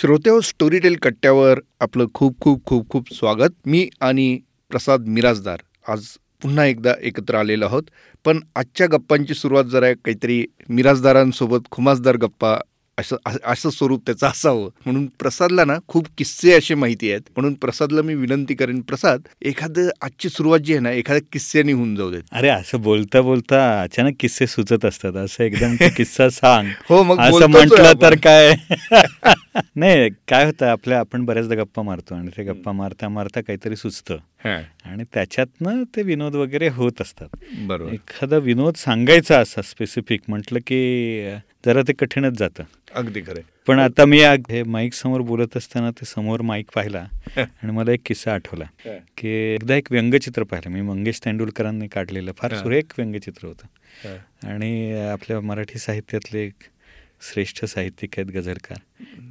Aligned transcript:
श्रोते 0.00 0.30
स्टोरीटेल 0.42 0.96
कट्ट्यावर 0.96 1.60
आपलं 1.80 2.06
खूप 2.14 2.40
खूप 2.40 2.64
खूप 2.66 2.88
खूप 2.88 3.14
स्वागत. 3.14 3.48
मी 3.66 3.88
आणि 4.00 4.38
प्रसाद 4.70 5.06
मिराजदार 5.06 5.58
आज 5.88 6.04
पुन्हा 6.42 6.64
एकदा 6.64 6.92
एकत्र 7.02 7.34
आलेलो 7.34 7.64
आहोत. 7.64 7.82
पण 8.24 8.40
आजच्या 8.56 8.86
गप्पांची 8.86 9.34
सुरुवात 9.34 9.64
जरा 9.64 9.92
काहीतरी 9.92 10.46
मिराजदारांसोबत 10.68 11.58
खुमासदार 11.70 12.16
गप्पा 12.16 12.58
असं 12.98 13.16
असं 13.44 13.70
स्वरूप 13.70 14.02
त्याचं 14.06 14.26
असावं. 14.26 14.68
म्हणून 14.86 15.06
प्रसादला 15.18 15.64
ना 15.64 15.76
खूप 15.88 16.06
किस्से 16.18 16.52
असे 16.52 16.74
माहिती 16.74 17.10
आहेत. 17.10 17.20
म्हणून 17.36 17.54
प्रसादला 17.54 18.02
मी 18.02 18.14
विनंती 18.14 18.54
करेन 18.54 18.80
प्रसाद 18.80 19.20
एखादं 19.42 19.88
आजची 20.02 20.28
सुरुवात 20.28 20.60
जी 20.60 20.72
आहे 20.72 20.80
ना 20.80 20.90
एखाद्या 20.90 21.28
किस्स्याने 21.32 21.72
होऊन 21.72 21.94
जाऊ 21.96 22.10
देत. 22.10 22.22
अरे 22.32 22.48
असं 22.48 22.80
बोलता 22.80 23.20
बोलता 23.20 23.82
अचानक 23.82 24.14
किस्से 24.20 24.46
सुचत 24.46 24.84
असतात. 24.84 25.16
असं 25.16 25.44
एकदम 25.44 25.76
किस्सा 25.96 26.28
सांग. 26.28 26.68
हो 26.90 27.02
मग 27.02 27.20
असं 27.20 27.46
म्हटलं 27.46 27.92
तर 28.02 28.14
काय? 28.14 28.54
नाही 29.76 30.10
काय 30.28 30.44
होतं 30.44 30.66
आपल्या 30.66 30.98
आपण 31.00 31.24
बऱ्याचदा 31.24 31.54
गप्पा 31.54 31.82
मारतो 31.82 32.14
आणि 32.14 32.30
ते 32.36 32.42
गप्पा 32.42 32.72
मारता 32.72 33.08
मारता 33.08 33.40
काहीतरी 33.40 33.76
सुचतं. 33.76 34.16
आणि 34.44 35.04
त्याच्यातनं 35.14 35.82
ते 35.96 36.02
विनोद 36.02 36.34
वगैरे 36.34 36.68
होत 36.68 37.00
असतात. 37.00 37.28
बरोबर. 37.58 37.92
एखादा 37.92 38.36
विनोद 38.36 38.74
सांगायचा 38.74 39.38
असा 39.40 39.62
स्पेसिफिक 39.62 40.20
म्हटलं 40.28 40.58
की 40.66 40.80
जरा 41.66 41.82
ते 41.88 41.92
कठीणच 41.92 42.38
जातं. 42.38 42.64
अगदी 42.94 43.20
खरं 43.20 43.40
पण 43.66 43.78
आता 43.78 44.04
मी 44.04 44.22
हे 44.22 44.62
माईक 44.62 44.94
समोर 44.94 45.20
बोलत 45.20 45.56
असताना 45.56 45.90
ते 45.90 46.04
समोर 46.06 46.40
माईक 46.40 46.70
पाहिला 46.74 47.06
आणि 47.36 47.70
मला 47.70 47.92
एक 47.92 48.00
किस्सा 48.06 48.34
आठवला 48.34 48.64
की 49.18 49.28
एकदा 49.28 49.74
एक 49.74 49.92
व्यंगचित्र 49.92 50.42
पाहिलं. 50.42 50.70
मी 50.70 50.80
मंगेश 50.80 51.20
तेंडुलकरांनी 51.24 51.88
काढलेलं. 51.88 52.32
फार 52.36 52.54
सुरेख 52.56 52.94
व्यंगचित्र 52.98 53.46
होतं. 53.46 54.16
आणि 54.48 54.92
आपल्या 54.92 55.40
मराठी 55.40 55.78
साहित्यातले 55.78 56.44
एक 56.46 56.64
श्रेष्ठ 57.32 57.64
साहित्यिक 57.64 58.18
आहेत 58.18 58.30
गझलकार. 58.32 58.78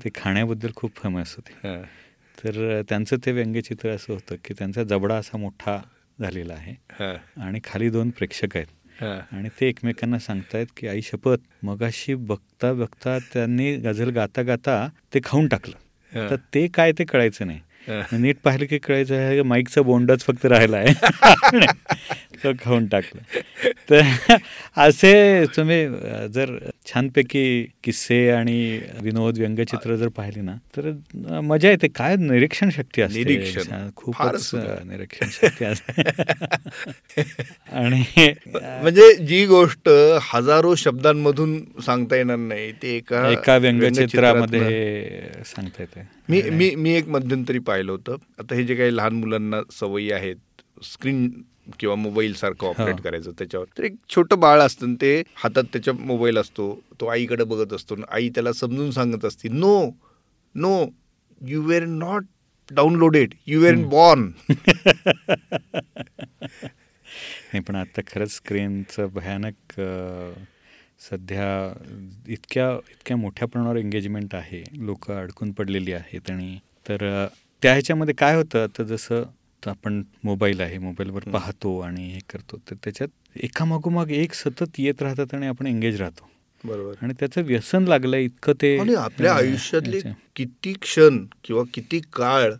ते 0.03 0.09
खाण्याबद्दल 0.15 0.71
खूप 0.75 0.91
फेमस 0.95 1.35
होते. 1.35 1.67
तर 2.43 2.81
त्यांचं 2.89 3.15
ते 3.25 3.31
व्यंगचित्र 3.31 3.89
असं 3.89 4.13
होतं 4.13 4.35
की 4.45 4.53
त्यांचा 4.53 4.83
जबडा 4.83 5.15
असा 5.15 5.37
मोठा 5.37 5.77
झालेला 6.19 6.53
आहे 6.53 6.75
आणि 7.41 7.59
खाली 7.63 7.89
दोन 7.89 8.09
प्रेक्षक 8.09 8.55
आहेत. 8.55 8.67
आणि 9.31 9.49
ते 9.61 9.67
एकमेकांना 9.67 10.19
सांगतायत 10.19 10.67
की 10.77 10.87
आई 10.87 11.01
शपथ. 11.01 11.37
मगाशी 11.63 12.15
बघता 12.15 12.73
बघता 12.73 13.17
त्यांनी 13.33 13.75
गझल 13.75 14.09
गाता 14.09 14.41
गाता 14.41 14.87
ते 15.13 15.19
खाऊन 15.23 15.47
टाकलं. 15.47 15.75
तर 16.29 16.35
ते 16.53 16.67
काय 16.67 16.91
ते 16.91 17.03
कळायचं 17.03 17.47
नाही. 17.47 17.59
नीट 18.11 18.37
पाहिलं 18.43 18.65
की 18.65 18.77
कळायचं 18.77 19.15
आहे 19.15 19.41
माईकचा 19.41 19.81
बोंडच 19.81 20.23
फक्त 20.23 20.45
राहिला 20.45 20.77
आहे. 20.77 20.93
तो 22.43 22.51
खाऊन 22.63 22.87
टाकलं. 22.87 23.21
तर 23.89 24.01
असे 24.77 25.45
तुम्ही 25.45 25.87
जर 26.33 26.57
छानपैकी 26.85 27.63
किस्से 27.83 28.29
आणि 28.31 28.79
विनोद 29.01 29.37
व्यंगचित्र 29.37 29.95
जर 29.95 30.07
पाहिली 30.07 30.41
ना 30.41 30.55
तर 30.77 30.91
मजा 31.39 31.69
येते. 31.69 31.87
काय 31.87 32.15
निरीक्षण 32.15 32.69
शक्ती 32.69 33.01
असते. 33.01 33.53
खूपच 33.95 34.55
निरीक्षण 34.55 35.27
शक्ती 35.31 35.65
असते. 35.65 36.01
आणि 37.71 38.03
म्हणजे 38.55 39.13
जी 39.13 39.45
गोष्ट 39.45 39.89
हजारो 40.21 40.75
शब्दांमधून 40.75 41.63
सांगता 41.85 42.15
येणार 42.15 42.37
नाही 42.37 42.71
ते 42.71 42.95
एका 42.95 43.29
एका 43.29 43.57
व्यंगचित्रामध्ये 43.57 45.21
सांगता 45.45 45.83
येते. 45.83 46.07
मी 46.29 46.41
मी 46.41 46.75
मी 46.75 46.91
एक 46.91 47.07
मध्यंतरी 47.07 47.59
पाहिलं 47.59 47.91
होतं. 47.91 48.15
आता 48.39 48.55
हे 48.55 48.63
जे 48.63 48.75
काही 48.75 48.97
लहान 48.97 49.13
मुलांना 49.13 49.61
सवयी 49.71 50.11
आहेत 50.11 50.35
स्क्रीन 50.83 51.29
किंवा 51.79 51.95
मोबाईल 51.95 52.33
सारखं 52.33 52.67
ऑपरेट 52.67 52.99
करायचं 53.01 53.31
त्याच्यावर. 53.37 53.65
तर 53.77 53.83
एक 53.83 53.95
छोटं 54.09 54.39
बाळ 54.39 54.59
असतं 54.61 54.93
ते 55.01 55.21
हातात 55.35 55.63
त्याच्या 55.73 55.93
मोबाईल 55.93 56.37
असतो 56.37 56.73
तो 57.01 57.07
आईकडे 57.07 57.43
बघत 57.43 57.73
असतो 57.73 57.95
आई 58.09 58.29
त्याला 58.35 58.53
समजून 58.53 58.91
सांगत 58.91 59.25
असते 59.25 59.49
no 59.49 59.89
no 60.55 60.85
you 61.41 61.61
were 61.63 61.85
not 61.85 62.25
downloaded 62.69 63.33
you 63.47 63.59
were 63.61 63.75
born. 63.87 64.29
नाही 67.47 67.59
पण 67.59 67.75
आता 67.75 68.01
खरंच 68.07 68.31
स्क्रीनचं 68.31 69.07
भयानक 69.13 69.79
सध्या 70.99 71.47
इतक्या 72.27 72.71
इतक्या 72.91 73.17
मोठ्या 73.17 73.47
प्रमाणावर 73.47 73.77
एंगेजमेंट 73.77 74.35
आहे. 74.35 74.63
लोक 74.77 75.09
अडकून 75.11 75.51
पडलेली 75.51 75.93
आहेत 75.93 76.31
आणि 76.31 76.57
तर 76.85 77.27
त्या 77.63 77.71
ह्याच्यामध्ये 77.71 78.13
काय 78.17 78.35
होतं? 78.35 78.63
आता 78.63 78.83
जसं 78.83 79.23
आपण 79.65 80.03
मोबाईल 80.23 80.61
आहे 80.61 80.77
मोबाईलवर 80.77 81.23
पाहतो 81.23 81.79
आणि 81.79 82.09
हे 82.09 82.19
करतो 82.29 82.57
तर 82.69 82.75
त्याच्यात 82.83 83.37
एकामागोमाग 83.43 84.11
एक 84.11 84.33
सतत 84.33 84.79
येत 84.79 85.01
राहतात 85.01 85.33
आणि 85.33 85.47
आपण 85.47 85.67
एंगेज 85.67 86.01
राहतो. 86.01 86.29
बरोबर. 86.63 86.93
आणि 87.01 87.13
त्याचं 87.19 87.41
व्यसन 87.41 87.83
लागलंय 87.83 88.23
इतकं 88.23 88.53
ते 88.61 88.95
आपल्या 88.95 89.33
आयुष्यातले 89.33 89.99
किती 90.35 90.73
क्षण 90.73 91.25
किंवा 91.43 91.63
किती 91.73 91.99
काळ 92.13 92.53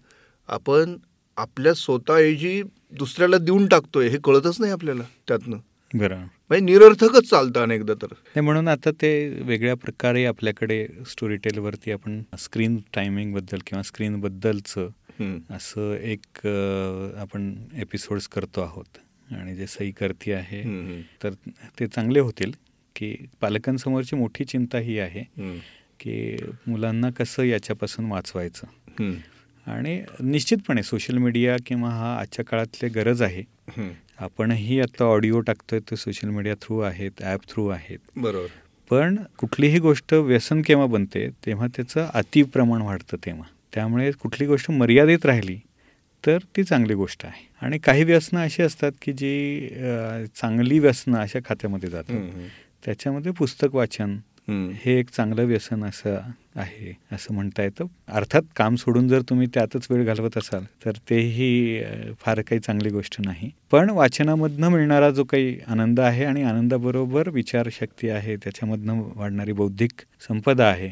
आपण 0.48 0.96
आपल्या 1.38 1.74
स्वतःऐवजी 1.74 2.64
दुसऱ्याला 2.92 3.38
देऊन 3.38 3.68
टाकतोय 3.68 4.08
हे 4.08 4.18
कळतच 4.24 4.60
नाही 4.60 4.72
आपल्याला 4.72 5.04
त्यातनं. 5.28 5.58
बरं. 5.94 6.18
म्हणजे 6.18 6.66
निरर्थकच 6.66 7.30
चालतं 7.30 7.62
अनेकदा 7.62 7.94
तर. 8.02 8.42
म्हणून 8.42 8.68
आता 8.68 8.92
ते 8.92 9.30
वेगळ्या 9.42 9.76
प्रकारे 9.76 10.26
आपल्याकडे 10.26 10.88
स्टोरी 11.12 11.36
टेलवरती 11.36 11.92
आपण 11.92 12.22
स्क्रीन 12.40 12.78
टायमिंगबद्दल 12.94 13.58
किंवा 13.68 13.84
स्क्रीन 13.84 14.20
बद्दलचं 14.20 14.88
असं 15.52 15.94
एक 15.94 16.48
आपण 17.20 17.54
एपिसोड्स 17.76 18.28
करतो 18.28 18.62
आहोत. 18.62 18.98
आणि 19.28 19.56
जे 19.56 19.68
सही 19.68 19.92
करती 19.92 20.32
आहे 20.32 20.62
तर 21.24 21.34
ते 21.80 21.88
चांगले 21.88 22.20
होतील 22.20 22.52
की 22.96 23.16
पालकांसमोरची 23.42 24.16
मोठी 24.16 24.46
चिंता 24.46 24.78
ही 24.78 24.98
आहे 25.00 25.24
की 26.00 26.36
मुलांना 26.68 27.10
कसं 27.10 27.44
याच्यापासून 27.44 28.06
वाचवायचं. 28.06 28.68
आणि 29.68 30.02
निश्चितपणे 30.22 30.84
सोशल 30.84 31.18
मीडिया 31.18 31.56
किंवा 31.66 31.90
हा 31.90 32.16
आजच्या 32.20 32.46
काळातले 32.46 32.90
गरज 32.90 33.22
आहे. 33.22 33.44
आपणही 34.20 34.80
आता 34.82 35.06
ऑडिओ 35.06 35.40
टाकतोय 35.40 35.80
ते 35.80 35.96
सोशल 35.96 36.30
मीडिया 36.30 36.54
थ्रू 36.62 36.80
आहेत 36.80 37.22
ॲप 37.22 37.48
थ्रू 37.50 37.68
आहेत. 37.68 38.00
बरोबर. 38.16 38.48
पण 38.92 39.18
कुठलीही 39.38 39.80
गोष्ट 39.80 40.14
व्यसन 40.14 40.62
केव्हा 40.62 40.86
बनते 40.86 41.28
तेव्हा 41.46 41.68
त्याचं 41.76 42.08
अतिप्रमाण 42.14 42.82
वाढतं 42.82 43.18
तेव्हा. 43.26 43.48
त्यामुळे 43.78 44.12
कुठली 44.12 44.46
गोष्ट 44.48 44.70
मर्यादित 44.72 45.26
राहिली 45.26 45.58
तर 46.24 46.38
ती 46.56 46.64
चांगली 46.64 46.94
गोष्ट 46.94 47.26
आहे. 47.26 47.46
आणि 47.62 47.78
काही 47.78 48.04
व्यसनं 48.04 48.40
अशी 48.40 48.64
असतात 48.64 48.92
की 49.02 49.12
जी 49.14 49.68
चांगली 50.36 50.80
व्यसनं 50.80 51.18
अशा 51.20 51.40
खात्यामध्ये 51.46 51.90
जातात. 51.90 52.32
त्याच्यामध्ये 52.86 53.32
पुस्तक 53.32 53.76
वाचन 53.76 54.18
हे 54.50 54.98
एक 55.00 55.10
चांगलं 55.10 55.46
व्यसन 55.46 55.84
असं 55.84 56.18
आहे 56.56 56.94
असं 57.12 57.34
म्हणता 57.34 57.64
येतं. 57.64 57.86
अर्थात 58.08 58.42
काम 58.56 58.76
सोडून 58.76 59.08
जर 59.08 59.22
तुम्ही 59.30 59.48
त्यातच 59.54 59.88
वेळ 59.90 60.06
घालवत 60.06 60.38
असाल 60.38 60.64
तर 60.86 60.98
तेही 61.10 61.82
फार 62.22 62.42
काही 62.42 62.60
चांगली 62.60 62.90
गोष्ट 62.90 63.22
नाही. 63.26 63.52
पण 63.72 63.90
वाचनामधनं 63.90 64.70
मिळणारा 64.70 65.10
जो 65.10 65.24
काही 65.24 65.58
आनंद 65.68 66.00
आहे 66.00 66.26
आणि 66.26 66.44
आनंदाबरोबर 66.44 67.30
विचारशक्ती 67.30 68.10
आहे 68.10 68.36
त्याच्यामधनं 68.36 69.02
वाढणारी 69.16 69.52
बौद्धिक 69.52 70.02
संपदा 70.28 70.68
आहे 70.68 70.92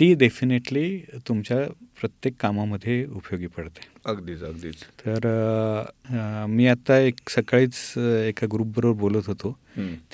ती 0.00 0.12
डेफिनेटली 0.14 0.98
तुमच्या 1.28 1.58
प्रत्येक 2.00 2.34
कामामध्ये 2.40 3.04
उपयोगी 3.06 3.46
पडते. 3.46 3.80
अगदीच 4.06 4.42
अगदीच. 4.42 4.82
तर 5.00 6.46
मी 6.48 6.66
आता 6.66 6.98
एक 6.98 7.28
सकाळीच 7.30 7.76
एका 7.98 8.46
ग्रुपबरोबर 8.52 8.98
बोलत 9.00 9.26
होतो. 9.26 9.56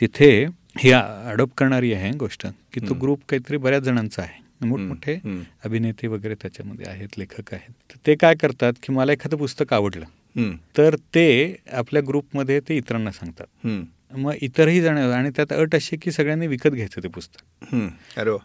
तिथे 0.00 0.30
ही 0.78 0.90
अडॉप्ट 0.92 1.54
करणारी 1.58 1.92
आहे 1.92 2.10
गोष्ट 2.18 2.46
की 2.72 2.80
तो 2.80 2.94
ग्रुप 2.94 3.20
काहीतरी 3.28 3.56
बऱ्याच 3.56 3.82
जणांचा 3.82 4.22
आहे. 4.22 4.66
मोठमोठे 4.66 5.18
अभिनेते 5.64 6.06
वगैरे 6.06 6.34
त्याच्यामध्ये 6.34 6.86
आहेत 6.90 7.18
लेखक 7.18 7.52
आहेत. 7.54 7.72
तर 7.90 7.96
ते 8.06 8.14
काय 8.14 8.34
करतात 8.34 8.72
की 8.82 8.92
मला 8.92 9.12
एखादं 9.12 9.36
पुस्तक 9.36 9.72
आवडलं 9.72 10.54
तर 10.78 10.96
ते 11.14 11.56
आपल्या 11.72 12.02
ग्रुपमध्ये 12.08 12.60
ते 12.60 12.76
इतरांना 12.76 13.10
सांगतात. 13.12 13.66
मग 14.10 14.34
इतरही 14.42 14.80
जण 14.80 14.98
आणि 14.98 15.30
त्यात 15.36 15.52
अट 15.52 15.74
अशी 15.74 15.96
की 15.96 16.10
सगळ्यांनी 16.12 16.46
विकत 16.46 16.70
घ्यायचं 16.70 17.02
ते 17.02 17.08
पुस्तक. 17.08 17.74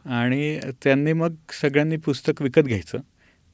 आणि 0.07 0.59
त्यांनी 0.83 1.13
मग 1.13 1.33
सगळ्यांनी 1.61 1.97
पुस्तक 1.97 2.41
विकत 2.41 2.61
घ्यायचं 2.61 2.97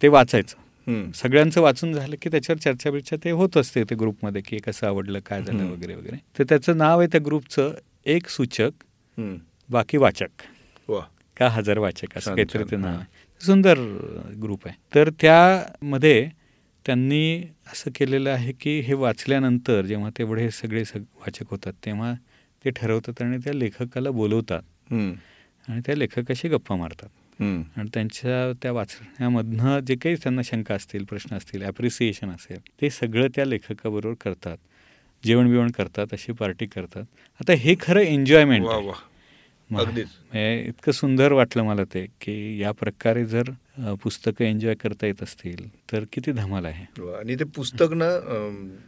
ते 0.01 0.07
वाचायचं. 0.07 1.11
सगळ्यांचं 1.15 1.61
वाचून 1.61 1.93
झालं 1.93 2.15
की 2.21 2.29
त्याच्यावर 2.29 2.59
चर्चा 2.59 2.91
बिर्चा 2.91 3.15
ते 3.23 3.31
होत 3.31 3.57
असते 3.57 3.83
ते 3.83 3.95
ग्रुपमध्ये 3.95 4.41
की 4.41 4.57
कसं 4.57 4.87
आवडलं 4.87 5.19
काय 5.25 5.43
झालं 5.43 5.71
वगैरे 5.71 5.95
वगैरे. 5.95 6.17
तर 6.39 6.43
त्याचं 6.49 6.77
नाव 6.77 6.99
आहे 6.99 7.07
त्या 7.11 7.21
ग्रुपचं 7.25 7.73
एक 8.05 8.27
सूचक 8.29 8.83
बाकी 9.69 9.97
वाचक. 9.97 10.27
का 11.37 11.47
हजार 11.49 11.77
वाचक 11.77 12.17
असं 12.17 12.35
काहीतरी 12.35 12.63
ते 12.71 12.75
नाव 12.75 12.95
आहे. 12.95 13.05
सुंदर 13.41 13.79
ग्रुप 14.41 14.67
आहे. 14.67 14.75
तर 14.95 15.09
त्यामध्ये 15.21 16.29
त्यांनी 16.87 17.43
असं 17.73 17.91
केलेलं 17.95 18.29
आहे 18.29 18.51
की 18.61 18.79
हे 18.79 18.93
वाचल्यानंतर 18.93 19.85
जेव्हा 19.85 20.09
तेवढे 20.17 20.49
सगळे 20.51 20.83
सग 20.85 21.01
वाचक 21.19 21.49
होतात 21.49 21.73
तेव्हा 21.85 22.13
ते 22.65 22.69
ठरवतात 22.69 23.21
आणि 23.21 23.37
त्या 23.37 23.53
लेखकाला 23.53 24.11
बोलवतात. 24.11 24.61
आणि 25.67 25.81
त्या 25.85 25.95
लेखकाशी 25.95 26.49
गप्पा 26.49 26.75
मारतात. 26.75 27.09
आणि 27.77 27.89
त्यांच्या 27.93 28.51
त्या 28.61 28.71
वाचण्यामधनं 28.71 29.79
जे 29.79 29.95
काही 29.95 30.15
त्यांना 30.15 30.41
शंका 30.45 30.75
असतील 30.75 31.03
प्रश्न 31.03 31.35
असतील 31.37 31.63
ॲप्रिसिएशन 31.63 32.29
असेल 32.29 32.59
ते 32.81 32.89
सगळं 32.89 33.27
त्या 33.35 33.45
लेखकाबरोबर 33.45 34.15
करतात. 34.21 34.57
जेवण 35.23 35.49
बिवण 35.51 35.71
करतात 35.71 36.13
अशी 36.13 36.31
पार्टी 36.31 36.65
करतात. 36.65 37.03
आता 37.41 37.53
हे 37.53 37.75
खरं 37.81 38.01
एन्जॉयमेंट 38.01 38.65
इतकं 39.69 40.91
सुंदर 40.91 41.31
वाटलं 41.33 41.63
मला 41.63 41.83
ते 41.83 42.05
की 42.21 42.35
या 42.61 42.71
प्रकारे 42.71 43.25
जर 43.25 43.49
पुस्तकं 44.03 44.45
एन्जॉय 44.45 44.75
करता 44.75 45.05
येत 45.07 45.23
असतील 45.23 45.67
तर 45.91 46.03
किती 46.13 46.31
धमाल 46.31 46.65
आहे. 46.65 46.85
आणि 47.19 47.35
ते 47.35 47.43
पुस्तक 47.55 47.93
ना 47.93 48.09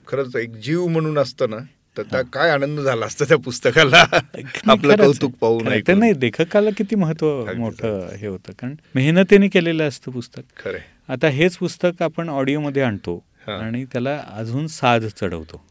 खरंच 0.07 0.35
एक 0.35 0.55
जीव 0.55 0.85
म्हणून 0.87 1.17
असतं 1.17 1.49
ना 1.49 1.57
तर 1.97 2.03
त्या 2.03 2.21
काय 2.33 2.49
आनंद 2.49 2.79
झाला 2.79 3.05
असता 3.05 3.25
त्या 3.25 3.37
पुस्तकाला? 3.37 4.03
आपलं 4.69 4.95
कौतुक 4.95 5.31
पाहून 5.41 5.69
ते 5.87 5.93
नाही 5.93 6.19
लेखकाला 6.21 6.69
किती 6.77 6.95
महत्त्व 6.95 7.53
मोठं 7.57 8.07
हे 8.17 8.27
होतं 8.27 8.53
कारण 8.59 8.75
मेहनतीने 8.95 9.47
केलेलं 9.47 9.87
असतं 9.87 10.11
पुस्तक. 10.11 10.41
खरं 10.57 10.77
आता 11.09 11.27
हेच 11.29 11.57
पुस्तक 11.57 12.01
आपण 12.03 12.29
ऑडिओमध्ये 12.29 12.81
आणतो 12.81 13.23
आणि 13.47 13.83
त्याला 13.83 14.15
अजून 14.33 14.67
साज 14.67 15.05
चढवतो. 15.11 15.61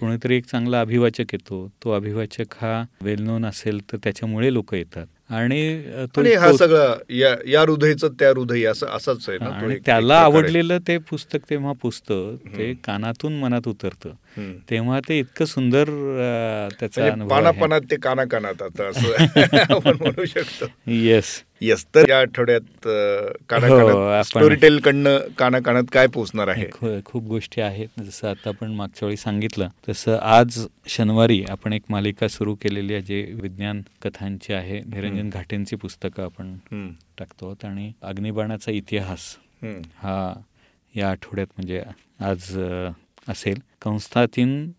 कोणीतरी 0.00 0.36
एक 0.36 0.44
चांगला 0.44 0.80
अभिवाचक 0.80 1.24
येतो. 1.32 1.70
तो 1.84 1.92
अभिवाचक 1.92 2.54
हा 2.60 2.84
वेल 3.02 3.22
नोन 3.22 3.44
असेल 3.44 3.92
तर 3.92 3.96
त्याच्यामुळे 3.96 4.52
लोक 4.52 4.74
येतात. 4.74 5.06
आणि 5.30 5.76
हा 6.34 6.52
सगळा 6.56 6.94
या 7.46 7.60
हृदयचं 7.60 8.08
त्या 8.08 8.28
हृदय 8.28 8.64
असं 8.64 8.86
असंच 8.86 9.28
आहे 9.28 9.38
ना. 9.38 9.74
त्याला 9.86 10.18
आवडलेलं 10.18 10.78
ते 10.88 10.98
पुस्तक 10.98 11.38
तेव्हा 11.50 11.72
पुस्तक 11.72 12.56
ते 12.58 12.74
कानातून 12.84 13.38
मनात 13.38 13.68
उतरतं. 13.68 14.10
तेव्हा 14.70 14.98
ते 15.08 15.18
इतकं 15.18 15.44
सुंदर 15.44 15.88
त्याचा 16.70 17.02
म्हणजे 17.02 17.28
पानापानात 17.28 17.80
ते 17.90 17.96
काना 17.96 18.24
कानात 18.24 18.62
आता 18.62 18.88
असं 18.88 19.24
म्हणू 19.92 20.24
शकतो. 20.24 20.66
येस 20.86 21.42
येस 21.60 21.84
तर 21.94 22.08
या 22.08 22.18
आठवड्यात 22.20 22.86
हो, 23.52 24.22
स्टोरी 24.24 24.54
टेल 24.54 24.78
कडनं 24.80 25.18
काना 25.38 25.58
कानात 25.60 25.84
काय 25.92 26.06
पोचणार 26.06 26.48
आहे? 26.48 26.66
खूप 27.04 27.22
गोष्टी 27.24 27.60
आहेत. 27.60 27.88
जसं 28.00 28.28
आता 28.28 28.48
आपण 28.48 28.72
मागच्या 28.72 29.06
वेळी 29.06 29.16
सांगितलं 29.16 29.68
तसं 29.88 30.16
आज 30.18 30.58
शनिवारी 30.88 31.42
आपण 31.50 31.72
एक 31.72 31.82
मालिका 31.90 32.28
सुरू 32.28 32.54
केलेली 32.54 32.94
आहे 32.94 33.02
जे 33.02 33.22
विज्ञान 33.40 33.82
कथांची 34.02 34.52
आहे. 34.52 34.80
निरंजन 34.84 35.30
घाटेंची 35.30 35.76
पुस्तकं 35.76 36.24
आपण 36.24 36.56
टाकतो 37.18 37.54
आणि 37.64 37.90
अग्निबाणाचा 38.02 38.72
इतिहास 38.72 39.34
हा 39.96 40.32
या 40.94 41.10
आठवड्यात 41.10 41.46
म्हणजे 41.56 41.82
आज 42.20 42.50
असेल. 43.28 43.58
कंस्थातीन 43.82 44.70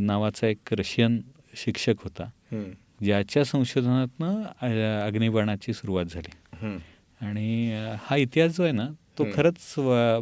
नावाचा 0.00 0.46
एक 0.46 0.72
रशियन 0.72 1.20
शिक्षक 1.56 1.94
होता. 2.04 2.24
ज्याच्या 3.04 3.44
संशोधनातनं 3.44 5.00
अग्निबाणाची 5.06 5.72
सुरुवात 5.72 6.04
झाली. 6.04 6.30
आणि 7.20 7.72
हा 8.00 8.16
इतिहास 8.16 8.56
जो 8.56 8.62
आहे 8.62 8.72
ना 8.72 8.88
तो 9.18 9.24
खरंच 9.34 9.74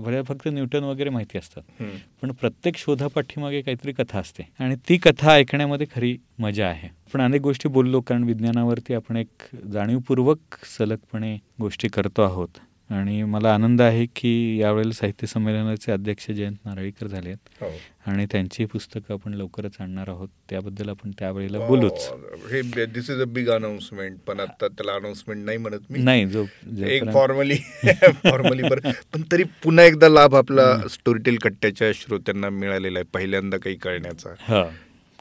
भल्या 0.04 0.22
फक्त 0.22 0.48
न्यूटन 0.48 0.84
वगैरे 0.84 1.10
माहिती 1.10 1.38
असतात. 1.38 1.82
पण 2.22 2.32
प्रत्येक 2.32 2.76
शोधापाठीमागे 2.76 3.60
काहीतरी 3.60 3.92
कथा 3.92 4.18
असते. 4.18 4.42
आणि 4.58 4.76
ती 4.88 4.96
कथा 4.96 5.32
ऐकण्यामध्ये 5.32 5.86
खरी 5.94 6.16
मजा 6.38 6.66
आहे. 6.68 6.88
पण 7.12 7.20
अनेक 7.20 7.40
गोष्टी 7.40 7.68
बोललो 7.68 8.00
कारण 8.00 8.24
विज्ञानावरती 8.24 8.94
आपण 8.94 9.16
एक 9.16 9.56
जाणीवपूर्वक 9.72 10.38
सलगपणे 10.78 11.36
गोष्टी 11.60 11.88
करतो 11.88 12.22
आहोत. 12.22 12.58
आणि 12.90 13.22
मला 13.22 13.54
आनंद 13.54 13.82
आहे 13.82 14.06
की 14.16 14.58
यावेळेला 14.60 14.92
साहित्य 14.92 15.26
संमेलनाचे 15.26 15.92
अध्यक्ष 15.92 16.30
जयंत 16.30 16.56
नारळीकर 16.64 17.06
झाले 17.06 17.28
आहेत. 17.28 17.62
हो. 17.62 17.68
आणि 18.06 18.26
त्यांची 18.26 18.64
पुस्तकं 18.64 19.14
आपण 19.14 19.34
लवकरच 19.34 19.72
आणणार 19.80 20.08
आहोत. 20.08 20.28
त्याबद्दल 20.50 20.88
आपण 20.88 21.10
त्यावेळेला 21.10 21.58
बोलूच. 21.58 22.08
हे 22.52 22.86
this 22.86 23.10
is 23.10 23.20
a 23.20 23.24
big 23.24 23.50
announcement 23.50 24.18
पण 24.26 24.40
आता 24.40 24.68
त्याला 24.68 24.92
अनाउन्समेंट 24.92 25.44
नाही 25.44 25.58
म्हणत 25.58 25.90
मी. 25.90 25.98
नाही 25.98 26.26
जो 26.26 26.44
एक 26.86 27.04
फॉर्मली 27.12 27.56
फॉर्मली 28.24 28.62
पण 28.62 29.22
तरी 29.32 29.44
पुन्हा 29.44 29.84
एकदा 29.84 30.08
लाभ 30.08 30.34
आपला 30.34 30.88
स्टोरीटेल 30.90 31.36
कट्ट्याच्या 31.36 31.90
श्रोत्यांना 31.94 32.50
मिळालेला 32.50 32.98
आहे 32.98 33.06
पहिल्यांदा 33.14 33.56
काही 33.56 33.76
कळण्याचा. 33.76 34.34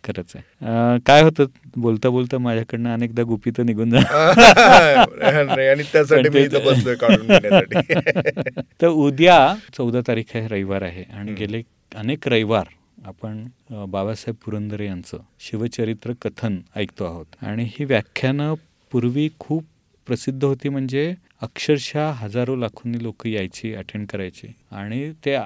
खरंच 0.08 0.36
आहे. 0.36 0.98
काय 1.06 1.22
होतं? 1.22 1.46
बोलता 1.78 2.10
बोलता 2.10 2.38
माझ्याकडनं 2.38 2.94
अनेकदा 2.94 3.24
गुपित 3.24 3.62
निघून 3.62 3.94
आणि 3.96 5.84
त्यासाठी 5.84 6.30
तर 8.82 8.88
उद्या 8.88 9.56
चौदा 9.74 10.02
तारीख 10.08 10.36
आहे 10.36 10.48
रविवार 10.48 10.82
आहे 10.82 11.04
आणि 11.14 11.34
गेले 11.34 11.62
अनेक 11.96 12.28
रविवार 12.28 12.66
आपण 13.06 13.48
बाबासाहेब 13.88 14.36
पुरंदरे 14.46 14.86
यांचं 14.86 15.18
शिवचरित्र 15.40 16.14
कथन 16.22 16.60
ऐकतो 16.76 17.06
आहोत. 17.06 17.26
आणि 17.42 17.66
ही 17.70 17.86
व्याख्यानं 17.86 18.54
पूर्वी 18.92 19.30
खूप 19.40 19.66
प्रसिद्ध 20.08 20.44
होती 20.44 20.70
म्हणजे 20.70 21.16
अक्षरशः 21.42 22.12
हजारो 22.12 22.56
लाखोंनी 22.56 23.04
लोक 23.04 23.28
यायची 23.28 23.74
अटेंड 23.74 24.08
करायची 24.08 24.48
आणि 24.72 25.14
ते 25.26 25.38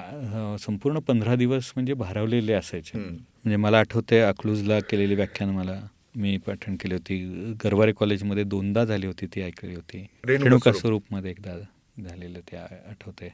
संपूर्ण 0.60 0.98
पंधरा 0.98 1.34
दिवस 1.34 1.72
म्हणजे 1.76 1.94
भारवलेले 1.94 2.52
असायचे. 2.52 2.98
म्हणजे 3.44 3.56
मला 3.56 3.78
आठवते 3.78 4.20
अकलूजला 4.20 4.78
केलेली 4.90 5.14
व्याख्यान 5.14 5.50
मला. 5.50 5.80
मी 6.16 6.36
पठण 6.46 6.74
केली 6.76 6.94
होती. 6.94 7.16
गरवारे 7.64 7.92
कॉलेजमध्ये 7.92 8.44
दोनदा 8.44 8.84
झाली 8.84 9.06
होती 9.06 9.26
ती 9.34 9.42
ऐकली 9.42 9.74
होती. 9.74 10.06
रेणुका 10.26 10.72
स्वरूपमध्ये 10.72 11.30
एकदा 11.30 11.56
झालेलं 12.00 12.40
ते 12.50 12.56
आठवते 12.56 13.28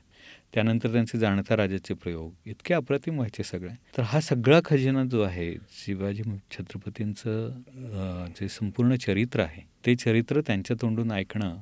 त्यानंतर 0.55 0.93
त्यांचे 0.93 1.19
जाणता 1.19 1.57
राजाचे 1.57 1.95
प्रयोग. 1.95 2.31
इतके 2.47 2.75
अप्रतिम 2.75 3.15
व्हायचे 3.17 3.43
सगळे. 3.43 3.71
तर 3.97 4.03
हा 4.03 4.21
सगळा 4.21 4.61
खजिना 4.65 5.05
जो 5.05 5.23
आहे 5.23 5.53
शिवाजी 5.85 6.23
छत्रपतींचं 6.51 8.31
जे 8.41 8.49
संपूर्ण 8.49 8.97
चरित्र 8.97 9.41
आहे 9.41 9.63
ते 9.87 9.95
चरित्र 9.97 10.41
त्यांच्या 10.47 10.77
तोंडून 10.83 11.13
ऐकणं 11.13 11.57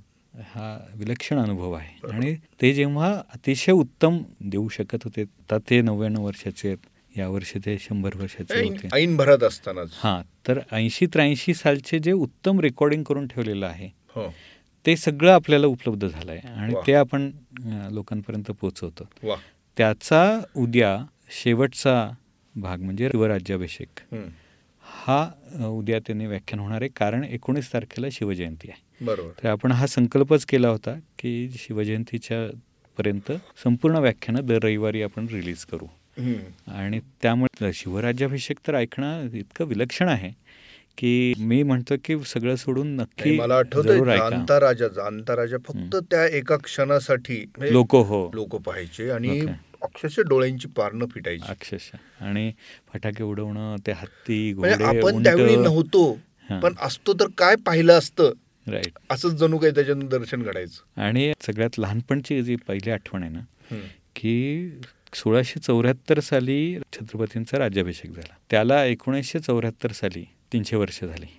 हा 0.53 0.77
विलक्षण 0.95 1.39
अनुभव 1.39 1.73
आहे. 1.73 1.95
आणि 2.13 2.35
ते 2.63 2.73
जेव्हा 2.75 3.11
अतिशय 3.35 3.73
उत्तम 3.73 4.19
देऊ 4.51 4.69
शकत 4.69 5.05
होते 5.05 5.23
आता 5.23 5.59
ते 5.71 5.81
नव्याण्णव 5.81 6.25
वर्षाचे 6.25 6.69
आहेत. 6.69 6.79
यावर्षी 7.17 7.59
ते 7.65 7.77
शंभर 7.81 8.17
वर्षाचे 8.17 8.63
होते. 8.63 8.89
ऐन 8.95 9.17
भरत 9.17 9.43
असताना 9.43 9.83
हा 9.93 10.21
तर 10.49 10.61
ऐंशी 10.73 11.07
त्र्याऐंशी 11.07 11.55
सालचे 11.55 11.99
जे 11.99 12.13
उत्तम 12.13 12.61
रेकॉर्डिंग 12.61 13.03
करून 13.05 13.27
ठेवलेलं 13.27 13.67
आहे 13.67 13.89
हो. 14.15 14.29
ते 14.85 14.97
सगळं 14.97 15.33
आपल्याला 15.33 15.67
उपलब्ध 15.67 16.07
झालं 16.07 16.33
आहे 16.33 16.49
आणि 16.49 16.75
ते 16.87 16.95
आपण 16.95 17.31
लोकांपर्यंत 17.93 18.51
पोचवतो 18.61 19.09
त्याचा 19.77 20.41
उद्या 20.57 20.97
शेवटचा 21.43 22.09
भाग 22.55 22.81
म्हणजे 22.83 23.09
शिवराज्याभिषेक. 23.13 24.01
हा 24.85 25.25
उद्या 25.69 25.99
त्यांनी 25.99 26.27
व्याख्यान 26.27 26.61
होणार 26.61 26.83
आहे 26.83 26.89
कारण 26.97 27.25
एकोणीस 27.25 27.73
तारखेला 27.73 28.07
शिवजयंती 28.13 28.69
आहे. 28.71 29.05
बरोबर. 29.05 29.31
तर 29.43 29.49
आपण 29.49 29.73
हा 29.73 29.87
संकल्पच 29.87 30.45
केला 30.47 30.69
होता 30.69 30.95
की 31.19 31.49
शिवजयंतीच्या 31.59 32.47
पर्यंत 32.99 33.33
संपूर्ण 33.65 33.99
व्याख्यानं 33.99 34.47
दर 34.47 34.63
रविवारी 34.65 35.03
आपण 35.03 35.27
रिलीज 35.29 35.65
करू. 35.65 35.87
आणि 36.19 37.01
त्यामुळे 37.23 37.73
शिवराज्याभिषेक 37.75 38.59
तर 38.67 38.75
ऐकणं 38.75 39.29
इतकं 39.33 39.65
विलक्षण 39.65 40.09
आहे 40.09 40.31
की 40.99 41.33
मी 41.39 41.63
म्हणतो 41.63 41.95
की 42.05 42.17
सगळं 42.27 42.57
सोडून 42.57 42.95
नक्की 42.97 43.37
मला 43.39 43.57
आठवतं 43.57 44.05
जाणता 44.07 44.59
राजा 44.61 44.89
जाणता 44.89 45.37
राजा 45.37 45.57
फक्त 45.67 45.97
त्या 46.11 46.25
एका 46.29 46.57
क्षणासाठी 46.57 47.45
लोक 47.61 47.97
हो. 47.97 48.31
लोक 48.35 48.57
पाहायचे 48.57 49.11
आणि 49.11 49.41
अक्षरशः 49.83 50.23
डोळ्यांची 50.23 50.69
पारणं 50.69 51.07
फिटायची. 51.07 51.45
अक्षरशः. 51.49 52.25
आणि 52.27 52.51
फटाके 52.93 53.23
उडवणं 53.23 53.77
ते 53.87 53.93
हत्ती 53.93 54.53
म्हणजे 54.55 54.85
आपण 54.85 55.23
त्यावेळी 55.23 55.57
नव्हतो 55.57 56.13
पण 56.63 56.75
असतो 56.81 57.13
तर 57.13 57.27
काय 57.39 57.57
पाहिलं 57.57 57.99
असतं? 57.99 58.33
राईट. 58.67 58.99
असंच 59.11 59.33
जणू 59.33 59.59
काही 59.59 59.75
त्याच्यानं 59.75 60.09
दर्शन 60.09 60.43
घडायचं. 60.43 61.01
आणि 61.01 61.33
सगळ्यात 61.41 61.79
लहानपणची 61.79 62.43
जी 62.43 62.57
पहिली 62.57 62.91
आठवण 62.91 63.23
आहे 63.23 63.33
ना 63.33 63.77
की 64.17 64.69
सोळाशे 65.17 65.61
चौऱ्याहत्तर 65.61 66.21
साली 66.21 66.79
छत्रपतींचा 66.93 67.59
राज्याभिषेक 67.59 68.11
झाला. 68.11 68.35
त्याला 68.51 68.85
एकोणीसशे 68.85 69.39
चौऱ्याहत्तर 69.39 69.93
साली 69.93 70.25
तीनशे 70.53 70.77
वर्ष 70.77 71.05
झाली. 71.05 71.33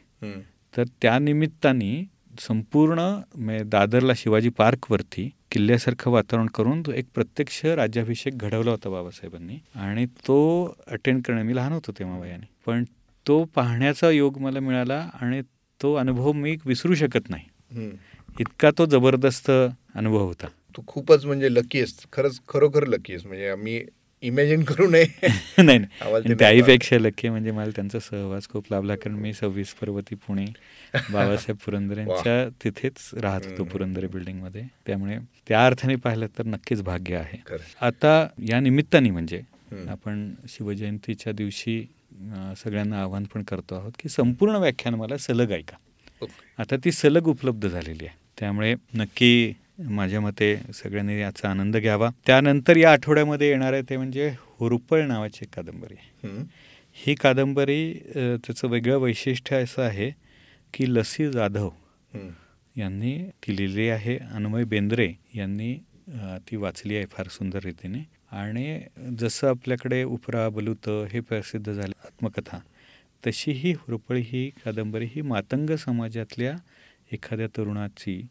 तर 0.77 0.83
त्या 1.01 1.19
निमित्ताने 1.19 2.05
संपूर्ण 2.39 3.19
दादरला 3.65 4.13
शिवाजी 4.15 4.49
पार्कवरती 4.49 5.29
किल्ल्यासारखं 5.51 6.11
वातावरण 6.11 6.45
करून 6.45 6.83
एक 6.95 7.05
प्रत्यक्ष 7.15 7.65
राज्याभिषेक 7.65 8.37
घडवला 8.37 8.71
होता 8.71 8.89
बाबासाहेबांनी. 8.89 9.57
आणि 9.75 10.05
तो 10.05 10.37
अटेंड 10.87 11.21
करणे 11.23 11.43
मी 11.43 11.55
लहान 11.55 11.71
होतो 11.71 11.91
तेव्हा 11.91 12.19
वयाने 12.19 12.49
पण 12.65 12.83
तो 13.27 13.43
पाहण्याचा 13.43 14.09
योग 14.09 14.37
मला 14.37 14.59
मिळाला 14.59 15.09
आणि 15.21 15.41
तो 15.81 15.93
अनुभव 15.93 16.31
मी 16.31 16.55
विसरू 16.65 16.95
शकत 16.95 17.29
नाही. 17.29 17.89
इतका 18.39 18.69
तो 18.77 18.85
जबरदस्त 18.85 19.51
अनुभव 19.95 20.25
होता. 20.25 20.47
तू 20.77 20.81
खूपच 20.87 21.25
म्हणजे 21.25 21.53
लकी 21.53 21.77
आहेस. 21.77 22.05
खरंच 22.13 22.39
खरोखर 22.47 22.87
लकी 22.87 23.13
आहेस. 23.13 23.25
म्हणजे 23.25 23.47
आम्ही 23.47 23.85
इमॅजिन 24.21 24.63
करू 24.63 24.89
नये. 24.89 25.05
नाही 25.63 26.33
त्याहीपेक्षा 26.39 26.97
लकी 26.99 27.29
म्हणजे 27.29 27.51
मला 27.51 27.69
त्यांचा 27.69 27.99
सहवास 27.99 28.47
खूप 28.49 28.65
लाभला. 28.71 28.95
कारण 28.95 29.15
मी 29.15 29.33
सव्वीस 29.33 29.73
पर्वती 29.73 30.15
पुणे 30.15 30.45
बाबासाहेब 31.11 31.55
पुरंदरे 31.55 31.99
यांच्या 31.99 32.49
तिथेच 32.63 33.09
राहत 33.13 33.41
होतो 33.45 33.63
पुरंदरे 33.63 34.07
बिल्डिंगमध्ये. 34.07 34.63
त्यामुळे 34.85 35.17
त्या 35.47 35.65
अर्थाने 35.65 35.95
पाहिलं 35.95 36.27
तर 36.37 36.43
नक्कीच 36.45 36.81
भाग्य 36.81 37.15
आहे. 37.15 37.57
आता 37.81 38.27
या 38.49 38.59
निमित्ताने 38.59 39.09
म्हणजे 39.09 39.41
आपण 39.89 40.33
शिवजयंतीच्या 40.49 41.33
दिवशी 41.33 41.87
सगळ्यांना 42.63 43.01
आवाहन 43.01 43.23
पण 43.23 43.43
करतो 43.43 43.75
आहोत 43.75 43.91
की 43.99 44.09
संपूर्ण 44.09 44.55
व्याख्यान 44.55 44.95
मला 44.95 45.17
सलग 45.17 45.51
ऐका. 45.51 45.75
आता 46.57 46.75
ती 46.75 46.91
सलग 46.91 47.27
उपलब्ध 47.27 47.67
झालेली 47.67 48.05
आहे. 48.05 48.15
त्यामुळे 48.39 48.75
नक्की 48.93 49.53
माझ्या 49.77 50.19
मते 50.21 50.55
सगळ्यांनी 50.73 51.19
याचा 51.19 51.49
आनंद 51.49 51.77
घ्यावा. 51.77 52.09
त्यानंतर 52.25 52.77
या 52.77 52.91
आठवड्यामध्ये 52.91 53.49
येणार 53.49 53.73
आहे 53.73 53.81
ते 53.89 53.97
म्हणजे 53.97 54.29
हुरुपळ 54.59 55.01
नावाची 55.07 55.45
कादंबरी. 55.53 55.95
ही 56.97 57.15
कादंबरी 57.15 57.93
त्याचं 58.13 58.67
वेगळं 58.67 58.97
वैशिष्ट्य 58.99 59.55
असं 59.63 59.81
आहे 59.81 60.09
की 60.73 60.85
लसी 60.93 61.29
जाधव 61.31 61.69
यांनी 62.75 63.17
ती 63.43 63.55
लिहिली 63.55 63.87
आहे. 63.89 64.17
अन्मय 64.17 64.63
बेंद्रे 64.63 65.11
यांनी 65.35 65.73
ती 66.49 66.55
वाचली 66.55 66.95
आहे 66.95 67.05
फार 67.11 67.27
सुंदर 67.29 67.63
रीतीने. 67.65 68.03
आणि 68.31 68.79
जसं 69.19 69.47
आपल्याकडे 69.47 70.03
उपरा 70.03 70.47
बलुत 70.49 70.89
हे 71.11 71.19
प्रसिद्ध 71.19 71.71
झाले 71.71 71.93
आत्मकथा 72.05 72.57
तशी 73.23 73.51
ही 73.51 73.71
हुरपळी 73.73 74.21
ही 74.25 74.49
कादंबरी 74.65 75.05
ही 75.11 75.21
मातंग 75.21 75.69
समाजातल्या 75.79 76.55
एखाद्या 77.11 77.47
तरुणाची 77.57 78.21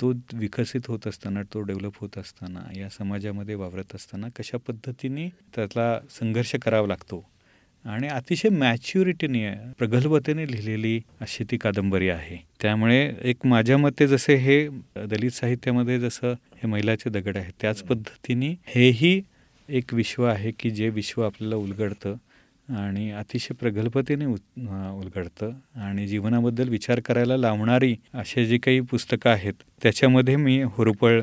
तो 0.00 0.12
विकसित 0.32 0.80
होत 0.88 1.06
असताना 1.06 1.42
तो 1.42 1.60
डेव्हलप 1.60 1.92
होत 2.00 2.18
असताना 2.18 2.78
या 2.78 2.88
समाजामध्ये 2.88 3.54
वावरत 3.54 3.94
असताना 3.94 4.28
कशा 4.28 4.58
पद्धतीने 4.58 5.28
त्याला 5.28 6.00
संघर्ष 6.10 6.54
करावा 6.56 6.86
लागतो? 6.86 7.30
आणि 7.84 8.08
अतिशय 8.08 8.48
मॅच्युरिटीने 8.48 9.50
प्रगल्भतेने 9.78 10.52
लिहिलेली 10.52 11.00
अशी 11.20 11.44
ती 11.44 11.56
कादंबरी 11.56 12.08
आहे. 12.08 12.36
त्यामुळे 12.62 13.12
एक 13.22 13.46
माझ्या 13.46 13.78
मते 13.78 14.06
जसे 14.06 14.34
हे 14.34 14.68
दलित 14.96 15.30
साहित्यामध्ये 15.30 16.00
जसं 16.00 16.32
हे 16.32 16.66
महिलाचे 16.66 17.10
दगड 17.10 17.36
आहे 17.36 17.52
त्याच 17.60 17.82
पद्धतीने 17.82 18.54
हेही 18.66 19.22
एक 19.68 19.94
विश्व 19.94 20.24
आहे 20.24 20.50
की 20.50 20.70
जे 20.70 20.88
विश्व 20.88 21.22
आपल्याला 21.22 21.56
उलगडतं. 21.56 22.14
आणि 22.68 23.10
अतिशय 23.10 23.54
प्रगल्भतेने 23.54 24.24
उलगडतं. 24.26 25.50
आणि 25.76 26.06
जीवनाबद्दल 26.06 26.68
विचार 26.68 27.00
करायला 27.00 27.36
लावणारी 27.36 27.94
असे 28.14 28.46
जी 28.46 28.58
काही 28.58 28.80
पुस्तकं 28.80 29.30
आहेत 29.30 29.62
त्याच्यामध्ये 29.82 30.36
मी 30.36 30.62
हुरुपळ 30.62 31.20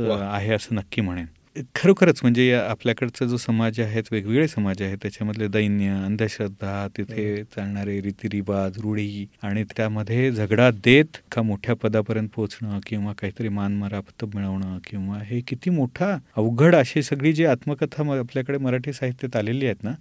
आहे 0.00 0.52
असं 0.54 0.74
नक्की 0.74 1.00
म्हणेन. 1.00 1.26
खरोखरच 1.74 2.18
म्हणजे 2.22 2.52
आपल्याकडचा 2.54 3.26
जो 3.26 3.36
समाज 3.36 3.80
आहेत 3.80 4.04
वेगवेगळे 4.12 4.46
समाज 4.48 4.80
आहेत. 4.82 4.96
त्याच्यामधले 5.02 5.48
दैन्य 5.48 5.90
अंधश्रद्धा 6.04 6.86
तिथे 6.96 7.42
चालणारे 7.44 8.00
रीतिरिवाज 8.02 8.78
रूढी 8.82 9.26
आणि 9.42 9.64
त्यामध्ये 9.76 10.30
झगडा 10.32 10.70
देत 10.84 11.16
का 11.32 11.42
मोठ्या 11.42 11.74
पदापर्यंत 11.82 12.28
पोहोचणं 12.34 12.78
किंवा 12.86 13.12
काहीतरी 13.18 13.48
मानमरापत 13.48 14.24
मिळवणं 14.34 14.78
किंवा 14.86 15.18
हे 15.26 15.40
किती 15.48 15.70
मोठा 15.70 16.16
अवघड 16.36 16.74
अशी 16.74 17.02
सगळी 17.02 17.32
जी 17.32 17.44
आत्मकथा 17.44 18.18
आपल्याकडे 18.18 18.58
मराठी 18.58 18.92
साहित्यात 18.92 19.36
आलेली 19.36 19.66
आहेत 19.66 19.84
ना 19.84 19.92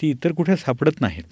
ती 0.00 0.10
इतर 0.10 0.32
कुठे 0.32 0.56
सापडत 0.56 1.00
नाहीत. 1.00 1.24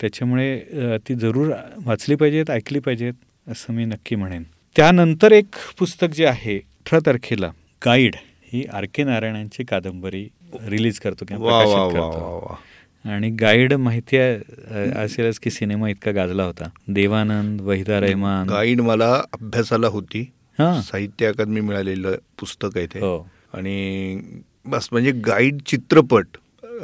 त्याच्यामुळे 0.00 0.98
ती 1.08 1.14
जरूर 1.14 1.52
वाचली 1.84 2.14
पाहिजेत 2.14 2.50
ऐकली 2.50 2.78
पाहिजेत 2.78 3.50
असं 3.50 3.72
मी 3.72 3.84
नक्की 3.84 4.16
म्हणेन. 4.16 4.42
त्यानंतर 4.76 5.32
एक 5.32 5.56
पुस्तक 5.78 6.14
जे 6.14 6.26
आहे 6.26 6.56
अठरा 6.56 6.98
तारखेला 7.06 7.50
गाईड. 7.82 8.16
ही 8.52 8.64
आर 8.74 8.84
के 8.94 9.04
नारायणांची 9.04 9.64
कादंबरी 9.64 10.26
रिलीज 10.68 10.98
करतो 10.98 11.24
किंवा 11.28 11.58
प्रकाशित 11.58 11.96
करतो. 11.96 12.58
आणि 13.04 13.30
गाईड 13.40 13.72
माहिती 13.74 14.16
असेलच 14.16 15.38
की 15.38 15.50
सिनेमा 15.50 15.88
इतका 15.88 16.10
गाजला 16.12 16.44
होता. 16.44 16.68
देवानंद 16.88 17.60
वहिदा 17.60 18.00
रहमान 18.00 18.48
गाईड 18.48 18.80
मला 18.80 19.12
अभ्यासाला 19.32 19.88
होती. 19.88 20.22
साहित्य 20.58 21.26
अकादमी 21.26 21.60
मिळालेलं 21.60 22.16
पुस्तक 22.40 22.76
आहे 22.76 22.86
ते. 22.86 22.98
हो. 22.98 23.18
आणि 23.54 24.20
बस 24.66 24.88
म्हणजे 24.92 25.12
गाईड 25.26 25.60
चित्रपट 25.66 26.36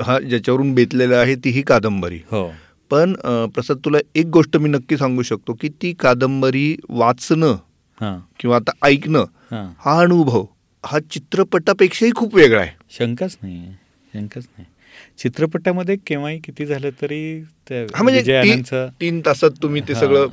हा 0.03 0.19
ज्याच्यावरून 0.21 0.73
बेतलेला 0.75 1.17
आहे 1.17 1.35
ती 1.35 1.51
ही 1.51 1.63
कादंबरी. 1.63 2.21
हो. 2.31 2.49
पण 2.91 3.13
प्रसाद 3.55 3.79
तुला 3.85 3.99
एक 4.15 4.27
गोष्ट 4.27 4.57
मी 4.57 4.69
नक्की 4.69 4.97
सांगू 4.97 5.23
शकतो 5.23 5.53
की 5.61 5.69
ती 5.83 5.93
कादंबरी 6.01 6.77
वाचणं 6.89 7.57
किंवा 8.41 8.57
आता 8.57 8.73
ऐकणं 8.87 9.25
हा 9.85 10.01
अनुभव 10.01 10.45
हा 10.85 10.99
चित्रपटापेक्षाही 11.11 12.13
खूप 12.17 12.35
वेगळा 12.35 12.61
आहे. 12.61 12.71
शंकाच 12.91 13.37
नाही 13.43 13.65
शंकाच 14.15 14.45
नाही. 14.49 14.67
चित्रपटामध्ये 15.19 15.95
केव्हाही 16.07 16.39
किती 16.39 16.65
झालं 16.67 16.91
तरी 17.01 17.21
म्हणजे 17.71 18.61
तीन 19.01 19.21
तासात 19.21 19.51
तुम्ही 19.63 19.81
ते 19.89 19.95
सगळं 19.95 20.27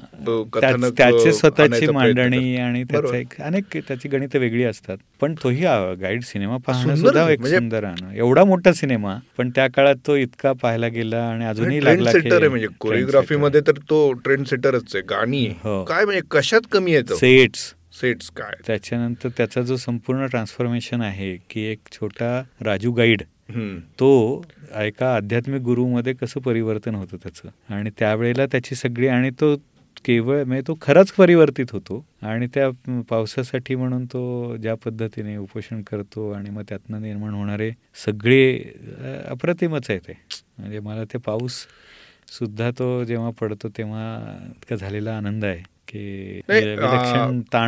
त्याची 0.90 1.32
स्वतःची 1.34 1.88
मांडणी 1.88 2.56
आणि 2.58 2.84
त्याचा 2.84 3.18
एक 3.18 3.34
अनेक 3.42 3.78
त्याची 3.78 4.10
गणित 4.10 4.36
वेगळी 4.36 4.64
असतात. 4.64 4.98
पण 5.22 5.34
तोही 5.44 5.62
गाईड 6.02 6.24
सिनेमा 6.24 6.58
पाहणं 6.68 6.96
सुद्धा 6.96 7.30
एक 7.30 7.40
म्हणजे 7.40 7.58
सुंदर 7.58 7.86
एवढा 8.16 8.44
मोठा 8.44 8.74
सिनेमा 8.74 9.18
पण 9.38 9.50
त्या 9.56 9.68
काळात 9.68 9.96
तो 10.08 10.16
इतका 10.18 10.54
पाहायला 10.54 10.88
गेला 10.90 11.24
आणि 11.26 11.46
अजूनही 11.46 11.84
लागला 11.86 12.12
सेटर 12.12 12.38
आहे 12.38 12.48
म्हणजे 12.48 12.68
कोरिओग्राफी 12.80 13.36
मध्ये 13.38 13.62
तर 13.62 13.78
तो 13.90 14.12
ट्रेंड 14.16 14.46
सेटरच 14.46 14.96
आहे. 14.96 15.02
गाणी 15.10 15.46
हो. 15.64 15.84
काय 15.86 16.06
म्हणजे 16.06 16.22
कशात 16.32 16.62
कमी 16.72 16.92
येतं 16.92 17.16
सेट्स 17.16 17.74
सेट्स 18.02 18.30
काय? 18.32 18.54
त्याच्यानंतर 18.68 19.30
त्याचा 19.38 19.62
जो 19.62 19.76
संपूर्ण 19.78 20.26
ट्रान्सफॉर्मेशन 20.28 21.02
आहे 21.02 21.36
की 21.50 21.62
एक 21.72 21.80
छोटा 21.92 22.42
राजू 22.62 22.92
गाईड 22.92 23.24
तो 24.00 24.10
एका 24.78 25.16
आध्यात्मिक 25.16 25.62
गुरुमध्ये 25.62 26.14
कसं 26.14 26.40
परिवर्तन 26.42 26.96
होतं 26.96 27.18
त्याचं? 27.24 27.50
आणि 27.74 27.90
त्यावेळेला 28.00 28.46
त्याची 28.46 28.76
सगळी 28.76 29.08
आणि 29.08 29.30
तो 29.40 29.56
केवळ 30.06 30.44
म्हणजे 30.44 30.62
तो 30.68 30.78
खराच 30.82 31.12
परिवर्तित 31.12 31.72
होतो. 31.72 32.04
आणि 32.22 32.48
त्या 32.54 32.70
पावसासाठी 33.10 33.76
म्हणून 33.76 34.06
तो 34.06 34.56
ज्या 34.58 34.76
पद्धतीने 34.86 35.36
उपोषण 35.38 35.82
करतो 35.82 36.30
आणि 36.32 36.50
मग 36.50 36.64
त्यातनं 36.70 37.02
निर्माण 37.02 37.34
होणारे 37.34 37.70
सगळे 38.06 38.58
अप्रतिमच 39.30 39.90
आहे 39.90 40.00
ते. 40.00 40.18
म्हणजे 40.58 40.80
मला 40.80 41.04
ते 41.04 41.18
पाऊस 41.18 41.66
सुद्धा 42.32 42.70
तो 42.72 43.04
जेव्हा 43.04 43.30
पडतो 43.42 43.70
तेव्हा 43.78 44.06
इतका 44.48 44.76
झालेला 44.76 45.18
आनंद 45.18 45.46
आहे. 45.46 45.64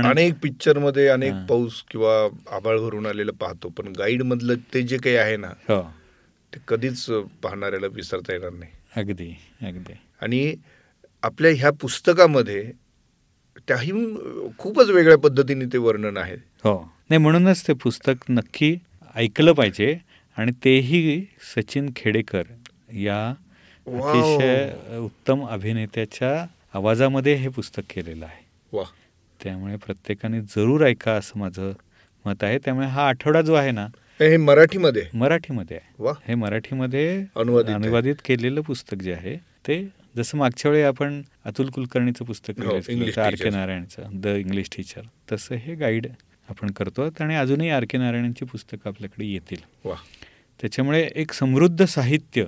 अनेक 0.06 0.34
पिक्चरमध्ये 0.42 1.08
अनेक 1.08 1.34
पाऊस 1.50 1.84
किंवा 1.92 2.14
आबाळ 2.56 2.78
भरून 2.78 3.06
आलेलं 3.06 3.32
पाहतो 3.32 3.70
पण 3.70 3.88
गाईड 3.98 4.22
मधलं 4.22 4.56
ते 4.74 4.82
जे 4.82 4.98
काही 4.98 5.16
आहे 5.16 5.38
ना 5.38 5.48
हो. 5.70 5.82
ते 6.54 6.60
कधीच 6.68 7.06
पाहणाऱ्याला 7.44 7.88
विसरता 7.88 8.34
येणार 8.34 8.52
नाही. 8.52 8.72
अगदी 8.96 9.30
अगदी. 9.62 9.94
आणि 10.22 10.56
आपल्या 11.24 11.52
ह्या 11.52 11.72
पुस्तकामध्ये 11.72 12.72
त्याही 13.68 13.92
खूपच 14.58 14.90
वेगळ्या 14.90 15.18
पद्धतीने 15.18 15.66
ते 15.66 15.78
वर्णन 15.78 16.18
आहे. 16.18 16.36
हो. 16.64 16.80
नाही 17.10 17.18
म्हणूनच 17.18 17.68
ते 17.68 17.74
पुस्तक 17.74 18.24
नक्की 18.30 18.76
ऐकलं 19.16 19.54
पाहिजे 19.54 19.98
आणि 20.38 20.52
तेही 20.66 21.26
सचिन 21.56 21.90
खेडेकर 21.96 22.44
या 22.94 23.34
अतिशय 23.88 24.98
उत्तम 24.98 25.46
अभिनेत्याच्या 25.48 26.46
आवाजामध्ये 26.74 27.34
हे 27.36 27.48
पुस्तक 27.50 27.82
केलेलं 27.90 28.26
आहे. 28.26 28.44
वा. 28.74 28.84
त्यामुळे 29.44 29.76
प्रत्येकाने 29.76 30.42
जरूर 30.42 30.86
ऐका 30.86 31.12
असं 31.12 31.40
माझं 31.40 31.72
मत 32.26 32.44
आहे. 32.44 32.58
त्यामुळे 32.58 32.88
हा 32.88 33.08
आठवडा 33.08 33.42
जो 33.42 33.54
आहे 33.54 33.72
ना 33.72 33.88
हे 34.20 34.38
मराठीमध्ये. 34.38 35.04
मराठीमध्ये 35.14 35.78
आहे. 35.78 35.94
हे 36.28 36.36
मराठीमध्ये 36.36 37.08
अनुवादित 37.74 38.16
केलेलं 38.26 38.62
पुस्तक 38.62 38.98
जे 38.98 39.14
आहे 39.14 39.36
ते 39.68 39.84
जसं 40.18 40.38
मागच्या 40.38 40.72
वेळी 40.72 40.84
आपण 40.84 41.22
अतुल 41.46 41.70
कुलकर्णीचं 41.70 42.26
पुस्तक 42.26 42.60
हो, 42.60 42.76
आर 43.22 43.36
के 43.36 43.50
नारायणचं 43.50 44.10
द 44.14 44.28
इंग्लिश 44.28 44.70
टीचर 44.78 45.02
तसं 45.32 45.56
हे 45.56 45.76
गाईड 45.76 46.08
आपण 46.50 46.72
करतो 46.72 47.10
आणि 47.20 47.36
अजूनही 47.36 47.70
आर 47.70 47.86
के 47.90 47.98
नारायणांची 47.98 48.46
पुस्तकं 48.46 48.90
आपल्याकडे 48.90 49.26
येतील. 49.26 49.62
त्याच्यामुळे 50.60 51.10
एक 51.16 51.32
समृद्ध 51.34 51.86
साहित्य 51.86 52.46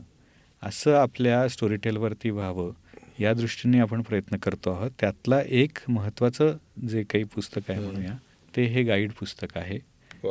असं 0.63 0.95
आपल्या 0.95 1.47
स्टोरी 1.47 1.75
टेलवरती 1.75 2.29
व्हावं 2.29 2.71
या 3.19 3.33
दृष्टीने 3.33 3.79
आपण 3.79 4.01
प्रयत्न 4.01 4.37
करतो 4.37 4.71
आहोत. 4.71 4.91
त्यातला 4.99 5.41
एक 5.41 5.79
महत्वाचं 5.87 6.57
जे 6.87 7.03
काही 7.03 7.23
पुस्तक 7.23 7.71
आहे 7.71 7.79
म्हणूया 7.79 8.13
ते 8.53 8.65
हे 8.65 8.83
गाईड 8.83 9.11
पुस्तक 9.11 9.57
आहे. 9.57 9.79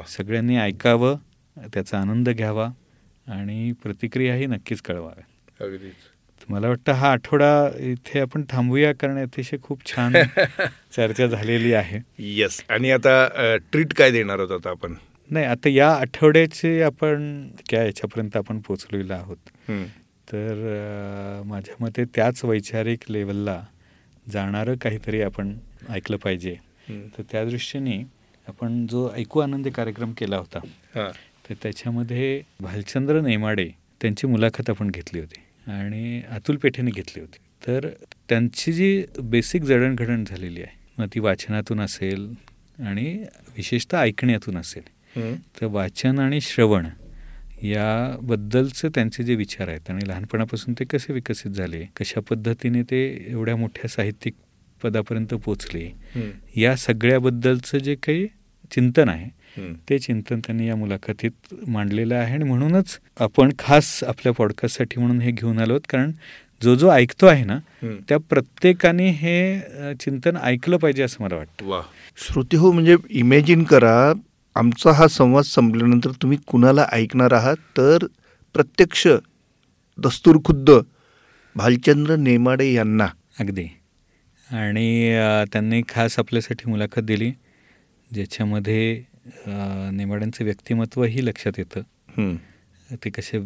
सगळ्यांनी 0.08 0.56
ऐकावं 0.56 1.16
त्याचा 1.56 1.98
आनंद 1.98 2.28
घ्यावा 2.28 2.68
आणि 3.26 3.72
प्रतिक्रियाही 3.72 4.46
नक्कीच 4.46 4.80
कळवाव्या 4.80 5.24
मला 6.48 6.68
वाटतं 6.68 6.92
हा 6.92 7.10
आठवडा 7.12 7.68
इथे 7.78 8.20
आपण 8.20 8.42
थांबूया 8.50 8.92
कारण 8.94 9.18
अतिशय 9.18 9.56
खूप 9.62 9.86
छान 9.86 10.12
चर्चा 10.96 11.26
झालेली 11.26 11.72
आहे. 11.72 12.00
येस 12.18 12.62
आणि 12.68 12.90
आता 12.90 13.56
ट्रीट 13.72 13.94
काय 13.94 14.10
देणार 14.10 14.40
होत 14.40 14.66
आपण? 14.66 14.94
नाही 15.30 15.46
आता 15.46 15.68
या 15.68 15.88
आठवड्याचे 15.90 16.80
आपण 16.82 17.46
काय 17.70 17.86
याच्यापर्यंत 17.86 18.36
आपण 18.36 18.58
पोचलेलो 18.58 19.14
आहोत. 19.14 19.70
तर 20.28 21.42
माझ्या 21.46 21.74
मते 21.80 22.04
त्याच 22.14 22.44
वैचारिक 22.44 23.10
लेवलला 23.10 23.62
जाणारं 24.32 24.76
काहीतरी 24.76 25.20
आपण 25.22 25.54
ऐकलं 25.90 26.16
पाहिजे. 26.16 26.54
तर 26.90 27.22
त्या 27.32 27.44
दृष्टीने 27.44 27.96
आपण 28.46 28.86
जो 28.86 29.10
ऐकू 29.16 29.40
आनंदी 29.40 29.70
कार्यक्रम 29.70 30.12
केला 30.12 30.36
होता 30.36 30.58
तर 31.48 31.54
त्याच्यामध्ये 31.62 32.40
भालचंद्र 32.60 33.20
नेमाडे 33.20 33.68
त्यांची 34.00 34.26
मुलाखत 34.26 34.70
आपण 34.70 34.90
घेतली 34.90 35.20
होती 35.20 35.70
आणि 35.70 36.20
अतुल 36.30 36.56
पेठेने 36.56 36.90
घेतली 36.90 37.20
होती. 37.20 37.38
तर 37.66 37.88
त्यांची 38.28 38.72
जी 38.72 39.04
बेसिक 39.22 39.62
जडणघडण 39.62 40.24
झालेली 40.24 40.62
आहे 40.62 40.82
मग 40.98 41.06
ती 41.14 41.20
वाचनातून 41.20 41.80
असेल 41.80 42.32
आणि 42.78 43.06
विशेषतः 43.56 44.00
ऐकण्यातून 44.00 44.56
असेल 44.56 44.92
तर 45.60 45.66
वाचन 45.66 46.18
आणि 46.18 46.40
श्रवण 46.40 46.86
याबद्दलचे 47.62 48.88
त्यांचे 48.88 49.22
जे 49.22 49.34
विचार 49.34 49.68
आहेत 49.68 49.90
आणि 49.90 50.08
लहानपणापासून 50.08 50.74
ते 50.78 50.84
कसे 50.84 51.12
विकसित 51.12 51.50
झाले 51.50 51.84
कशा 51.96 52.20
पद्धतीने 52.30 52.82
ते 52.82 53.02
एवढ्या 53.28 53.56
मोठ्या 53.56 53.88
साहित्यिक 53.88 54.34
पदापर्यंत 54.82 55.34
पोचले 55.34 55.90
या 56.56 56.76
सगळ्याबद्दलचं 56.76 57.78
जे 57.78 57.94
काही 57.94 58.26
चिंतन 58.70 59.08
आहे 59.08 59.28
ते 59.88 59.98
चिंतन 59.98 60.40
त्यांनी 60.40 60.66
या 60.68 60.76
मुलाखतीत 60.76 61.54
मांडलेलं 61.68 62.14
आहे 62.14 62.34
आणि 62.34 62.44
म्हणूनच 62.44 62.98
आपण 63.16 63.50
खास 63.58 64.04
आपल्या 64.04 64.32
पॉडकास्टसाठी 64.32 65.00
म्हणून 65.00 65.20
हे 65.20 65.30
घेऊन 65.30 65.58
आलो 65.58 65.78
कारण 65.88 66.12
जो 66.62 66.74
जो 66.74 66.90
ऐकतो 66.90 67.26
आहे 67.26 67.44
ना 67.44 67.58
त्या 68.08 68.18
प्रत्येकाने 68.18 69.08
हे 69.10 69.60
चिंतन 70.00 70.36
ऐकलं 70.36 70.76
पाहिजे 70.76 71.02
असं 71.02 71.24
मला 71.24 71.36
वाटतं. 71.36 71.80
श्रोते 72.16 72.56
हो 72.56 72.72
म्हणजे 72.72 72.96
इमॅजिन 73.10 73.64
करा 73.64 74.12
आमचा 74.56 74.92
हा 74.92 75.06
संवाद 75.08 75.44
संपल्यानंतर 75.44 76.10
तुम्ही 76.22 76.38
कुणाला 76.46 76.86
ऐकणार 76.92 77.32
आहात? 77.32 77.56
तर 77.76 78.06
प्रत्यक्ष 78.54 79.06
दस्तूर 79.98 80.36
खुद्द 80.44 80.70
भालचंद्र 81.56 82.16
नेमाडे 82.16 82.72
यांना. 82.72 83.06
अगदी. 83.40 83.66
आणि 84.46 85.12
त्यांनी 85.52 85.80
खास 85.88 86.18
आपल्यासाठी 86.18 86.70
मुलाखत 86.70 87.00
दिली 87.00 87.30
ज्याच्यामध्ये 88.10 89.02
नेमाड्यांचं 89.92 90.44
व्यक्तिमत्वही 90.44 91.24
लक्षात 91.26 91.58
येतं. 91.58 92.34
ते 93.04 93.10
कसे 93.10 93.38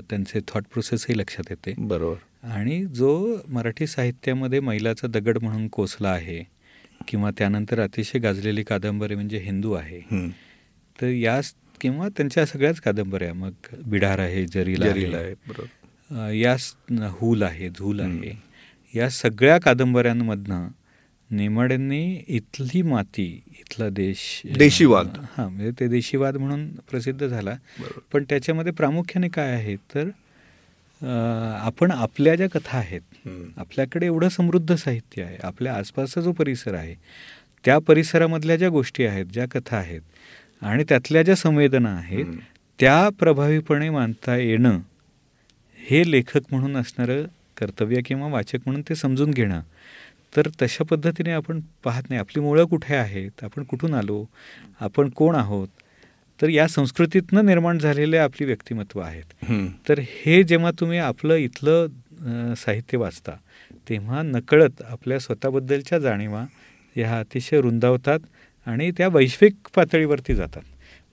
त्यांचे 0.00 0.40
थॉट 0.48 0.64
प्रोसेसही 0.72 1.18
लक्षात 1.18 1.50
येते. 1.50 1.74
बरोबर. 1.78 2.48
आणि 2.48 2.84
जो 2.86 3.36
मराठी 3.48 3.86
साहित्यामध्ये 3.86 4.60
मैलाचा 4.60 5.06
दगड 5.06 5.38
म्हणून 5.42 5.68
कोसला 5.68 6.08
आहे 6.08 6.42
किंवा 7.08 7.30
त्यानंतर 7.38 7.80
अतिशय 7.80 8.18
गाजलेली 8.18 8.62
कादंबरी 8.62 9.14
म्हणजे 9.14 9.38
हिंदू 9.38 9.72
आहे. 9.72 10.00
तर 10.96 11.06
या 11.06 11.40
किंवा 11.80 12.08
त्यांच्या 12.08 12.44
सगळ्याच 12.46 12.80
कादंबऱ्या 12.80 13.34
मग 13.34 13.74
बिडार 13.86 14.18
आहे 14.18 14.46
जरीला 14.46 14.86
आहे 15.16 16.40
या 16.40 16.56
हूल 17.20 17.42
आहे 17.42 17.68
झूल 17.68 18.00
आहे. 18.00 18.32
या 18.94 19.08
सगळ्या 19.10 19.58
कादंबऱ्यांमधनं 19.60 20.68
नेमाड्यांनी 21.30 22.02
इथली 22.28 22.82
माती 22.82 23.26
इथला 23.58 23.88
देश 23.88 24.20
देशीवाद. 24.58 25.06
हां 25.36 25.48
म्हणजे 25.48 25.70
ते 25.80 25.88
देशीवाद 25.88 26.36
म्हणून 26.36 26.68
प्रसिद्ध 26.90 27.26
झाला. 27.26 27.56
पण 28.12 28.24
त्याच्यामध्ये 28.28 28.72
प्रामुख्याने 28.72 29.28
काय 29.28 29.52
आहे? 29.52 29.76
तर 29.94 30.08
आपण 31.62 31.90
आपल्या 31.90 32.34
ज्या 32.34 32.48
कथा 32.50 32.78
आहेत 32.78 33.28
आपल्याकडे 33.56 34.06
एवढं 34.06 34.28
समृद्ध 34.28 34.74
साहित्य 34.74 35.22
आहे 35.22 35.36
आपल्या 35.42 35.74
आसपासचा 35.74 36.20
जो 36.20 36.32
परिसर 36.32 36.74
आहे 36.74 36.94
त्या 37.64 37.78
परिसरामधल्या 37.78 38.56
ज्या 38.56 38.68
गोष्टी 38.68 39.04
आहेत 39.04 39.26
ज्या 39.26 39.46
कथा 39.46 39.76
आहेत 39.76 40.00
आणि 40.62 40.84
त्यातल्या 40.88 41.22
ज्या 41.22 41.36
संवेदना 41.36 41.90
आहेत 41.90 42.24
त्या 42.78 43.08
प्रभावीपणे 43.08 43.90
मानता 43.90 44.36
येणं 44.36 44.78
हे 45.78 46.10
लेखक 46.10 46.40
म्हणून 46.50 46.76
असणारं 46.76 47.22
कर्तव्य 47.56 48.00
किंवा 48.02 48.28
वाचक 48.28 48.58
म्हणून 48.66 48.82
ते 48.88 48.94
समजून 48.94 49.30
घेणं 49.30 49.60
तर 50.36 50.48
तशा 50.62 50.84
पद्धतीने 50.84 51.30
आपण 51.30 51.60
पाहत 51.84 52.02
नाही. 52.08 52.20
आपली 52.20 52.40
मुळं 52.40 52.64
कुठे 52.64 52.94
आहेत? 52.94 53.44
आपण 53.44 53.64
कुठून 53.64 53.94
आलो? 53.94 54.24
आपण 54.80 55.08
कोण 55.08 55.34
आहोत? 55.34 55.68
तर 56.42 56.48
या 56.48 56.66
संस्कृतीतनं 56.68 57.46
निर्माण 57.46 57.78
झालेले 57.78 58.16
आपली 58.18 58.46
व्यक्तिमत्व 58.46 59.00
आहेत. 59.00 59.44
तर 59.88 59.98
हे 59.98 60.42
जेव्हा 60.42 60.70
तुम्ही 60.80 60.98
आपलं 60.98 61.34
इथलं 61.34 62.54
साहित्य 62.56 62.98
वाचता 62.98 63.32
तेव्हा 63.88 64.22
नकळत 64.22 64.82
आपल्या 64.82 65.18
स्वतःबद्दलच्या 65.18 65.98
जाणीवा 65.98 66.44
ह्या 66.96 67.18
अतिशय 67.18 67.60
रुंदावतात 67.60 68.20
आणि 68.66 68.90
त्या 68.96 69.08
वैश्विक 69.08 69.68
पातळीवरती 69.76 70.34
जातात. 70.34 70.62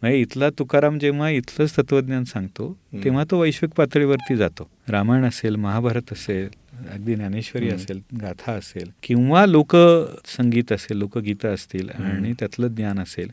म्हणजे 0.02 0.20
इथला 0.20 0.50
तुकाराम 0.60 0.98
जेव्हा 1.00 1.30
इथलंच 1.30 1.78
तत्वज्ञान 1.78 2.24
सांगतो 2.24 2.72
तेव्हा 3.04 3.24
तो 3.32 3.40
वैश्विक 3.42 3.72
पातळीवरती 3.78 4.36
जातो. 4.36 4.70
रामायण 4.90 5.26
असेल 5.26 5.56
महाभारत 5.56 6.12
असेल 6.14 6.50
अगदी 6.92 7.16
ज्ञानेश्वरी 7.16 7.70
असेल 7.70 8.00
गाथा 8.22 8.52
असेल 8.52 8.90
किंवा 9.04 9.46
लोकसंगीत 9.46 10.72
असेल 10.72 10.98
लोकगीतं 10.98 11.54
असतील 11.54 11.90
आणि 11.90 12.34
त्यातलं 12.40 12.68
ज्ञान 12.68 13.00
असेल 13.00 13.30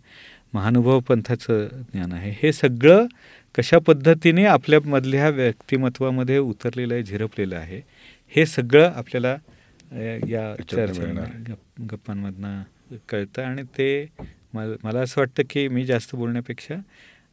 महानुभव 0.54 1.00
पंथाचं 1.00 1.66
ज्ञान 1.92 2.12
आहे. 2.12 2.30
हे 2.42 2.52
सगळं 2.52 3.06
कशा 3.54 3.78
पद्धतीने 3.78 4.44
आपल्यामधल्या 4.46 5.28
व्यक्तिमत्वामध्ये 5.28 6.38
उतरलेलं 6.38 6.94
आहे 6.94 7.02
झिरपलेलं 7.02 7.56
आहे 7.56 7.80
हे 8.32 8.44
सगळं 8.46 8.92
आपल्याला 8.96 9.36
या 10.28 10.54
चर्चा 10.70 11.54
गप्पांमधनं 11.90 12.62
कळतं 13.08 13.42
आणि 13.42 13.62
ते 13.78 13.88
मला 14.54 15.00
असं 15.00 15.20
वाटतं 15.20 15.42
की 15.50 15.66
मी 15.68 15.84
जास्त 15.86 16.14
बोलण्यापेक्षा 16.16 16.74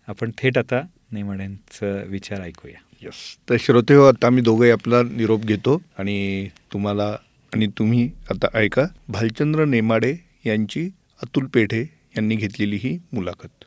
आपण 0.08 0.32
थेट 0.38 0.58
आता 0.58 0.82
नेमाड्यांचा 1.12 1.92
विचार 2.08 2.42
ऐकूया. 2.42 2.80
यस 3.01 3.16
तर 3.50 3.55
श्रोते 3.60 3.96
हो 3.96 4.03
आता 4.05 4.27
आम्ही 4.27 4.44
दोघे 4.44 4.70
आपला 4.72 5.01
निरोप 5.03 5.46
घेतो 5.46 5.82
आणि 5.98 6.48
तुम्हाला 6.74 7.08
आणि 7.51 7.68
तुम्ही 7.77 8.10
आता 8.32 8.48
ऐका. 8.53 8.86
भालचंद्र 9.08 9.66
नेमाडे 9.66 10.14
यांची 10.46 10.90
अतुल 11.24 11.46
पेठे 11.53 11.84
यांनी 12.20 12.36
घेतलेली 12.36 12.75
ही 12.75 12.98
मुलाखत. 13.14 13.66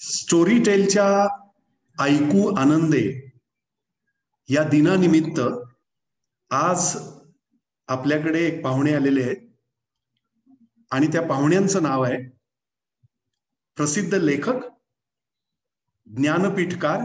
स्टोरी 0.00 0.62
टेलच्या 0.62 1.24
ऐकू 2.02 2.54
आनंदे 2.54 3.30
या 4.48 4.62
दिनानिमित्त 4.64 5.40
आज 6.50 6.96
आपल्याकडे 7.88 8.46
एक 8.46 8.64
पाहुणे 8.64 8.94
आलेले 8.94 9.22
आहेत. 9.22 9.36
आणि 10.90 11.06
त्या 11.06 11.22
पाहुण्यांचं 11.22 11.82
नाव 11.82 12.02
आहे 12.02 12.28
प्रसिद्ध 13.76 14.14
लेखक 14.14 14.54
ज्ञानपीठकार 16.06 17.00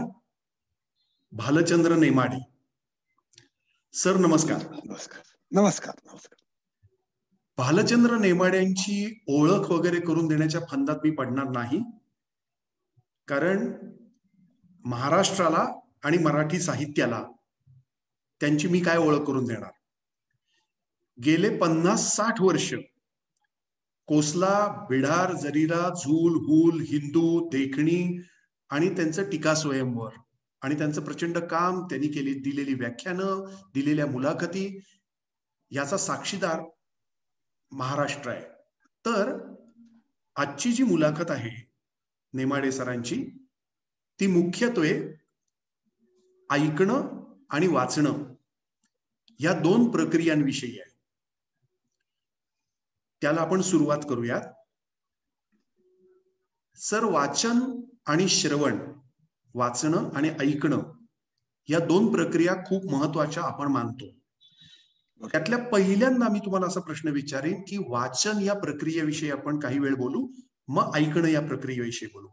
भालचंद्र 1.32 1.96
नेमाडे. 1.96 2.51
सर 3.94 4.16
नमस्कार. 4.16 4.62
नमस्कार. 4.84 5.22
नमस्कार 5.50 5.94
नमस्कार. 6.06 6.36
भालचंद्र 7.58 8.18
नेमाड्यांची 8.18 9.24
ओळख 9.28 9.70
वगैरे 9.70 10.00
करून 10.00 10.28
देण्याच्या 10.28 10.60
फंदात 10.70 10.96
मी 11.04 11.10
पडणार 11.10 11.48
नाही. 11.48 11.80
कारण 13.28 13.72
महाराष्ट्राला 14.84 15.66
आणि 16.04 16.18
मराठी 16.18 16.60
साहित्याला 16.60 17.24
त्यांची 18.40 18.68
मी 18.68 18.80
काय 18.80 18.96
ओळख 18.96 19.18
करून 19.18 19.44
देणार? 19.44 19.70
गेले 21.24 21.58
पन्नास 21.58 22.16
साठ 22.16 22.40
वर्ष 22.40 22.74
कोसला 24.06 24.86
बिढार 24.90 25.32
जरीरा 25.32 25.94
झूल 25.94 26.32
हुल 26.32 26.80
हिंदू 26.80 27.48
देखणी 27.48 28.22
आणि 28.70 28.88
त्यांचं 28.88 29.30
टीका 29.30 29.54
स्वयंवर. 29.54 30.10
आणि 30.62 30.78
त्यांचं 30.78 31.04
प्रचंड 31.04 31.38
काम 31.38 31.84
त्यांनी 31.84 32.08
केली 32.08 32.34
दिलेली 32.34 32.74
व्याख्यानं 32.74 33.54
दिलेल्या 33.74 34.06
मुलाखती 34.06 34.80
याचा 35.70 35.96
साक्षीदार 35.96 36.60
महाराष्ट्र 37.70 38.30
आहे. 38.30 38.44
तर 39.06 39.54
आजची 40.36 40.72
जी 40.72 40.82
मुलाखत 40.82 41.30
आहे 41.30 41.72
नेमाडे 42.32 42.72
सरांची 42.72 43.24
ती 44.20 44.26
मुख्यत्वे 44.26 45.14
ऐकणं 46.50 47.24
आणि 47.50 47.66
वाचणं 47.66 48.34
या 49.40 49.52
दोन 49.52 49.90
प्रक्रियांविषयी 49.90 50.80
आहे. 50.80 50.90
त्याला 53.20 53.40
आपण 53.40 53.60
सुरुवात 53.60 53.98
करूयात. 54.08 54.42
सर 56.74 57.04
वाचन 57.04 57.84
आणि 58.06 58.28
श्रवण 58.28 58.91
वाचणं 59.54 60.08
आणि 60.16 60.30
ऐकणं 60.40 60.82
या 61.68 61.78
दोन 61.78 62.12
प्रक्रिया 62.12 62.54
खूप 62.66 62.90
महत्त्वाच्या 62.92 63.42
आपण 63.42 63.68
मानतो. 63.68 64.10
त्यातल्या 65.20 65.58
पहिल्यांदा 65.58 66.28
मी 66.28 66.38
तुम्हाला 66.38 66.66
असा 66.66 66.80
प्रश्न 66.80 67.08
विचारेन 67.08 67.60
की 67.60 67.76
वाचन 67.88 68.40
या 68.42 68.54
प्रक्रियेविषयी 68.54 69.30
आपण 69.30 69.58
काही 69.58 69.78
वेळ 69.78 69.94
बोलू 69.94 70.26
मग 70.68 70.96
ऐकणं 70.96 71.28
या 71.28 71.40
प्रक्रियेविषयी 71.40 72.08
बोलू. 72.12 72.28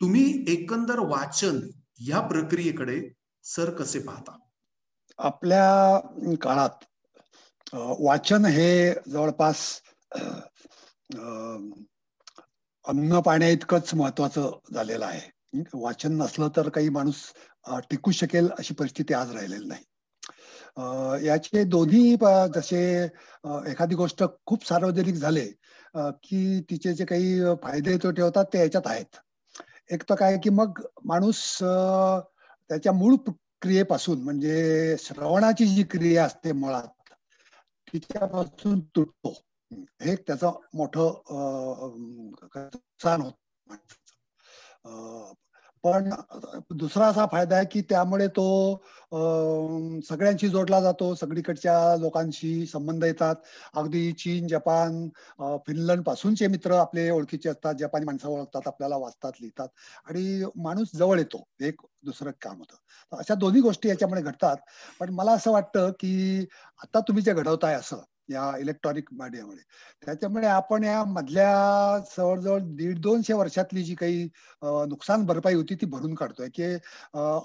तुम्ही 0.00 0.44
एकंदर 0.48 0.98
वाचन 0.98 1.60
या 2.06 2.20
प्रक्रियेकडे 2.20 3.00
सर 3.44 3.70
कसे 3.70 3.98
पाहता? 3.98 4.36
आपल्या 5.18 5.98
काळात 6.42 6.84
वाचन 8.00 8.44
हे 8.44 8.94
जवळपास 9.12 9.80
अन्न 12.84 13.20
पाण्या 13.20 13.48
इतकंच 13.48 13.94
महत्वाचं 13.94 14.50
झालेलं 14.74 15.04
आहे. 15.06 15.33
वाचन 15.74 16.16
नसलं 16.22 16.48
तर 16.56 16.68
काही 16.68 16.88
माणूस 16.88 17.22
टिकू 17.90 18.10
शकेल 18.10 18.48
अशी 18.58 18.74
परिस्थिती 18.74 19.14
आज 19.14 19.34
राहिलेली 19.34 19.66
नाही. 19.66 19.84
याचे 21.26 21.64
दोन्ही 21.64 22.16
जसे 22.54 22.80
एखादी 23.70 23.94
गोष्ट 23.94 24.22
खूप 24.46 24.66
सार्वजनिक 24.66 25.14
झाले 25.14 25.46
की 26.24 26.60
तिचे 26.70 26.92
जे 26.94 27.04
काही 27.04 27.54
फायदे 27.62 27.96
तोटे 28.02 28.22
होतात 28.22 28.44
ते 28.52 28.58
याच्यात 28.58 28.86
आहेत. 28.86 29.16
एक 29.92 30.02
तर 30.10 30.14
काय 30.14 30.38
की 30.44 30.50
मग 30.50 30.80
माणूस 31.04 31.42
त्याच्या 31.60 32.92
मूळ 32.92 33.14
क्रियेपासून 33.62 34.22
म्हणजे 34.22 34.96
श्रवणाची 35.00 35.66
जी 35.66 35.82
क्रिया 35.90 36.24
असते 36.24 36.52
मुळात 36.52 37.12
तिच्यापासून 37.92 38.80
तुटतो. 38.96 39.34
हे 40.02 40.14
त्याचं 40.16 40.60
मोठं 40.74 41.12
नुकसान 42.32 43.20
होत 43.20 43.32
पण 45.84 46.08
दुसरा 46.72 47.06
असा 47.06 47.24
फायदा 47.32 47.56
आहे 47.56 47.64
की 47.72 47.80
त्यामुळे 47.82 48.26
तो 48.28 48.44
सगळ्यांशी 50.08 50.48
जोडला 50.48 50.80
जातो 50.80 51.14
सगळीकडच्या 51.14 51.74
लोकांशी 51.96 52.66
संबंध 52.66 53.04
येतात. 53.04 53.34
अगदी 53.74 54.10
चीन 54.14 54.46
जपान 54.48 55.08
फिनलंड 55.66 56.02
पासूनचे 56.04 56.46
मित्र 56.46 56.74
आपले 56.76 57.08
ओळखीचे 57.10 57.48
असतात 57.48 57.74
जपानी 57.74 58.04
माणसं 58.04 58.28
ओळखतात 58.28 58.68
आपल्याला 58.68 58.96
वाचतात 58.96 59.32
लिहितात 59.40 59.68
आणि 60.06 60.42
माणूस 60.64 60.90
जवळ 60.96 61.18
येतो 61.18 61.44
एक 61.62 61.80
दुसरं 62.04 62.30
काम 62.42 62.58
होतं. 62.58 62.76
अशा 63.12 63.34
दोन्ही 63.34 63.60
गोष्टी 63.60 63.88
याच्यामुळे 63.88 64.22
घडतात. 64.22 64.56
पण 65.00 65.10
मला 65.14 65.32
असं 65.32 65.52
वाटतं 65.52 65.90
की 66.00 66.46
आता 66.82 67.00
तुम्ही 67.08 67.22
जे 67.24 67.32
घडवताय 67.34 67.74
असं 67.74 68.00
या 68.28 68.50
इलेक्ट्रॉनिक 68.58 69.08
मीडियामुळे 69.12 69.62
त्याच्यामुळे 70.06 70.46
आपण 70.46 70.84
या 70.84 71.04
मधल्या 71.04 71.98
जवळजवळ 72.16 72.60
दीड 72.76 72.98
दोनशे 72.98 73.32
वर्षातली 73.32 73.82
जी 73.82 73.94
काही 73.94 74.24
नुकसान 74.88 75.24
भरपाई 75.26 75.54
होती 75.54 75.74
ती 75.74 75.86
भरून 75.86 76.14
काढतोय 76.14 76.48
की 76.54 76.62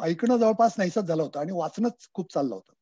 ऐकणं 0.03 0.37
जवळपास 0.37 0.75
नाहीसच 0.77 1.03
झालं 1.03 1.23
होतं 1.23 1.39
आणि 1.39 1.51
वाचणंच 1.51 2.07
खूप 2.13 2.33
चाललं 2.33 2.55
होतं. 2.55 2.73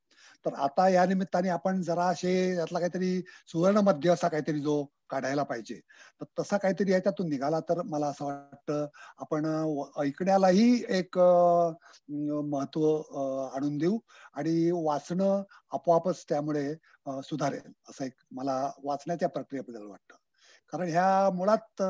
तर 0.46 0.54
आता 0.56 0.88
या 0.90 1.06
निमित्ताने 1.06 1.50
आपण 1.50 1.82
जरा 1.82 2.06
असे 2.06 2.34
यातला 2.56 2.80
काहीतरी 2.80 3.20
सुवर्ण 3.48 3.78
मध्य 3.78 4.10
असा 4.10 4.28
काहीतरी 4.28 4.60
जो 4.60 4.84
काढायला 5.10 5.44
पाहिजे 5.44 5.76
तर 6.22 6.26
तसा 6.40 6.58
काहीतरी 6.58 6.92
याच्यातून 6.92 7.30
निघाला 7.30 7.60
तर 7.60 7.82
मला 7.82 8.08
असं 8.08 8.26
वाटतं 8.26 8.86
आपण 9.18 9.46
ऐकण्यालाही 10.02 10.84
एक 10.90 11.18
महत्त्व 11.20 12.86
आणून 13.56 13.78
देऊ 13.78 13.98
आणि 14.34 14.70
वाचणं 14.74 15.44
आपोआपच 15.72 16.26
त्यामुळे 16.30 16.74
सुधारेल 17.08 17.72
असं 17.90 18.06
एक 18.06 18.14
मला 18.32 18.56
वाचण्याच्या 18.84 19.30
प्रक्रियेबद्दल 19.30 19.86
वाटतं. 19.86 20.16
कारण 20.74 20.90
ह्या 20.90 21.30
मुळात 21.36 21.82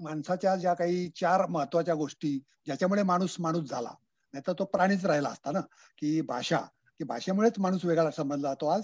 माणसाच्या 0.00 0.54
ज्या 0.56 0.74
काही 0.74 1.08
चार 1.16 1.46
महत्त्वाच्या 1.46 1.94
गोष्टी 1.94 2.38
ज्याच्यामुळे 2.66 3.02
माणूस 3.02 3.36
माणूस 3.40 3.68
झाला 3.70 3.90
नाही 4.34 4.42
तर 4.46 4.52
तो 4.58 4.64
प्राणीच 4.64 5.04
राहिला 5.04 5.28
असता 5.28 5.50
ना 5.52 5.60
की 5.98 6.20
भाषा. 6.20 6.60
की 7.00 7.04
भाषेमुळेच 7.04 7.58
माणूस 7.58 7.84
वेगळा 7.84 8.10
समजला 8.10 8.48
जातो 8.48 8.66
आज 8.66 8.82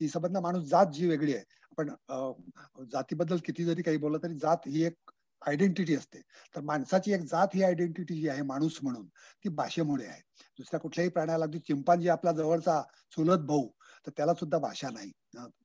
की 0.00 0.08
समजला 0.08 0.40
माणूस 0.40 0.64
जात 0.64 0.86
जी 0.94 1.08
वेगळी 1.08 1.34
आहे. 1.34 1.44
आपण 1.72 2.86
जातीबद्दल 2.92 3.36
किती 3.44 3.64
जरी 3.64 3.82
काही 3.82 3.96
बोललं 3.96 4.18
तरी 4.22 4.34
जात 4.38 4.68
ही 4.68 4.82
एक 4.84 5.10
आयडेंटिटी 5.42 5.94
असते. 5.96 6.20
तर 6.54 6.60
माणसाची 6.60 7.12
एक 7.12 7.22
जात 7.22 7.48
ही 7.54 7.62
आयडेंटिटी 7.62 8.20
जी 8.20 8.28
आहे 8.28 8.42
माणूस 8.42 8.78
म्हणून 8.82 9.06
ती 9.44 9.48
भाषेमुळे 9.48 10.06
आहे. 10.06 10.20
दुसऱ्या 10.58 10.80
कुठल्याही 10.80 11.10
प्राण्याला 11.10 11.44
अगदी 11.44 11.58
चिंपांजी 11.58 12.08
आपला 12.08 12.32
जवळचा 12.32 12.80
चुलत 13.16 13.46
भाऊ 13.46 13.66
तर 14.06 14.10
त्याला 14.16 14.34
सुद्धा 14.34 14.58
भाषा 14.58 14.88
नाही. 14.90 15.10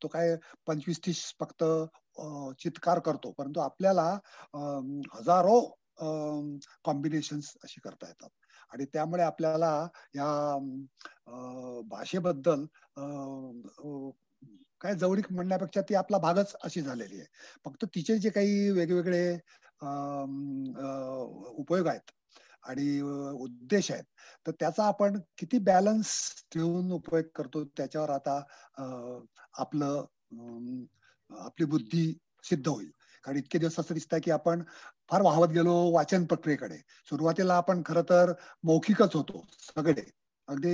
तो 0.04 0.08
काय 0.08 0.36
पंचवीस 0.68 1.00
तीस 1.06 1.24
फक्त 1.40 1.64
चित्कार 2.60 3.00
करतो. 3.00 3.32
परंतु 3.38 3.60
आपल्याला 3.60 4.10
हजारो 5.14 5.60
कॉम्बिनेशन 6.86 7.40
अशी 7.64 7.82
करता 7.84 8.08
येतात. 8.08 8.30
आणि 8.72 8.86
त्यामुळे 8.94 9.24
आपल्याला 9.24 9.88
या 10.16 10.58
भाषेबद्दल 11.90 12.66
काय 14.82 14.96
जवळीक 14.96 15.32
म्हणण्यापेक्षा 15.32 15.82
ती 15.82 15.96
आपला 15.96 16.18
भागच 16.18 16.56
अशी 16.64 16.82
झालेली 16.82 17.20
आहे. 17.20 17.28
फक्त 17.66 17.86
तिचे 17.86 18.18
जे 18.18 18.30
काही 18.30 18.70
वेगवेगळे 18.72 19.34
उपयोग 21.58 21.88
आहेत 21.88 22.12
आणि 22.64 23.00
उद्देश 23.02 23.92
आहेत. 23.92 24.04
तर 24.46 24.52
त्याचा 24.60 24.86
आपण 24.88 25.20
किती 25.38 25.60
बॅलन्स 25.60 26.12
ठेवून 26.54 26.92
उपयोग 26.92 27.24
करतो 27.36 27.64
त्याच्यावर 27.78 28.10
आता 28.10 28.42
आपलं 29.60 30.06
आपली 31.30 31.66
बुद्धी 31.66 32.12
सिद्ध 32.44 32.68
होईल. 32.68 32.92
कारण 33.24 33.38
इतके 33.38 33.58
दिवस 33.60 33.80
असं 33.80 33.94
दिसतंय 33.94 34.20
की 34.20 34.32
आपण 34.32 34.64
फार 35.10 35.22
वाहवत 35.22 35.48
गेलो 35.48 35.74
वाचन 35.92 36.26
प्रक्रियेकडे. 36.26 36.78
सुरुवातीला 37.10 37.56
आपण 37.58 37.82
खर 37.86 38.02
तर 38.10 38.32
मौखिकच 38.64 39.16
होतो 39.16 39.46
सगळे. 39.62 40.04
अगदी 40.48 40.74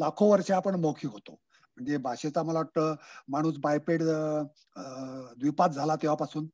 लाखो 0.00 0.30
वर्ष 0.30 0.50
आपण 0.50 0.74
मौखिक 0.80 1.10
होतो. 1.10 1.32
म्हणजे 1.76 1.96
भाषेचा 1.96 2.42
मला 2.42 2.58
वाटतं 2.58 2.94
माणूस 3.28 3.58
बायपेड 3.62 4.02
द्वीपात 4.02 5.68
झाला 5.70 5.96
तेव्हापासून 5.96 6.46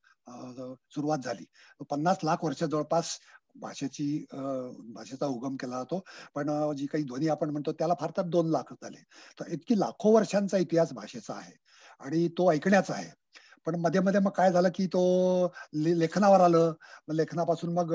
सुरुवात 0.94 1.18
झाली. 1.24 1.44
पन्नास 1.90 2.18
लाख 2.24 2.44
वर्ष 2.44 2.62
जवळपास 2.64 3.18
भाषेची 3.56 4.06
भाषेचा 4.32 5.26
उगम 5.26 5.56
केला 5.56 5.78
जातो. 5.78 6.00
पण 6.34 6.50
जी 6.76 6.86
काही 6.86 7.04
ध्वनी 7.04 7.28
आपण 7.28 7.50
म्हणतो 7.50 7.72
त्याला 7.72 7.94
फार 8.00 8.10
तर 8.16 8.22
दोन 8.28 8.50
लाख 8.50 8.72
झाले. 8.82 9.02
तर 9.40 9.50
इतकी 9.52 9.78
लाखो 9.80 10.14
वर्षांचा 10.14 10.58
इतिहास 10.58 10.92
भाषेचा 10.92 11.34
आहे 11.34 11.52
आणि 12.00 12.26
तो 12.38 12.50
ऐकण्याचा 12.52 12.94
आहे. 12.94 13.10
पण 13.66 13.74
मध्ये 13.80 14.00
मध्ये 14.00 14.20
मग 14.20 14.30
काय 14.30 14.50
झालं 14.52 14.68
की 14.74 14.86
तो 14.86 15.00
लेखनावर 15.74 16.40
आलं. 16.40 16.72
मग 17.08 17.14
लेखनापासून 17.14 17.72
मग 17.74 17.92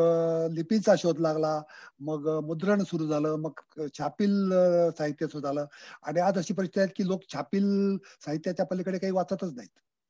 लिपीचा 0.54 0.95
शोध 0.98 1.19
लागला. 1.19 1.62
मग 2.00 2.28
मुद्रण 2.45 2.84
सुरू 2.84 3.08
झालं. 3.08 3.36
मग 3.36 3.60
छापील 3.98 4.50
साहित्य 4.98 5.28
सुरू 5.28 5.41
झालं. 5.41 5.65
आणि 6.04 6.19
आज 6.19 6.38
अशी 6.38 6.54
परिस्थिती 6.54 6.80
आहे 6.80 6.89
की 6.98 7.08
लोक 7.08 7.24
छापील 7.34 7.98
साहित्याच्या 8.26 8.65
पलीकडे 8.65 8.98
काही 8.98 9.13
वाचतच 9.13 9.54
नाहीत. 9.56 9.69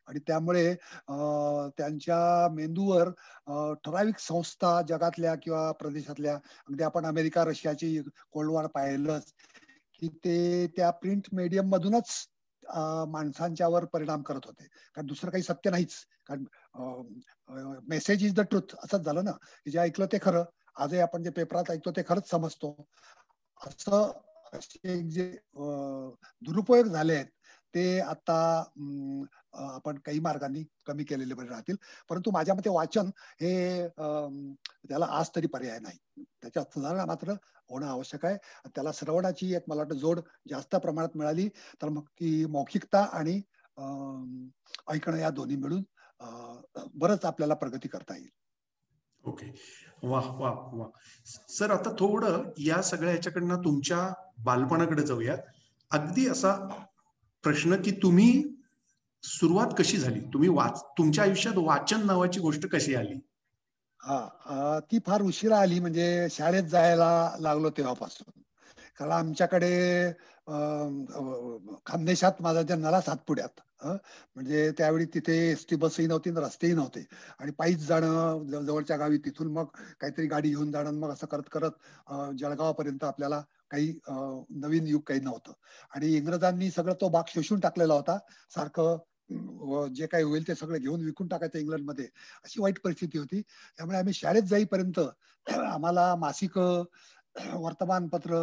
आणि 0.10 0.19
त्यामुळे 0.19 0.74
त्यांच्या 1.78 2.48
मेंदूवर 2.52 3.10
ठराविक 3.86 4.19
संस्था 4.19 4.82
जगातल्या 4.82 5.36
किंवा 5.36 5.72
प्रदेशातल्या 5.72 6.34
अगदी 6.36 6.84
आपण 6.84 7.06
अमेरिका 7.06 7.43
रशियाची 7.45 7.98
कोल्ड 8.32 8.67
पाहिलंच 8.76 9.34
की 10.02 10.08
ते 10.26 10.67
त्या 10.78 10.89
प्रिंट 10.91 11.28
मीडियम 11.34 11.69
मधूनच 11.69 12.10
माणसांच्यावर 13.10 13.86
परिणाम 13.86 14.22
करत 14.22 14.45
होते. 14.45 14.63
कारण 14.95 15.08
दुसरं 15.08 15.32
काही 15.32 15.43
सत्य 15.43 15.69
नाहीच. 15.69 15.93
कारण 16.28 16.43
मेसेज 17.89 18.24
इज 18.26 18.34
द 18.36 18.41
ट्रुथ 18.50 18.76
असंच 18.84 19.02
झालं 19.02 19.24
ना 19.26 19.32
की 19.65 19.72
जे 19.72 19.80
ऐकलं 19.80 20.06
ते 20.12 20.17
खरं. 20.22 20.43
आजही 20.76 21.00
आपण 21.00 21.24
जे 21.24 21.30
पेपरात 21.30 21.72
ऐकतो 21.72 21.91
ते 21.91 22.02
खरंच 22.08 22.30
समजतो. 22.30 22.76
असं 23.62 24.12
असे 24.54 25.02
जे 25.10 25.32
दुरुपयोग 26.41 26.88
झाले 26.88 27.15
आहेत 27.15 27.26
ते 27.73 27.99
आता 27.99 28.38
आपण 29.53 29.97
काही 30.05 30.19
मार्गांनी 30.19 30.63
कमी 30.86 31.03
केलेले 31.03 31.34
बरे 31.34 31.47
राहतील. 31.47 31.75
परंतु 32.10 32.32
माझ्या 32.32 32.55
मते 32.55 32.69
वाचन 32.69 33.10
हे 33.41 33.88
त्याला 33.89 35.05
आज 35.10 35.29
तरी 35.36 35.47
पर्याय 35.47 35.79
नाही. 35.79 36.23
त्याच्यात 36.41 36.73
सुधारणा 36.73 37.05
मात्र 37.05 37.34
होणं 37.69 37.88
आवश्यक 37.88 38.25
आहे. 38.25 38.38
त्याला 38.67 38.91
श्रवणाची 38.93 39.53
एक 39.55 39.63
मला 39.67 39.82
वाटतं 39.82 39.95
जोड 39.95 40.19
जास्त 40.49 40.75
प्रमाणात 40.75 41.17
मिळाली 41.17 41.47
तर 41.82 41.89
मग 41.89 42.03
ती 42.12 42.45
मौखिकता 42.45 43.03
आणि 43.13 43.41
ऐकणं 44.88 45.17
या 45.17 45.29
दोन्ही 45.29 45.55
मिळून 45.55 45.84
बरंच 46.93 47.25
आपल्याला 47.25 47.53
प्रगती 47.53 47.88
करता 47.88 48.15
येईल. 48.17 48.29
ओके. 49.23 49.51
वा 50.03 50.19
वा 50.39 50.49
वा 50.73 50.86
सर 51.49 51.71
आता 51.71 51.91
थोडं 51.91 52.43
या 52.58 52.82
सगळ्या 52.82 53.12
ह्याच्याकडनं 53.12 53.62
तुमच्या 53.62 54.08
बालपणाकडे 54.43 55.01
जाऊयात. 55.01 55.38
अगदी 55.91 56.27
असा 56.27 56.53
प्रश्न 57.43 57.82
की 57.82 57.91
तुम्ही 57.91 58.32
सुरुवात 59.23 59.67
कशी 59.78 59.97
झाली? 59.97 60.19
तुम्ही 60.34 60.49
वाच 60.49 60.84
तुमच्या 60.97 61.23
आयुष्यात 61.23 61.58
वाचन 61.58 62.06
नावाची 62.06 62.39
गोष्ट 62.39 62.67
कशी 62.67 62.95
आली? 62.95 63.19
हा 63.99 64.80
ती 64.91 64.99
फार 65.08 65.21
उशिरा 65.21 65.60
आली. 65.60 65.80
म्हणजे 65.80 66.28
शाळेत 66.32 66.63
जायला 66.63 67.36
लागलो 67.39 67.69
तेव्हापासून. 67.69 68.41
कारण 68.97 69.12
आमच्याकडे 69.12 69.71
खानदेशात 71.86 72.42
माझा 72.42 72.62
जन्म 72.62 72.84
झाला 72.84 73.02
सातपुड्यात 73.02 73.60
म्हणजे 73.84 74.70
त्यावेळी 74.78 75.06
तिथे 75.14 75.36
एस 75.52 75.66
टी 75.70 75.76
बसही 75.76 76.06
नव्हती 76.08 76.30
रस्तेही 76.38 76.74
नव्हते. 76.74 77.06
आणि 77.40 77.52
पायीच 77.58 77.86
जाणं 77.88 78.64
जवळच्या 78.66 78.98
गावी 78.98 79.18
तिथून 79.26 79.52
मग 79.54 79.66
काहीतरी 80.02 80.28
गाडी 80.28 80.50
घेऊन 80.50 80.72
जाणं 80.72 81.00
मग 81.00 81.12
असं 81.14 81.28
करत 81.28 81.50
करत 81.52 82.34
जळगावापर्यंत 82.40 83.04
आपल्याला 83.04 83.42
काही 83.72 83.94
नवीन 84.10 84.88
युग 84.88 85.02
काही 85.08 85.20
नव्हतं. 85.20 85.52
आणि 85.92 86.14
इंग्रजांनी 86.16 86.70
सगळं 86.72 86.94
तो 87.02 87.10
भाग 87.10 87.24
शोषून 87.34 87.60
टाकलेला 87.60 87.94
होता. 87.94 88.18
सारखं 88.52 88.98
जे 89.96 90.06
काही 90.08 90.24
होईल 90.24 90.48
ते 90.48 90.56
सगळं 90.56 90.78
घेऊन 90.78 91.04
विकून 91.06 91.28
टाकायचं 91.28 91.60
इंग्लंडमध्ये. 91.60 92.06
अशी 92.44 92.62
वाईट 92.62 92.80
परिस्थिती 92.84 93.18
होती. 93.18 93.42
त्यामुळे 93.78 93.98
आम्ही 93.98 94.14
शाळेत 94.14 94.44
जाईपर्यंत 94.50 95.00
आम्हाला 95.48 96.14
मासिक 96.16 96.58
वर्तमानपत्र 97.62 98.36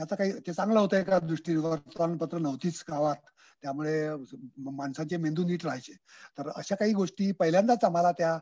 याचा 0.00 0.16
काही 0.16 0.32
ते 0.46 0.52
चांगलं 0.52 0.80
होतं 0.80 0.96
एका 0.96 1.18
दृष्टीने. 1.18 1.58
वर्तमानपत्र 1.58 2.38
नव्हतीच 2.38 2.84
गावात. 2.90 3.16
त्यामुळे 3.62 3.92
माणसाचे 4.70 5.16
मेंदू 5.16 5.44
नीट 5.44 5.64
राहायचे. 5.64 5.92
तर 6.38 6.48
अशा 6.56 6.74
काही 6.74 6.92
गोष्टी 6.92 7.30
पहिल्यांदाच 7.32 7.84
आम्हाला 7.84 8.12
त्या 8.12 8.38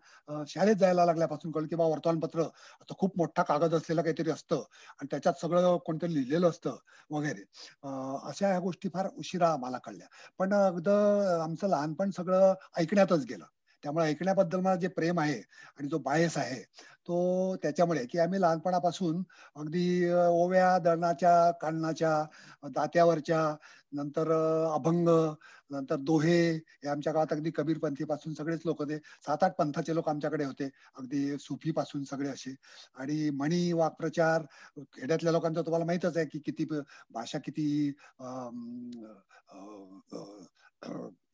शाळेत 0.48 0.76
जायला 0.76 1.04
लागल्यापासून 1.04 1.52
कळलं 1.52 1.66
की 1.68 1.76
बा 1.76 1.84
वर्तमानपत्र 1.84 2.40
आता 2.42 2.94
खूप 2.98 3.16
मोठा 3.16 3.42
कागद 3.42 3.74
असलेलं 3.74 4.02
काहीतरी 4.02 4.30
असतं. 4.30 4.56
आणि 4.90 5.06
त्याच्यात 5.10 5.40
सगळं 5.40 5.76
कोणतरी 5.76 6.14
लिहिलेलं 6.14 6.48
असतं 6.50 6.76
वगैरे. 7.10 7.42
अशा 8.28 8.48
ह्या 8.48 8.58
गोष्टी 8.58 8.88
फार 8.88 9.08
उशिरा 9.18 9.52
आम्हाला 9.52 9.78
कळल्या. 9.78 10.06
पण 10.38 10.54
अगदी 10.54 10.90
आमचं 11.40 11.68
लहानपण 11.68 12.10
सगळं 12.10 12.54
ऐकण्यातच 12.78 13.24
गेलं. 13.24 13.44
त्यामुळे 13.84 14.06
ऐकण्याबद्दल 14.06 14.60
मला 14.60 14.76
जे 14.76 14.88
प्रेम 14.88 15.20
आहे 15.20 15.38
आणि 15.78 15.88
जो 15.88 15.98
बायस 15.98 16.36
आहे 16.38 16.62
तो 17.08 17.56
त्याच्यामुळे 17.62 18.04
की 18.06 18.18
आम्ही 18.18 18.40
लहानपणापासून 18.40 19.22
अगदी 19.56 20.10
ओव्या 20.12 20.78
दळणाच्या 20.78 21.50
कानणाच्या 21.50 22.22
दात्यावरच्या 22.68 23.56
नंतर 23.92 24.30
अभंग 24.74 25.08
नंतर 25.70 25.96
दोहे 25.96 26.38
हे 26.54 26.88
आमच्या 26.88 27.12
काळात 27.12 27.32
अगदी 27.32 27.50
कबीरपंथीपासून 27.50 28.34
सगळेच 28.34 28.60
लोक 28.64 28.78
होते. 28.78 28.98
सात 28.98 29.44
आठ 29.44 29.54
पंथाचे 29.56 29.94
लोक 29.94 30.08
आमच्याकडे 30.08 30.44
होते. 30.44 30.68
अगदी 30.98 31.38
सुफीपासून 31.38 32.04
सगळे 32.04 32.28
असे. 32.28 32.54
आणि 32.94 33.30
म्हणी 33.30 33.72
वाक्प्रचार 33.72 34.42
खेड्यातल्या 34.92 35.32
लोकांचं 35.32 35.62
तुम्हाला 35.62 35.84
माहितच 35.84 36.16
आहे 36.16 36.26
की 36.26 36.38
किती 36.38 36.64
भाषा 37.10 37.38
किती 37.38 37.92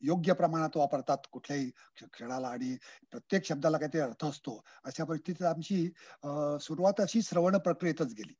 योग्य 0.01 0.33
प्रमाणात 0.33 0.77
वापरतात 0.77 1.17
कुठल्याही 1.31 1.69
क्षणाला 2.03 2.47
आणि 2.47 2.75
प्रत्येक 3.11 3.45
शब्दाला 3.45 3.77
काहीतरी 3.77 4.01
अर्थ 4.01 4.25
असतो. 4.25 4.59
अशा 4.83 5.03
परिस्थितीत 5.03 5.45
आमची 5.45 5.85
सुरुवात 6.61 7.01
अशी 7.01 7.21
श्रवण 7.21 7.57
प्रक्रियेतच 7.57 8.13
गेली. 8.13 8.33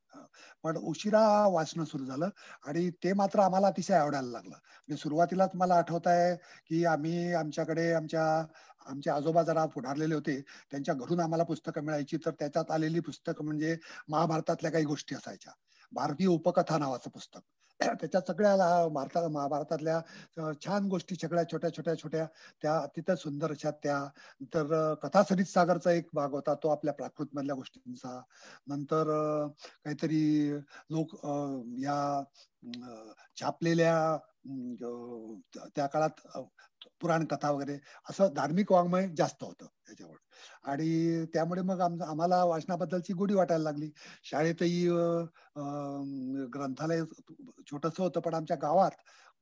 पण 0.64 0.78
उशिरा 0.78 1.22
वाचणं 1.48 1.86
सुरू 1.86 2.06
झालं 2.06 2.30
आणि 2.66 2.90
ते 3.04 3.14
मात्र 3.14 3.40
आम्हाला 3.40 3.68
अतिशय 3.68 3.94
आवडायला 3.94 4.30
लागलं. 4.32 4.50
म्हणजे 4.50 4.98
सुरुवातीलाच 4.98 5.52
मला 5.56 5.76
आठवत 5.76 6.08
आहे 6.08 6.36
की 6.68 6.84
आम्ही 6.86 7.34
आमच्याकडे 7.34 7.92
आमच्या 7.94 8.26
आमचे 8.86 9.10
आजोबा 9.10 9.44
जरा 9.44 9.66
पुढारलेले 9.66 10.16
होते. 10.16 10.40
त्यांच्या 10.72 10.94
घरून 10.96 11.20
आम्हाला 11.20 11.44
पुस्तकं 11.44 11.84
मिळायची. 11.84 12.18
तर 12.18 12.32
त्याच्यात 12.32 12.72
आलेली 12.72 13.00
पुस्तकं 13.00 13.46
म्हणजे 13.46 13.78
महाभारतातल्या 14.10 14.72
काही 14.72 14.86
गोष्टी 14.86 15.16
असायच्या. 15.16 15.54
भारतीय 15.92 16.28
उपकथा 16.28 16.78
नावाचं 16.78 17.10
पुस्तक. 17.10 17.42
त्याच्यात 18.02 18.28
सगळ्याला 18.28 18.66
भारतात 18.94 19.28
महाभारतातल्या 19.32 20.00
छान 20.66 20.88
गोष्टी 20.88 21.16
सगळ्या 21.22 21.44
छोट्या 21.52 21.70
छोट्या 21.74 21.96
छोट्या 21.98 22.26
त्या 22.62 22.78
अतिशय 22.78 23.16
सुंदर 23.16 23.52
अशा 23.52 23.72
त्या. 23.84 23.98
नंतर 24.42 24.94
कथासरित 25.04 25.46
सागरचा 25.46 25.92
एक 25.92 26.10
भाग 26.14 26.32
होता 26.32 26.54
तो 26.64 26.70
आपल्या 26.70 26.94
प्राकृत 26.94 27.28
मधल्या 27.34 27.56
गोष्टींचा. 27.56 28.20
नंतर 28.68 29.12
काहीतरी 29.86 30.52
लोक 30.90 31.16
या 31.80 32.24
छापलेल्या 33.38 33.96
त्या 34.46 35.86
काळात 35.88 36.28
पुराण 37.02 37.26
कथा 37.26 37.50
वगैरे 37.52 37.78
असं 38.10 38.34
धार्मिक 38.36 38.72
वाङ्मय 38.72 39.08
जास्त 39.18 39.44
होतं 39.44 39.66
त्याच्यावर 39.88 40.16
आणि 40.64 41.26
त्यामुळे 41.34 41.62
मग 41.62 41.82
आम्हाला 41.82 42.44
वाचनाबद्दलची 42.46 43.14
गोडी 43.14 43.34
वाटायला 43.34 43.64
लागली. 43.64 43.90
शाळेतही 44.24 44.88
ग्रंथालय 46.54 47.04
छोटस 47.68 48.00
होतं 48.00 48.20
पण 48.20 48.34
आमच्या 48.34 48.58
गावात 48.62 48.92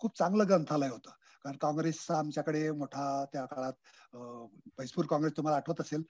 खूप 0.02 0.18
चांगलं 0.18 0.48
ग्रंथालय 0.48 0.90
होतं. 0.90 1.12
कारण 1.46 1.58
काँग्रेसचा 1.58 2.18
आमच्याकडे 2.20 2.70
मोठा 2.72 3.24
त्या 3.34 3.46
काळात 3.46 3.74
पैसपूर 4.78 5.06
काँग्रेस 5.06 5.34
तुम्हाला 5.38 5.58
आठवत 5.58 5.82
असेल 5.82 6.02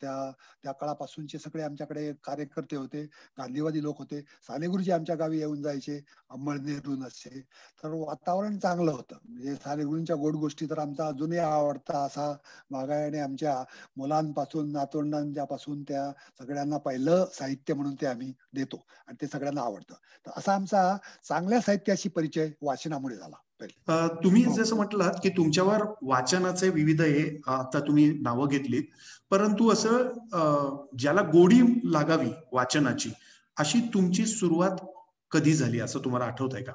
त्या 0.00 0.30
त्या 0.64 0.72
काळापासूनचे 0.72 1.38
सगळे 1.38 1.62
आमच्याकडे 1.62 2.12
कार्यकर्ते 2.24 2.76
होते 2.76 3.02
गांधीवादी 3.38 3.82
लोक 3.82 3.98
होते. 3.98 4.20
सानेगुरुजी 4.48 4.90
आमच्या 4.92 5.16
गावी 5.16 5.38
येऊन 5.38 5.62
जायचे 5.62 6.00
अंमळनेरून 6.30 7.02
असे 7.04 7.40
तर 7.82 7.92
वातावरण 7.96 8.58
चांगलं 8.58 8.90
होतं. 8.92 9.16
म्हणजे 9.24 9.54
सानेगुरूंच्या 9.56 10.16
गोड 10.16 10.36
गोष्टी 10.36 10.66
तर 10.70 10.78
आमचा 10.78 11.06
अजूनही 11.06 11.38
आवडता 11.38 12.04
असा 12.04 12.32
बागायने 12.70 13.20
आमच्या 13.20 13.62
मुलांपासून 13.96 14.72
नातवंडांच्यापासून 14.72 15.82
त्या 15.82 16.10
सगळ्यांना 16.40 16.78
पहिलं 16.78 17.24
साहित्य 17.32 17.74
म्हणून 17.74 17.94
ते 18.00 18.06
आम्ही 18.06 18.32
देतो 18.54 18.84
आणि 19.06 19.16
ते 19.20 19.26
सगळ्यांना 19.26 19.60
आवडतं. 19.60 19.94
तर 20.26 20.30
असा 20.36 20.54
आमचा 20.54 20.96
चांगल्या 21.28 21.60
साहित्याशी 21.60 22.08
परिचय 22.08 22.50
वाचनामुळे 22.62 23.16
झाला. 23.16 23.36
तुम्ही 23.60 24.42
जसं 24.54 24.76
म्हटलात 24.76 25.18
की 25.22 25.28
तुमच्यावर 25.28 25.82
वाचनाचे 26.02 26.68
विविध 26.70 27.00
हे 27.02 27.22
आता 27.48 27.80
तुम्ही 27.80 28.08
नावं 28.22 28.48
घेतलीत. 28.48 28.82
परंतु 29.30 29.68
असं 29.72 30.88
ज्याला 30.98 31.22
गोडी 31.32 31.60
लागावी 31.92 32.30
वाचनाची 32.52 33.10
अशी 33.56 33.80
तुमची 33.94 34.26
सुरुवात 34.26 34.84
कधी 35.30 35.52
झाली? 35.54 35.80
असं 35.80 35.98
तुम्हाला 36.04 36.26
आठवत 36.26 36.54
आहे 36.54 36.64
का? 36.64 36.72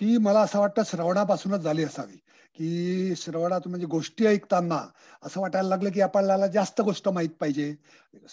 ती 0.00 0.16
मला 0.18 0.40
असं 0.40 0.58
वाटतं 0.60 0.82
श्रवणापासूनच 0.86 1.60
झाली 1.60 1.84
असावी. 1.84 2.16
की 2.56 3.14
श्रवणात 3.16 3.66
म्हणजे 3.68 3.86
गोष्टी 3.86 4.26
ऐकताना 4.26 4.78
असं 5.22 5.40
वाटायला 5.40 5.68
लागलं 5.68 5.90
की 5.90 6.00
आपल्याला 6.00 6.46
जास्त 6.46 6.80
गोष्ट 6.80 7.08
माहीत 7.08 7.30
पाहिजे. 7.40 7.74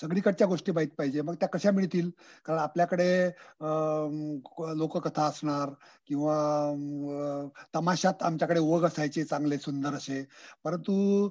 सगळीकडच्या 0.01 0.47
गोष्टी 0.47 0.71
माहीत 0.71 0.87
पाहिजे. 0.97 1.21
मग 1.21 1.35
त्या 1.39 1.49
कशा 1.49 1.71
मिळतील? 1.71 2.09
कारण 2.45 2.59
आपल्याकडे 2.59 3.27
लोककथा 4.79 5.25
असणार 5.25 5.69
किंवा 6.07 6.37
तमाशात 7.75 8.23
आमच्याकडे 8.23 8.59
ओघ 8.59 8.83
असायचे 8.85 9.23
चांगले 9.23 9.57
सुंदर 9.57 9.93
असे. 9.95 10.23
परंतु 10.63 11.29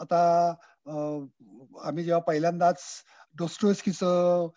आता 0.00 0.54
आम्ही 1.84 2.04
जेव्हा 2.04 2.20
पहिल्यांदाच 2.20 2.78
डोस्टोस्कीचं 3.38 4.48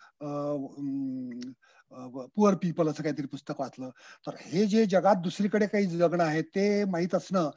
पुअर 1.92 2.54
पीपल 2.54 2.88
असं 2.88 3.02
काहीतरी 3.02 3.26
पुस्तक 3.26 3.60
वाचलं. 3.60 3.90
तर 4.26 4.34
हे 4.40 4.64
जे 4.66 4.84
जगात 4.86 5.16
दुसरीकडे 5.22 5.66
काही 5.66 5.86
जगणं 5.88 6.24
आहे 6.24 6.42
ते 6.54 6.84
माहीत 6.84 7.14
असणं 7.14 7.50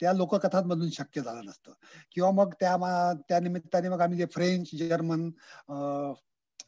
त्या 0.00 0.12
लोककथांमधून 0.12 0.90
शक्य 0.90 1.22
झालं 1.22 1.44
नसतं. 1.46 1.72
किंवा 2.12 2.30
मग 2.30 2.52
त्या 2.60 2.76
त्या 3.28 3.40
निमित्ताने 3.40 3.88
मग 3.88 4.00
आम्ही 4.00 4.18
जे 4.18 4.26
फ्रेंच 4.34 4.70
जर्मन 4.78 5.30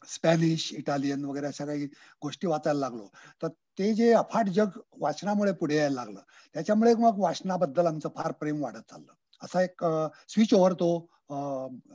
स्पॅनिश 0.07 0.71
इटालियन 0.73 1.23
वगैरे 1.25 1.47
अशा 1.47 1.65
काही 1.65 1.85
गोष्टी 2.23 2.47
वाचायला 2.47 2.79
लागलो. 2.79 3.07
तर 3.43 3.47
ते 3.79 3.93
जे 3.93 4.11
अफाट 4.13 4.49
जग 4.49 4.79
वाचनामुळे 4.99 5.51
पुढे 5.51 5.75
यायला 5.75 5.95
लागलं. 5.95 6.21
त्याच्यामुळे 6.55 6.93
मग 6.95 7.19
वाचनाबद्दल 7.19 7.87
आमचं 7.87 8.09
फार 8.15 8.31
प्रेम 8.31 8.61
वाढत 8.63 8.89
चाललं. 8.91 9.13
असा 9.41 9.61
एक 9.63 9.83
स्विच 10.29 10.53
ओव्हर 10.53 10.73
तो 10.73 10.89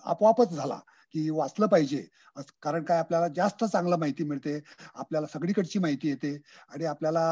आपोआपच 0.04 0.52
झाला. 0.52 0.78
की 1.14 1.28
वाचलं 1.30 1.66
पाहिजे. 1.66 2.04
कारण 2.62 2.84
काय 2.84 2.98
आपल्याला 2.98 3.28
जास्त 3.36 3.64
चांगलं 3.64 3.96
माहिती 3.96 4.24
मिळते 4.24 4.58
आपल्याला 4.94 5.26
सगळीकडची 5.26 5.78
माहिती 5.78 6.08
येते 6.08 6.34
आणि 6.68 6.84
आपल्याला 6.84 7.22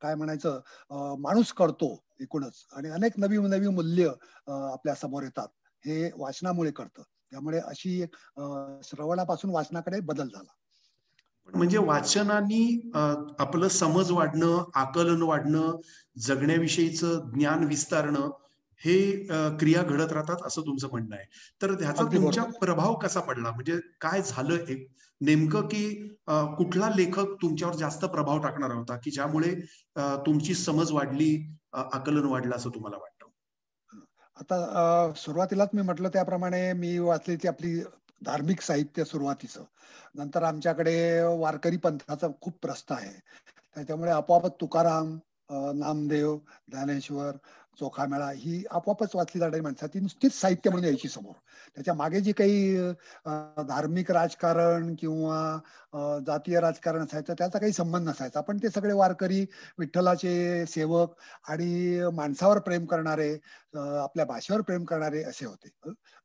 काय 0.00 0.14
म्हणायचं 0.14 1.16
माणूस 1.20 1.52
कळतो 1.52 1.94
एकूणच 2.20 2.64
आणि 2.72 2.88
अनेक 2.88 3.18
नवी 3.18 3.38
नवी 3.48 3.68
मूल्य 3.68 4.08
आपल्यासमोर 4.48 5.22
येतात. 5.22 5.48
हे 5.84 6.10
वाचनामुळे 6.16 6.70
कळतं. 6.70 7.02
त्यामुळे 7.32 7.58
अशी 7.58 8.00
एक 8.02 8.14
श्रवणापासून 8.84 9.50
वाचनाकडे 9.50 10.00
बदल 10.00 10.28
झाला. 10.28 10.52
म्हणजे 11.48 11.78
वाचनाने 11.78 12.90
आपलं 13.38 13.68
समज 13.68 14.10
वाढणं 14.10 14.64
आकलन 14.74 15.22
वाढणं 15.22 15.76
जगण्याविषयीचं 16.18 17.30
ज्ञान 17.30 17.64
विस्तारणं 17.64 18.30
हे 18.80 18.96
क्रिया 19.58 19.82
घडत 19.82 20.12
राहतात 20.12 20.46
असं 20.46 20.62
तुमचं 20.62 20.88
म्हणणं 20.90 21.16
आहे. 21.16 21.24
तर 21.62 21.70
ह्याचा 21.80 22.04
तुमच्या 22.14 22.44
प्रभाव 22.60 22.94
कसा 22.98 23.20
पडला? 23.20 23.50
म्हणजे 23.50 23.78
काय 24.00 24.22
झालं 24.22 24.66
एक? 24.68 24.86
नेमकं 25.20 25.66
की 25.68 25.84
कुठला 26.58 26.88
लेखक 26.96 27.32
तुमच्यावर 27.42 27.74
जास्त 27.74 28.04
प्रभाव 28.06 28.38
टाकणार 28.42 28.70
होता? 28.70 28.96
की 28.96 29.10
ज्यामुळे 29.10 29.54
तुमची 30.26 30.54
समज 30.54 30.92
वाढली 30.92 31.36
आकलन 31.72 32.24
वाढलं 32.24 32.56
असं 32.56 32.70
तुम्हाला 32.70 32.96
वाटतं? 32.96 33.26
आता 34.36 35.12
सुरुवातीलाच 35.16 35.68
मी 35.74 35.82
म्हटलं 35.82 36.08
त्याप्रमाणे 36.08 36.72
मी 36.72 36.98
वाचलेली 36.98 37.48
आपली 37.48 37.74
धार्मिक 38.22 38.60
साहित्य 38.60 39.04
सुरुवातीचं. 39.04 39.64
नंतर 40.14 40.42
आमच्याकडे 40.42 40.94
वारकरी 41.38 41.76
पंथाचा 41.76 42.26
खूप 42.40 42.58
प्रस्थ 42.62 42.92
आहे. 42.92 43.12
त्याच्यामुळे 43.76 44.10
आपोआपच 44.10 44.52
तुकाराम 44.60 45.16
नामदेव 45.74 46.36
ज्ञानेश्वर 46.70 47.36
चोखामेळा 47.80 48.30
ही 48.30 48.62
आपोआपच 48.70 49.14
वाचली 49.14 49.40
जाणारी 49.40 49.60
माणसं 49.60 49.86
ती 49.86 50.00
नुसतीच 50.00 50.40
साहित्य 50.40 50.70
म्हणून 50.70 50.84
यायची 50.84 51.08
समोर. 51.08 51.32
त्याच्यामागे 51.74 52.20
जे 52.20 52.32
काही 52.32 52.90
धार्मिक 53.68 54.10
राजकारण 54.10 54.94
किंवा 54.94 55.58
जातीय 56.26 56.60
राजकारण 56.60 57.02
असायचं 57.02 57.34
त्याचा 57.34 57.58
काही 57.58 57.72
संबंध 57.72 58.08
नसायचा. 58.08 58.40
पण 58.40 58.58
ते 58.62 58.70
सगळे 58.70 58.92
वारकरी 58.92 59.40
विठ्ठलाचे 59.78 60.64
सेवक 60.66 61.14
आणि 61.48 62.00
माणसावर 62.14 62.58
प्रेम 62.60 62.84
करणारे 62.86 63.32
आपल्या 63.74 64.24
भाषेवर 64.26 64.60
प्रेम 64.60 64.84
करणारे 64.84 65.22
असे 65.24 65.46
होते. 65.46 65.68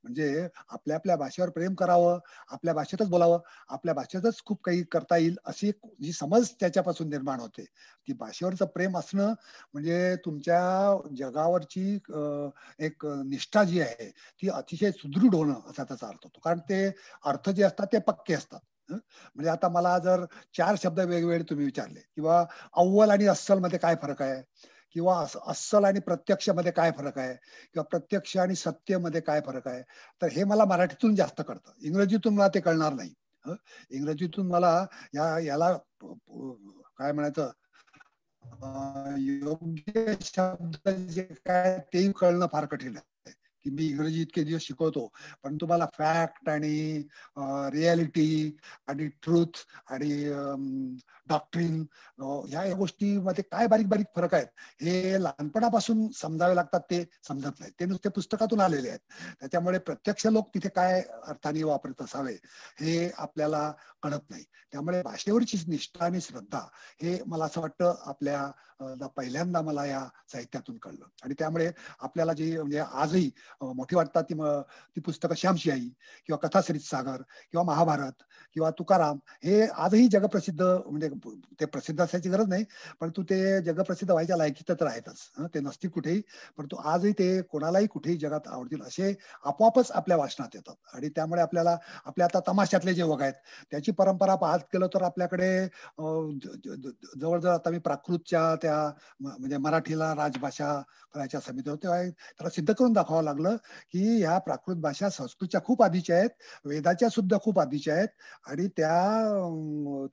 म्हणजे 0.03 0.47
आपल्या 0.69 0.95
आपल्या 0.95 1.15
भाषेवर 1.15 1.49
प्रेम 1.49 1.73
करावं 1.75 2.19
आपल्या 2.49 2.73
भाषेतच 2.73 3.09
बोलावं 3.09 3.39
आपल्या 3.69 3.93
भाषेतच 3.93 4.41
खूप 4.45 4.61
काही 4.63 4.83
करता 4.91 5.17
येईल 5.17 5.35
अशी 5.45 5.71
जी 6.01 6.11
समज 6.13 6.49
त्याच्यापासून 6.59 7.09
निर्माण 7.09 7.39
होते. 7.39 7.63
ती 8.07 8.13
भाषेवरचं 8.15 8.65
प्रेम 8.67 8.97
असणं 8.97 9.33
म्हणजे 9.73 10.15
तुमच्या 10.25 10.61
जगावरची 11.17 11.95
एक 12.79 13.05
निष्ठा 13.25 13.63
जी 13.63 13.81
आहे 13.81 14.09
ती 14.09 14.49
अतिशय 14.51 14.91
सुदृढ 14.91 15.35
होणं 15.35 15.59
असा 15.69 15.83
त्याचा 15.83 16.07
अर्थ 16.07 16.19
होतो. 16.23 16.39
कारण 16.43 16.59
ते 16.69 16.85
अर्थ 17.25 17.49
जे 17.49 17.63
असतात 17.63 17.87
ते 17.93 17.99
पक्के 18.01 18.33
असतात. 18.33 18.59
म्हणजे 18.89 19.49
आता 19.49 19.69
मला 19.69 19.97
जर 19.99 20.25
चार 20.57 20.75
शब्द 20.83 20.99
वेगवेगळे 20.99 21.43
तुम्ही 21.49 21.65
विचारले 21.65 21.99
किंवा 22.15 22.43
अव्वल 22.73 23.09
आणि 23.09 23.25
अस्सलमध्ये 23.27 23.79
काय 23.79 23.95
फरक 24.01 24.21
आहे? 24.21 24.41
किंवा 24.95 25.25
अस्सल 25.47 25.85
आणि 25.85 25.99
प्रत्यक्षमध्ये 25.99 26.71
काय 26.71 26.91
फरक 26.91 27.17
आहे? 27.17 27.33
किंवा 27.73 27.83
प्रत्यक्ष 27.83 28.37
आणि 28.37 28.55
सत्यमध्ये 28.55 29.21
काय 29.21 29.41
फरक 29.41 29.67
आहे? 29.67 29.81
तर 30.21 30.27
हे 30.27 30.43
मला 30.43 30.65
मराठीतून 30.65 31.15
जास्त 31.15 31.41
कळतं. 31.47 31.71
इंग्रजीतून 31.81 32.35
मला 32.35 32.47
ते 32.47 32.59
कळणार 32.59 32.93
नाही. 32.93 33.13
इंग्रजीतून 33.91 34.47
मला 34.47 34.85
या 35.15 35.37
याला 35.39 35.71
काय 36.97 37.11
म्हणायचं? 37.11 37.51
योग्य 39.19 40.13
शब्द 40.21 40.89
जे 40.89 41.23
काय 41.23 41.77
ते 41.93 42.11
कळणं 42.11 42.47
फार 42.51 42.65
कठीण 42.65 42.95
आहे. 42.97 43.12
की 43.63 43.69
मी 43.69 43.85
इंग्रजी 43.85 44.21
इतके 44.21 44.43
दिवस 44.43 44.61
शिकवतो 44.61 45.11
पण 45.43 45.57
तुम्हाला 45.57 45.85
फॅक्ट 45.85 46.49
आणि 46.49 47.03
रियालिटी 47.73 48.57
आणि 48.87 49.07
ट्रूथ 49.07 49.65
आणि 49.87 50.11
डॉक्ट्रिन 51.27 51.81
ह्या 52.49 52.63
गोष्टीमध्ये 52.77 53.43
काय 53.51 53.67
बारीक 53.67 53.87
बारीक 53.89 54.07
फरक 54.15 54.33
आहेत 54.33 54.47
हे 54.81 55.21
लहानपणापासून 55.23 56.07
समजावे 56.15 56.55
लागतात 56.55 56.79
ते 56.89 57.03
समजत 57.27 57.59
नाही 57.59 57.71
ते 57.79 57.85
नुसते 57.85 58.09
पुस्तकातून 58.15 58.59
आलेले 58.61 58.89
आहेत. 58.89 58.99
त्याच्यामुळे 59.39 59.79
प्रत्यक्ष 59.79 60.27
लोक 60.27 60.49
तिथे 60.53 60.69
काय 60.75 61.01
अर्थाने 61.27 61.63
वापरत 61.63 62.01
असावे 62.01 62.33
हे 62.81 63.09
आपल्याला 63.17 63.71
कळत 64.03 64.29
नाही. 64.29 64.43
त्यामुळे 64.73 65.01
भाषेवरची 65.03 65.57
निष्ठा 65.67 66.05
आणि 66.05 66.21
श्रद्धा 66.21 66.59
हे 67.01 67.17
मला 67.27 67.45
असं 67.45 67.61
वाटतं 67.61 67.95
आपल्या 68.07 68.51
पहिल्यांदा 69.15 69.61
मला 69.61 69.85
या 69.85 69.99
साहित्यातून 70.31 70.77
कळलं. 70.77 71.05
आणि 71.23 71.33
त्यामुळे 71.39 71.69
आपल्याला 71.99 72.33
जी 72.33 72.51
म्हणजे 72.57 72.79
आजही 72.79 73.29
मोठी 73.75 73.95
वाटतात 73.95 74.23
ती 74.29 74.33
ती 74.95 75.01
पुस्तकं 75.01 75.35
श्यामशी 75.37 75.71
आई 75.71 75.87
किंवा 76.29 76.37
कथाश्रीत 76.47 76.81
सागर 76.81 77.21
किंवा 77.51 77.63
महाभारत 77.65 78.23
किंवा 78.55 78.69
तुकाराम 78.79 79.19
हे 79.43 79.61
आजही 79.67 80.07
जगप्रसिद्ध 80.07 80.61
म्हणजे 80.61 81.09
ते 81.59 81.65
प्रसिद्ध 81.65 81.99
असायची 82.01 82.29
गरज 82.29 82.47
नाही. 82.49 82.63
परंतु 83.01 83.23
ते 83.29 83.61
जगप्रसिद्ध 83.63 84.11
व्हायच्या 84.11 84.37
लायकीत 84.37 84.71
तर 84.79 84.85
आहेतच 84.87 85.47
ते 85.53 85.59
नसतील 85.59 85.89
कुठेही. 85.91 86.21
परंतु 86.57 86.75
आजही 86.85 87.11
ते 87.19 87.41
कोणालाही 87.51 87.87
कुठेही 87.87 88.17
जगात 88.17 88.47
आवडतील 88.47 88.81
असे 88.81 89.13
आपोआपच 89.45 89.91
आपल्या 89.93 90.17
वाचनात 90.17 90.55
येतात. 90.55 90.75
आणि 90.93 91.09
त्यामुळे 91.15 91.41
आपल्याला 91.41 91.77
आपल्या 92.05 92.27
आता 92.27 92.39
तमाशातले 92.47 92.93
जे 92.93 93.03
वग 93.03 93.21
आहेत 93.21 93.33
त्याची 93.71 93.91
परंपरा 93.93 94.35
पाहत 94.35 94.59
गेलो 94.73 94.87
तर 94.93 95.03
आपल्याकडे 95.03 95.49
जवळजवळ 95.97 97.51
आता 97.53 97.69
मी 97.69 97.79
प्राकृतच्या 97.79 98.43
त्या 98.61 98.77
म्हणजे 99.19 99.57
मराठीला 99.57 100.13
राजभाषा 100.15 100.71
करायच्या 101.13 101.39
समिती 101.41 101.69
होते 101.69 101.87
त्याला 101.87 102.49
सिद्ध 102.49 102.71
करून 102.73 102.93
दाखवावं 102.93 103.23
लागलं 103.23 103.55
की 103.91 104.01
ह्या 104.17 104.37
प्राकृत 104.39 104.75
भाषा 104.81 105.09
संस्कृतच्या 105.09 105.61
खूप 105.63 105.83
आधीच्या 105.83 106.15
आहेत 106.17 106.29
वेदाच्या 106.65 107.09
सुद्धा 107.09 107.37
खूप 107.43 107.59
आधीच्या 107.59 107.95
आहेत. 107.95 108.07
आणि 108.47 108.67
त्या 108.77 108.93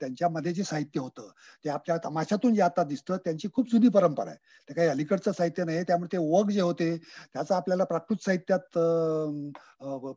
त्यांच्यामध्ये 0.00 0.52
जे 0.52 0.64
साहित्य 0.64 0.89
होतं. 0.98 1.28
ते 1.64 1.68
आपल्या 1.70 1.96
तमाशातून 2.04 2.54
जे 2.54 2.62
आता 2.62 2.82
दिसतं 2.84 3.16
त्यांची 3.16 3.48
खूप 3.52 3.70
जुनी 3.72 3.88
परंपरा 3.88 4.30
आहे. 4.30 4.38
ते 4.68 4.74
काही 4.74 4.88
अलीकडचं 4.88 5.32
साहित्य 5.32 5.64
नाही 5.64 5.82
त्यामुळे 5.82 6.12
ते 6.12 6.18
वग 6.30 6.50
जे 6.50 6.60
होते 6.60 6.96
त्याचा 7.34 7.56
आपल्याला 7.56 7.84
प्राकृत 7.84 8.24
साहित्यात 8.24 8.78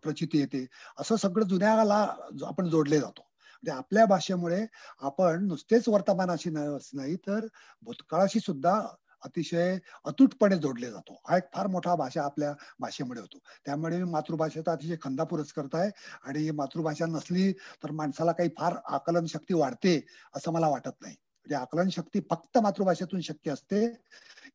प्रचिती 0.03 0.39
येते. 0.39 0.65
असं 0.99 1.15
सगळं 1.15 1.45
जुन्याला 1.45 2.01
आपण 2.47 2.69
जोडले 2.69 2.99
जातो. 2.99 3.21
म्हणजे 3.63 3.77
आपल्या 3.77 4.05
भाषेमुळे 4.05 4.65
आपण 5.01 5.45
नुसतेच 5.47 5.87
वर्तमानाशी 5.89 6.49
नाही 6.49 7.15
तर 7.27 7.45
भूतकाळाशी 7.81 8.39
सुद्धा 8.39 8.79
अतिशय 9.23 9.77
अतूटपणे 10.05 10.57
जोडले 10.57 10.91
जातो. 10.91 11.19
हा 11.29 11.37
एक 11.37 11.43
फार 11.53 11.67
मोठा 11.67 11.95
भाषा 11.95 12.23
आपल्या 12.23 12.53
भाषेमुळे 12.79 13.21
होतो. 13.21 13.37
त्यामुळे 13.65 13.97
मी 13.97 14.11
मातृभाषेचा 14.11 14.71
अतिशय 14.71 14.95
खंदापूरच 15.03 15.51
करत 15.53 15.75
आहे 15.75 15.89
आणि 16.23 16.49
मातृभाषा 16.51 17.05
नसली 17.05 17.51
तर 17.83 17.91
माणसाला 17.91 18.31
काही 18.31 18.49
फार 18.59 18.75
आकलन 18.85 19.25
शक्ती 19.25 19.53
वाढते 19.53 19.99
असं 20.35 20.51
मला 20.51 20.67
वाटत 20.69 21.01
नाही. 21.01 21.15
म्हणजे 21.45 21.55
आकलन 21.55 21.89
शक्ती 21.89 22.19
फक्त 22.29 22.57
मातृभाषेतून 22.57 23.21
शक्य 23.21 23.51
असते. 23.51 23.85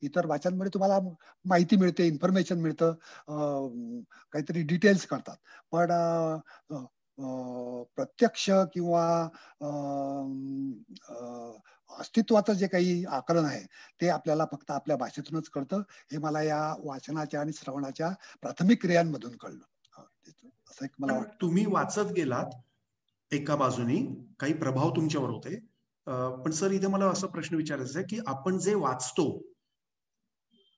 इतर 0.03 0.27
भाषांमध्ये 0.27 0.71
तुम्हाला 0.75 0.99
माहिती 1.45 1.77
मिळते 1.77 2.07
इन्फॉर्मेशन 2.07 2.61
मिळतं 2.61 2.93
काहीतरी 4.33 4.63
डिटेल्स 4.63 5.07
करतात. 5.07 5.37
पण 5.73 5.91
प्रत्यक्ष 7.97 8.49
किंवा 8.75 9.29
अस्तित्वाचं 11.91 12.53
जे 12.53 12.67
काही 12.67 13.05
आकलन 13.07 13.45
आहे 13.45 13.65
ते 14.01 14.09
आपल्याला 14.09 14.45
फक्त 14.53 14.71
आपल्या 14.71 14.97
भाषेतूनच 14.97 15.49
कळतं. 15.49 15.83
हे 16.13 16.19
मला 16.19 16.43
या 16.43 16.61
वाचनाच्या 16.85 17.41
आणि 17.41 17.53
श्रवणाच्या 17.53 18.11
प्राथमिक 18.43 18.83
क्रियांमधून 18.83 19.37
कळलं. 19.37 19.65
असं 20.71 20.85
एक 20.85 20.91
मला 20.99 21.21
तुम्ही 21.41 21.65
वाचत 21.67 22.13
गेलात 22.17 23.35
एका 23.35 23.57
बाजूनी 23.57 24.05
काही 24.41 24.53
प्रभाव 24.55 24.91
तुमच्यावर 24.97 25.31
होते. 25.31 25.57
पण 26.45 26.51
सर 26.51 26.71
इथे 26.71 26.87
मला 26.87 27.07
असा 27.07 27.27
प्रश्न 27.27 27.57
विचारायचा 27.57 27.99
आहे 27.99 28.07
की 28.09 28.19
आपण 28.27 28.59
जे 28.59 28.75
वाचतो 28.75 29.31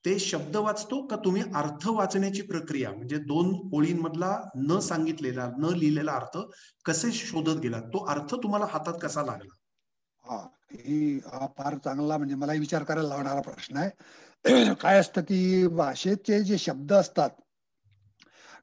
ते 0.05 0.19
शब्द 0.19 0.57
वाचतो 0.57 1.01
का 1.07 1.17
तुम्ही 1.17 1.43
अर्थ 1.55 1.87
वाचण्याची 1.89 2.43
प्रक्रिया 2.43 2.91
म्हणजे 2.91 3.17
दोन 3.19 3.53
ओळींमधला 3.75 4.31
न 4.57 4.79
सांगितलेला 4.81 5.47
न 5.59 5.73
लिहिलेला 5.77 6.13
अर्थ 6.13 6.39
कसे 6.85 7.13
शोधत 7.13 7.61
गेला 7.61 7.81
तो 7.87 8.05
अर्थ 8.05 8.35
तुम्हाला 8.35 8.67
हातात 8.71 8.99
कसा 9.03 9.23
लागला? 9.23 9.55
ही 10.73 11.21
हा 11.27 11.47
फार 11.59 11.77
चांगला 11.79 12.17
म्हणजे 12.17 12.35
मला 12.35 12.53
विचार 12.53 12.83
करायला 12.83 13.09
लावणारा 13.09 13.41
प्रश्न 13.41 13.77
आहे. 13.77 13.91
काय 14.75 14.99
असतं 14.99 15.23
की 15.23 15.67
भाषेचे 15.67 16.43
जे 16.45 16.59
शब्द 16.59 16.93
असतात 16.93 17.31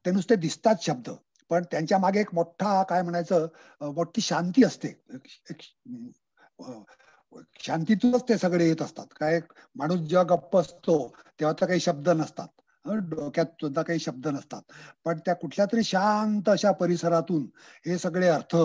ते 0.06 0.12
नुसते 0.12 0.36
दिसतात 0.36 0.76
शब्द 0.82 1.10
पण 1.52 1.64
त्यांच्या 1.72 1.98
मागे 1.98 2.20
एक 2.20 2.34
मोठा 2.34 2.82
काय 2.84 3.02
म्हणायचं 3.02 3.48
मोठी 3.94 4.22
शांती 4.22 4.64
असते. 4.64 4.94
शांतीतूनच 7.60 8.24
ते 8.30 8.38
सगळे 8.38 8.68
येत 8.68 8.82
असतात. 8.82 9.06
काय 9.20 9.40
माणूस 9.76 10.00
जेव्हा 10.00 10.36
गप्प 10.36 10.58
असतो 10.58 10.98
तेव्हा 11.40 11.54
तर 11.62 11.66
काही 11.66 11.80
शब्द 11.80 12.10
नसतात. 12.10 12.48
डोक्यात 12.96 13.46
सुद्धा 13.62 13.82
काही 13.82 14.00
शब्द 14.00 14.28
नसतात. 14.28 14.62
पण 15.06 15.20
त्या 15.26 15.34
कुठल्या 15.34 15.66
तरी 15.66 15.84
शांत 15.84 16.50
अशा 16.50 16.72
परिसरातून 16.72 17.46
हे 17.86 17.98
सगळे 17.98 18.28
अर्थ 18.28 18.56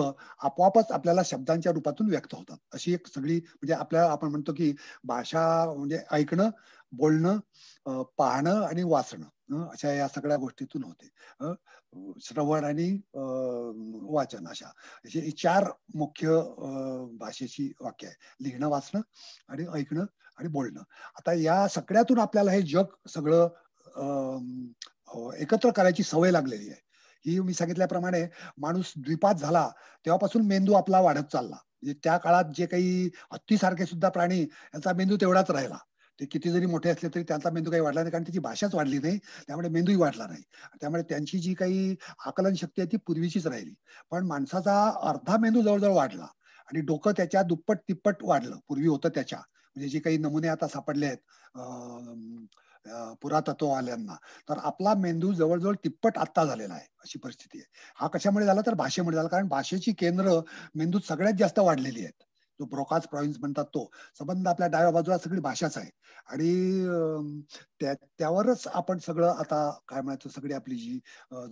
आपोआपच 0.41 0.91
आपल्याला 0.91 1.21
शब्दांच्या 1.25 1.71
रूपातून 1.71 2.09
व्यक्त 2.09 2.35
होतात. 2.35 2.57
अशी 2.73 2.93
एक 2.93 3.07
सगळी 3.07 3.37
म्हणजे 3.37 3.73
आपल्याला 3.73 4.11
आपण 4.11 4.27
म्हणतो 4.27 4.53
की 4.53 4.73
भाषा 5.03 5.73
म्हणजे 5.77 5.99
ऐकणं 6.11 6.49
बोलणं 6.91 8.01
पाहणं 8.17 8.61
आणि 8.63 8.83
वाचणं 8.83 9.27
अशा 9.69 9.91
या 9.93 10.07
सगळ्या 10.07 10.37
गोष्टीतून 10.37 10.83
होते. 10.83 11.09
श्रवण 12.21 12.63
आणि 12.63 12.99
वाचन 14.13 14.47
अशा. 14.47 14.67
अशी 15.05 15.31
चार 15.31 15.69
मुख्य 15.95 16.39
भाषेची 17.19 17.71
वाक्य 17.81 18.07
आहे. 18.07 18.15
लिहिणं 18.41 18.67
वाचणं 18.67 19.01
आणि 19.49 19.65
ऐकणं 19.73 20.05
आणि 20.37 20.47
बोलणं. 20.47 20.81
आता 21.17 21.33
या 21.33 21.67
सगळ्यातून 21.67 22.19
आपल्याला 22.19 22.51
हे 22.51 22.61
जग 22.61 23.09
सगळं 23.09 23.47
एकत्र 25.41 25.71
करायची 25.71 26.03
सवय 26.03 26.31
लागलेली 26.31 26.69
आहे. 26.69 26.81
ही 27.25 27.39
मी 27.39 27.53
सांगितल्याप्रमाणे 27.53 28.25
माणूस 28.61 28.93
द्विपात 28.97 29.35
झाला 29.35 29.67
तेव्हापासून 30.05 30.45
मेंदू 30.47 30.73
आपला 30.73 30.99
वाढत 31.01 31.31
चालला. 31.31 31.55
म्हणजे 31.55 31.93
त्या 32.03 32.17
काळात 32.17 32.51
जे 32.57 32.65
काही 32.65 33.05
हत्तीसारखे 33.33 33.85
सुद्धा 33.85 34.09
प्राणी 34.09 34.39
यांचा 34.41 34.93
मेंदू 34.93 35.17
तेवढाच 35.21 35.51
राहिला. 35.51 35.77
ते 36.19 36.25
किती 36.25 36.51
जरी 36.51 36.65
मोठे 36.65 36.89
असले 36.89 37.09
तरी 37.09 37.23
त्यांचा 37.23 37.49
मेंदू 37.49 37.71
काही 37.71 37.81
वाढला 37.81 38.01
नाही 38.01 38.11
कारण 38.11 38.23
त्याची 38.23 38.39
भाषाच 38.39 38.75
वाढली 38.75 38.97
नाही. 38.99 39.17
त्यामुळे 39.47 39.69
मेंदूही 39.69 39.97
वाढला 39.97 40.27
नाही. 40.27 40.43
त्यामुळे 40.81 41.03
त्यांची 41.03 41.39
जी 41.39 41.53
काही 41.53 41.95
आकलन 42.25 42.53
शक्ती 42.53 42.81
आहे 42.81 42.91
ती 42.91 42.97
पूर्वीचीच 42.97 43.47
राहिली. 43.47 43.73
पण 44.11 44.25
माणसाचा 44.27 44.77
अर्धा 45.09 45.37
मेंदू 45.37 45.61
जवळजवळ 45.61 45.93
वाढला. 45.93 46.27
आणि 46.69 46.81
डोकं 46.81 47.11
त्याच्या 47.17 47.41
दुप्पट 47.43 47.77
तिप्पट 47.89 48.23
वाढलं. 48.23 48.57
पूर्वी 48.67 48.87
होतं 48.87 49.09
त्याच्या. 49.09 49.39
म्हणजे 49.75 49.89
जे 49.89 49.99
काही 49.99 50.17
नमुने 50.17 50.47
आता 50.47 50.67
सापडले 50.67 51.05
आहेत 51.05 51.17
पुरातत्ववाल्यांना 53.21 54.15
तर 54.49 54.57
आपला 54.63 54.93
मेंदू 54.93 55.31
जवळजवळ 55.33 55.75
तिप्पट 55.83 56.17
आत्ता 56.17 56.45
झालेला 56.45 56.73
आहे 56.73 56.85
अशी 57.03 57.19
परिस्थिती 57.19 57.57
आहे. 57.57 57.65
हा 57.95 58.07
कशामुळे 58.07 58.45
झाला? 58.45 58.61
तर 58.65 58.73
भाषेमुळे 58.73 59.15
झाला. 59.15 59.27
कारण 59.27 59.47
भाषेची 59.47 59.93
केंद्र 59.93 60.39
मेंदूत 60.75 61.01
सगळ्यात 61.01 61.33
जास्त 61.39 61.59
वाढलेली 61.59 61.99
आहेत. 61.99 62.23
जो 62.59 62.65
ब्रोकाज 62.65 63.05
प्रॉव्हिन्स 63.07 63.37
म्हणतात 63.39 63.65
तो 63.65 63.89
संबंध 64.19 64.47
आपल्या 64.47 64.67
डाव्या 64.69 64.91
बाजूला 64.91 65.17
सगळी 65.17 65.39
भाषाच 65.41 65.77
आहे. 65.77 65.89
आणि 66.29 67.87
त्यावरच 68.19 68.67
आपण 68.67 68.97
सगळं 68.97 69.29
आता 69.31 69.69
काय 69.87 70.01
म्हणायचं 70.01 70.29
सगळी 70.29 70.53
आपली 70.53 70.75
जी 70.75 70.99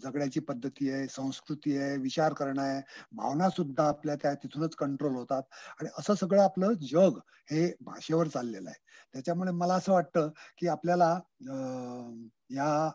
जगण्याची 0.04 0.40
पद्धती 0.42 0.90
आहे 0.92 1.08
संस्कृती 1.08 1.78
आहे 1.78 1.98
विचार 1.98 2.34
करणं 2.34 2.62
आहे 2.62 2.82
भावना 3.14 3.50
सुद्धा 3.50 3.88
आपल्या 3.88 4.16
त्या 4.16 4.34
तिथूनच 4.36 4.76
कंट्रोल 4.76 5.16
होतात. 5.16 5.44
आणि 5.80 5.90
असं 6.00 6.16
सगळं 6.16 6.42
आपलं 6.44 6.74
जग 6.84 7.20
हे 7.52 7.68
भाषेवर 7.82 8.28
चाललेलं 8.28 8.70
आहे. 8.70 8.80
त्याच्यामुळे 9.14 9.52
मला 9.52 9.74
असं 9.76 9.94
वाटतं 9.94 10.30
की 10.58 10.68
आपल्याला 10.68 11.14
या 12.52 12.90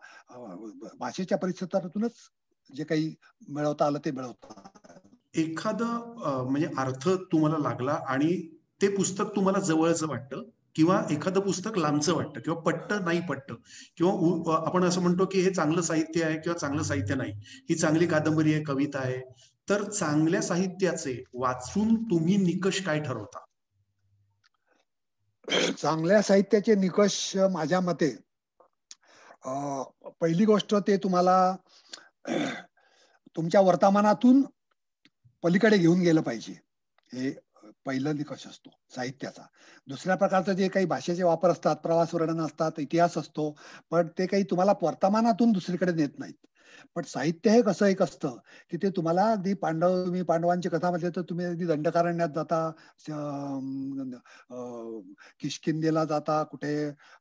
भाषेच्या 1.01 1.39
परिस्थितीतूनच 1.39 2.13
जे 2.71 2.85
काही 2.85 3.15
मिळवता 3.49 3.87
आलं 3.87 3.99
ते 4.05 4.11
मिळवता 4.11 4.86
एखादं 5.37 6.47
म्हणजे 6.51 6.69
अर्थ 6.79 7.09
तुम्हाला 7.33 7.59
लागला 7.59 7.99
आणि 8.09 8.37
ते 8.83 8.89
पुस्तक 8.89 9.35
तुम्हाला 9.37 9.61
जवळचं 9.61 10.09
वाटतं 10.09 10.43
किंवा 10.77 11.01
एखादं 11.11 11.41
पुस्तक 11.41 11.79
लांबचं 11.79 12.15
वाटतं 12.15 12.41
किंवा 12.41 12.61
पट्ट 12.61 12.93
नाही 12.95 13.21
पट्ट 13.21 13.53
किंवा 13.97 14.57
आपण 14.67 14.85
असं 14.85 15.01
म्हणतो 15.01 15.27
की 15.27 15.41
हे 15.41 15.51
चांगलं 15.51 15.83
साहित्य 15.83 16.25
आहे 16.25 16.39
किंवा 16.41 16.59
चांगलं 16.59 16.83
साहित्य 16.83 17.15
नाही. 17.15 17.33
ही 17.71 17.75
चांगली 17.75 18.07
कादंबरी 18.07 18.53
आहे 18.55 18.63
कविता 18.65 18.99
आहे. 18.99 19.21
तर 19.69 19.83
चांगल्या 19.91 20.43
साहित्याचे 20.43 21.23
वाचून 21.35 21.95
तुम्ही 22.11 22.37
निकष 22.37 22.81
काय 22.83 23.01
ठरवता? 23.01 23.39
चांगल्या 25.79 26.21
साहित्याचे 26.23 26.75
निकष 26.75 27.37
माझ्या 27.53 27.81
मते 27.81 28.15
पहिली 30.21 30.45
गोष्ट 30.45 30.75
ते 30.87 30.97
तुम्हाला 30.97 31.37
तुमच्या 33.37 33.61
वर्तमानातून 33.61 34.43
पलीकडे 35.45 35.79
घेऊन 35.79 36.01
गेलं 36.01 36.21
पाहिजे. 36.21 36.53
हे 37.11 37.31
पहिलं 37.87 38.17
निकष 38.17 38.47
असतो 38.47 38.71
साहित्याचा. 38.95 39.43
दुसऱ्या 39.89 40.17
प्रकारचं 40.17 40.53
जे 40.53 40.69
काही 40.69 40.87
भाषेचे 40.87 41.23
वापर 41.23 41.51
असतात 41.51 41.77
प्रवास 41.77 42.15
वर्णन 42.15 42.41
असतात 42.41 42.79
इतिहास 42.79 43.17
असतो 43.19 43.51
पण 43.91 44.09
ते 44.19 44.27
काही 44.27 44.45
तुम्हाला 44.51 44.73
वर्तमानातून 44.83 45.53
दुसरीकडे 45.53 45.93
नेत 45.93 46.19
नाहीत. 46.19 46.35
पण 46.95 47.03
साहित्य 47.03 47.51
हे 47.51 47.63
कसं 47.63 47.87
एक 47.87 48.03
असतं 48.03 48.37
की 48.71 48.77
ते 48.77 48.91
तुम्हाला 48.91 49.31
अगदी 49.33 49.55
पांडव 49.55 50.05
तुम्ही 50.05 50.23
पांडवांची 50.23 50.69
कथा 50.69 50.91
म्हटली 50.91 51.09
तर 51.17 51.23
तुम्ही 51.23 51.47
अगदी 51.47 51.67
दंडकारण्यात 51.67 52.29
जाता 52.29 52.71
किशकिंदेला 55.41 56.05
जाता 56.05 56.43
कुठे 56.43 56.75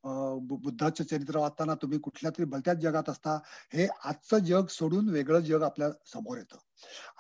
बुद्धाचं 0.04 1.04
चरित्र 1.04 1.40
वाचताना 1.40 1.76
तुम्ही 1.76 2.00
कुठल्या 2.00 2.32
तरी 2.32 2.46
भलत्याच 2.46 2.78
जगात 2.78 3.10
असता 3.10 3.40
हे 3.74 3.88
आजचं 4.04 4.38
जग 4.38 4.68
सोडून 4.70 5.10
वेगळं 5.10 5.40
जग 5.40 5.64
आपल्यासमोर 5.64 6.38
येतं. 6.38 6.58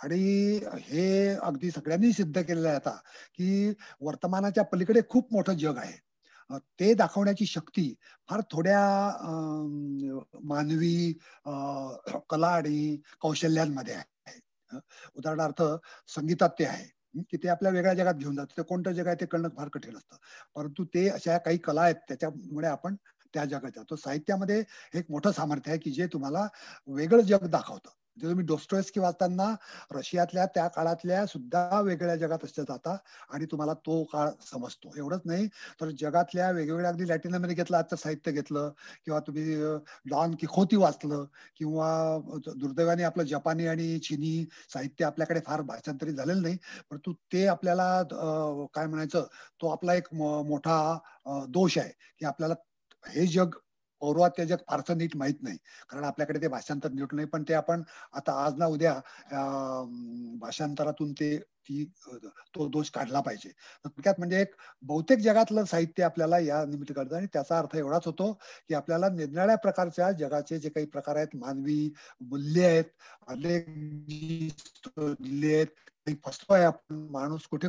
आणि 0.03 0.59
हे 0.81 1.29
अगदी 1.29 1.71
सगळ्यांनी 1.71 2.11
सिद्ध 2.13 2.41
केलेलं 2.41 2.67
आहे 2.67 2.75
आता 2.75 2.95
की 3.35 3.73
वर्तमानाच्या 4.01 4.63
पलीकडे 4.63 5.01
खूप 5.09 5.33
मोठं 5.33 5.53
जग 5.53 5.77
आहे. 5.77 6.04
ते 6.49 6.93
दाखवण्याची 6.93 7.45
शक्ती 7.45 7.93
फार 8.29 8.41
थोड्या 8.51 8.79
मानवी 10.43 11.13
कला 12.29 12.47
आणि 12.47 12.97
कौशल्यांमध्ये 13.21 13.93
आहे. 13.95 14.39
उदाहरणार्थ 15.17 15.61
संगीतात 16.15 16.49
ते 16.59 16.65
आहे 16.65 16.85
की 17.31 17.37
ते 17.37 17.47
आपल्या 17.49 17.71
वेगळ्या 17.71 17.93
जगात 17.93 18.13
घेऊन 18.15 18.35
जातं. 18.35 18.57
ते 18.57 18.63
कोणतं 18.63 18.91
जग 18.91 19.07
आहे 19.07 19.15
ते 19.21 19.25
कळणं 19.25 19.49
फार 19.57 19.67
कठीण 19.73 19.97
असतं. 19.97 20.15
परंतु 20.55 20.85
ते 20.93 21.07
अशा 21.09 21.37
काही 21.37 21.57
कला 21.57 21.81
आहेत 21.81 21.95
त्याच्यामुळे 22.07 22.67
आपण 22.67 22.95
त्या 23.33 23.45
जगात 23.45 23.71
जातो. 23.75 23.95
साहित्यामध्ये 23.95 24.63
एक 24.93 25.05
मोठं 25.11 25.31
सामर्थ्य 25.31 25.71
आहे 25.71 25.79
की 25.79 25.91
जे 25.91 26.07
तुम्हाला 26.13 26.47
वेगळं 26.87 27.21
जग 27.23 27.47
दाखवतं. 27.49 27.89
तुम्ही 28.17 28.45
डोस्टोएस्की 28.45 28.99
वाचताना 28.99 29.45
रशियातल्या 29.91 30.45
त्या 30.55 30.67
काळातल्या 30.67 31.25
सुद्धा 31.25 31.79
वेगळ्या 31.81 32.15
जगात 32.15 32.43
असं 32.43 32.63
जाता 32.63 32.95
आणि 33.29 33.45
तुम्हाला 33.45 33.73
तो 33.85 34.03
काळ 34.03 34.29
समजतो. 34.43 34.91
एवढंच 34.97 35.21
नाही 35.25 35.47
तर 35.81 35.89
जगातल्या 35.99 36.49
वेगवेगळ्या 36.51 36.89
अगदी 36.89 37.07
लॅटिन 37.07 37.35
अमेरिकेतलं 37.35 37.77
आजचं 37.77 37.95
साहित्य 37.95 38.31
घेतलं 38.31 38.69
किंवा 39.05 39.19
तुम्ही 39.19 39.55
डॉन 40.05 40.35
किखोती 40.35 40.75
वाचलं 40.75 41.25
किंवा 41.57 41.89
दुर्दैवाने 42.47 43.03
आपलं 43.03 43.23
जपानी 43.25 43.67
आणि 43.67 43.97
चिनी 43.99 44.43
साहित्य 44.73 45.05
आपल्याकडे 45.05 45.39
फार 45.47 45.61
भाषांतरित 45.63 46.13
झालेलं 46.13 46.41
नाही 46.41 46.57
परंतु 46.91 47.13
ते 47.33 47.45
आपल्याला 47.47 48.01
काय 48.73 48.85
म्हणायचं 48.87 49.25
तो 49.61 49.69
आपला 49.69 49.93
एक 49.93 50.13
मोठा 50.13 50.77
दोष 51.49 51.77
आहे 51.77 51.91
की 52.19 52.25
आपल्याला 52.25 52.55
हे 53.03 53.25
जग 53.27 53.55
पौर्वात्य 54.05 54.45
जग 54.45 54.57
फारसं 54.67 54.97
नीट 54.97 55.15
माहीत 55.17 55.41
नाही. 55.41 55.57
कारण 55.89 56.03
आपल्याकडे 56.03 56.41
ते 56.41 56.47
भाषांतर 56.47 56.91
नीट 56.91 57.13
नाही 57.13 57.27
पण 57.27 57.43
ते 57.43 57.53
आपण 57.53 57.83
आता 58.13 58.33
आज 58.45 58.57
ना 58.57 58.65
उद्या 58.67 58.93
भाषांतरातून 60.39 61.13
ते 61.13 61.37
ती 61.69 61.83
तो 62.55 62.67
दोष 62.67 62.89
काढला 62.89 63.19
पाहिजे. 63.19 63.49
थोडक्यात 63.85 64.15
म्हणजे 64.17 64.41
एक 64.41 64.53
बहुतेक 64.81 65.19
जगातलं 65.19 65.65
साहित्य 65.65 66.03
आपल्याला 66.03 66.39
या 66.39 66.63
निमित्त 66.65 66.91
करतं 66.95 67.15
आणि 67.15 67.27
त्याचा 67.33 67.57
अर्थ 67.59 67.75
एवढाच 67.75 68.05
होतो 68.05 68.31
की 68.69 68.73
आपल्याला 68.73 69.09
निरनिळ्या 69.09 69.55
प्रकारच्या 69.55 70.11
जगाचे 70.11 70.59
जे 70.59 70.69
काही 70.69 70.85
प्रकार 70.85 71.15
आहेत 71.15 71.35
मानवी 71.35 71.89
मूल्य 72.21 72.65
आहेत 72.65 72.91
अनेक 73.27 73.69
आहेत 74.99 76.15
फसतोय 76.25 76.63
आपण 76.63 77.07
माणूस 77.11 77.47
कुठे 77.47 77.67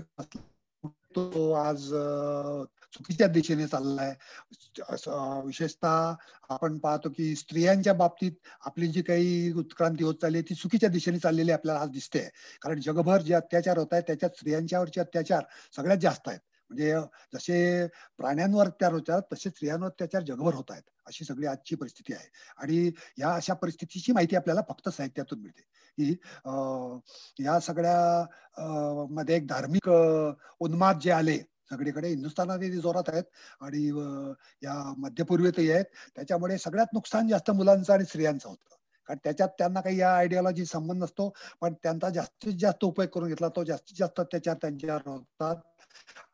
तो 1.17 1.53
आज 1.53 1.91
चुकीच्या 2.93 3.27
दिशेने 3.29 3.67
चाललाय. 3.67 4.15
विशेषतः 5.47 6.15
आपण 6.51 6.79
पाहतो 6.79 7.09
की 7.17 7.35
स्त्रियांच्या 7.37 7.93
बाबतीत 7.95 8.33
आपली 8.67 8.89
जी 8.89 9.03
काही 9.03 9.53
उत्क्रांती 9.53 10.05
होत 10.05 10.15
चालली 10.23 10.43
ती 10.43 10.55
चुकीच्या 10.55 10.89
दिशेने 10.89 11.19
चाललेली 11.19 11.53
आपल्याला 11.53 11.81
आज 11.81 11.91
दिसते. 11.91 12.29
कारण 12.63 12.81
जगभर 12.81 13.23
जे 13.23 13.35
अत्याचार 13.35 13.79
होत 13.79 13.93
आहेत 13.93 14.05
त्याच्यात 14.07 14.37
स्त्रियांच्यावरचे 14.37 15.01
अत्याचार 15.01 15.45
सगळ्यात 15.77 15.99
जास्त 15.99 16.29
आहेत. 16.29 16.41
म्हणजे 16.71 16.95
जसे 17.35 17.87
प्राण्यांवर 18.19 18.67
अत्याचार 18.67 18.93
होतात 18.93 19.23
तसे 19.33 19.51
स्त्रियांवर 19.51 19.87
अत्याचार 19.87 20.23
जगभर 20.23 20.55
होत 20.55 20.71
आहेत. 20.71 20.83
अशी 21.07 21.25
सगळी 21.25 21.47
आजची 21.47 21.75
परिस्थिती 21.77 22.13
आहे. 22.13 22.29
आणि 22.59 22.91
या 23.19 23.35
अशा 23.35 23.55
परिस्थितीची 23.55 24.13
माहिती 24.13 24.37
आपल्याला 24.37 24.61
फक्त 24.69 24.89
साहित्यातून 24.89 25.41
मिळते. 25.41 25.63
की 25.99 26.13
या 27.45 27.59
सगळ्या 27.61 29.07
मध्ये 29.11 29.37
एक 29.37 29.47
धार्मिक 29.47 29.89
उन्माद 30.61 30.99
जे 30.99 31.11
आले 31.11 31.39
सगळीकडे 31.71 32.09
हिंदुस्थानात 32.09 32.59
जोरात 32.83 33.09
आहेत 33.09 33.25
आणि 33.61 33.87
या 34.63 34.75
मध्यपूर्वेतही 34.99 35.71
आहेत. 35.71 35.85
त्याच्यामुळे 36.17 36.59
सगळ्यात 36.59 36.95
नुकसान 36.95 37.29
जास्त 37.29 37.51
मुलांचं 37.51 37.93
आणि 37.93 38.05
स्त्रियांचं 38.05 38.49
होतं. 38.49 38.75
कारण 39.09 39.19
त्याच्यात 39.25 39.49
त्यांना 39.59 39.81
काही 39.81 39.99
या 39.99 40.15
आयडिओलॉजी 40.17 40.65
संबंध 40.67 41.03
नसतो. 41.03 41.29
पण 41.61 41.75
त्यांचा 41.83 42.09
जास्तीत 42.11 42.55
जास्त 42.61 42.85
उपयोग 42.85 43.09
करून 43.15 43.29
घेतला 43.29 43.49
तो 43.49 43.65
जास्तीत 43.65 43.97
जास्त 43.99 44.21
अत्याचार 44.21 44.55
त्यांच्यावर 44.63 45.03
होतात 45.07 45.57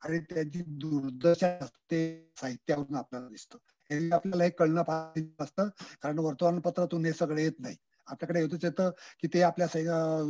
आणि 0.04 0.18
त्यांची 0.20 0.62
दुर्दशा 0.66 1.48
असते 1.60 2.00
साहित्यावरून 2.40 2.96
आपल्याला 2.96 3.28
दिसतं. 3.28 3.58
हे 3.90 4.10
आपल्याला 4.12 4.44
हे 4.44 4.50
कळणं 4.50 4.82
फार 4.82 5.20
असतं. 5.40 5.68
कारण 6.02 6.18
वर्तमानपत्रातून 6.18 7.04
हे 7.06 7.12
सगळं 7.12 7.40
येत 7.40 7.60
नाही. 7.60 7.76
आपल्याकडे 8.06 8.40
येतच 8.40 8.64
येतं 8.64 8.90
की 9.20 9.28
ते 9.34 9.42
आपल्या 9.42 9.68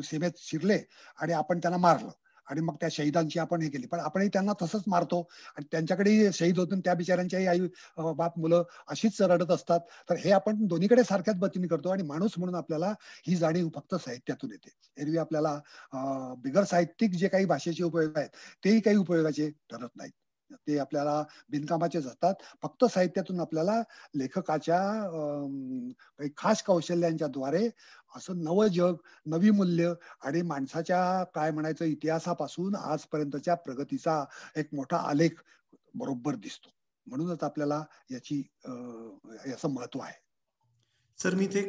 सीमेत 0.03 0.32
शिरले 0.38 0.78
आणि 1.18 1.32
आपण 1.32 1.59
त्यांना 1.59 1.78
मारलं. 1.78 2.11
आणि 2.47 2.61
मग 2.61 2.74
त्या 2.80 2.88
शहीदांची 2.93 3.38
आपण 3.38 3.62
हे 3.62 3.68
केली. 3.68 3.86
पण 3.86 4.01
आपणही 4.01 4.28
त्यांना 4.28 4.53
तसंच 4.62 4.82
मारतो 4.86 5.20
आणि 5.57 5.66
त्यांच्याकडे 5.72 6.32
शहीद 6.32 6.59
होतून 6.59 6.80
त्या 6.80 6.95
बिचाऱ्यांच्याही 6.95 7.47
आई 7.47 7.61
बाप 8.16 8.38
मुलं 8.38 8.62
अशीच 8.88 9.20
रडत 9.22 9.51
असतात. 9.51 9.80
तर 10.11 10.16
हे 10.16 10.30
आपण 10.32 10.66
दोन्हीकडे 10.66 11.05
सारख्याच 11.05 11.38
बतीने 11.38 11.66
करतो 11.66 11.88
आणि 11.88 12.03
माणूस 12.03 12.34
म्हणून 12.38 12.55
आपल्याला 12.55 12.93
ही 13.26 13.36
जाणीव 13.36 13.68
फक्त 13.74 13.95
साहित्यातून 13.95 14.51
येते. 14.51 14.70
एरवी 14.97 15.16
आपल्याला 15.18 15.59
बिगर 16.38 16.64
साहित्यिक 16.64 17.11
जे 17.12 17.28
काही 17.28 17.45
भाषेचे 17.45 17.84
उपयोग 17.84 18.18
आहेत 18.18 18.28
तेही 18.64 18.80
काही 18.80 18.97
उपयोगाचे 18.97 19.51
ठरत 19.70 19.88
नाहीत. 19.97 20.12
ते 20.67 20.79
आपल्याला 20.79 21.23
बिनकामाचे 21.51 22.01
जातात. 22.03 22.35
फक्त 22.63 22.85
साहित्यातून 22.85 23.41
आपल्याला 23.41 23.81
लेखकाच्या 24.15 24.79
काही 26.19 26.31
खास 26.37 26.63
कौशल्यांच्या 26.63 27.29
द्वारे 27.29 27.69
असं 28.17 28.43
नवं 28.45 28.67
जग 28.69 28.95
नवी 29.27 29.51
मूल्य 29.51 29.93
आणि 30.23 30.43
माणसाच्या 30.43 31.03
काय 31.35 31.51
म्हणायचं 31.51 31.85
इतिहासापासून 31.85 32.75
आजपर्यंतच्या 32.77 33.55
प्रगतीचा 33.57 34.25
एक 34.57 34.75
मोठा 34.75 34.97
आलेख 35.11 35.43
बरोबर 35.95 36.35
दिसतो. 36.35 36.69
म्हणूनच 37.07 37.43
आपल्याला 37.43 37.83
याची 38.11 38.39
याचं 39.47 39.69
महत्त्व 39.69 40.01
आहे. 40.01 40.21
सर 41.19 41.35
मी 41.35 41.47
ते 41.47 41.61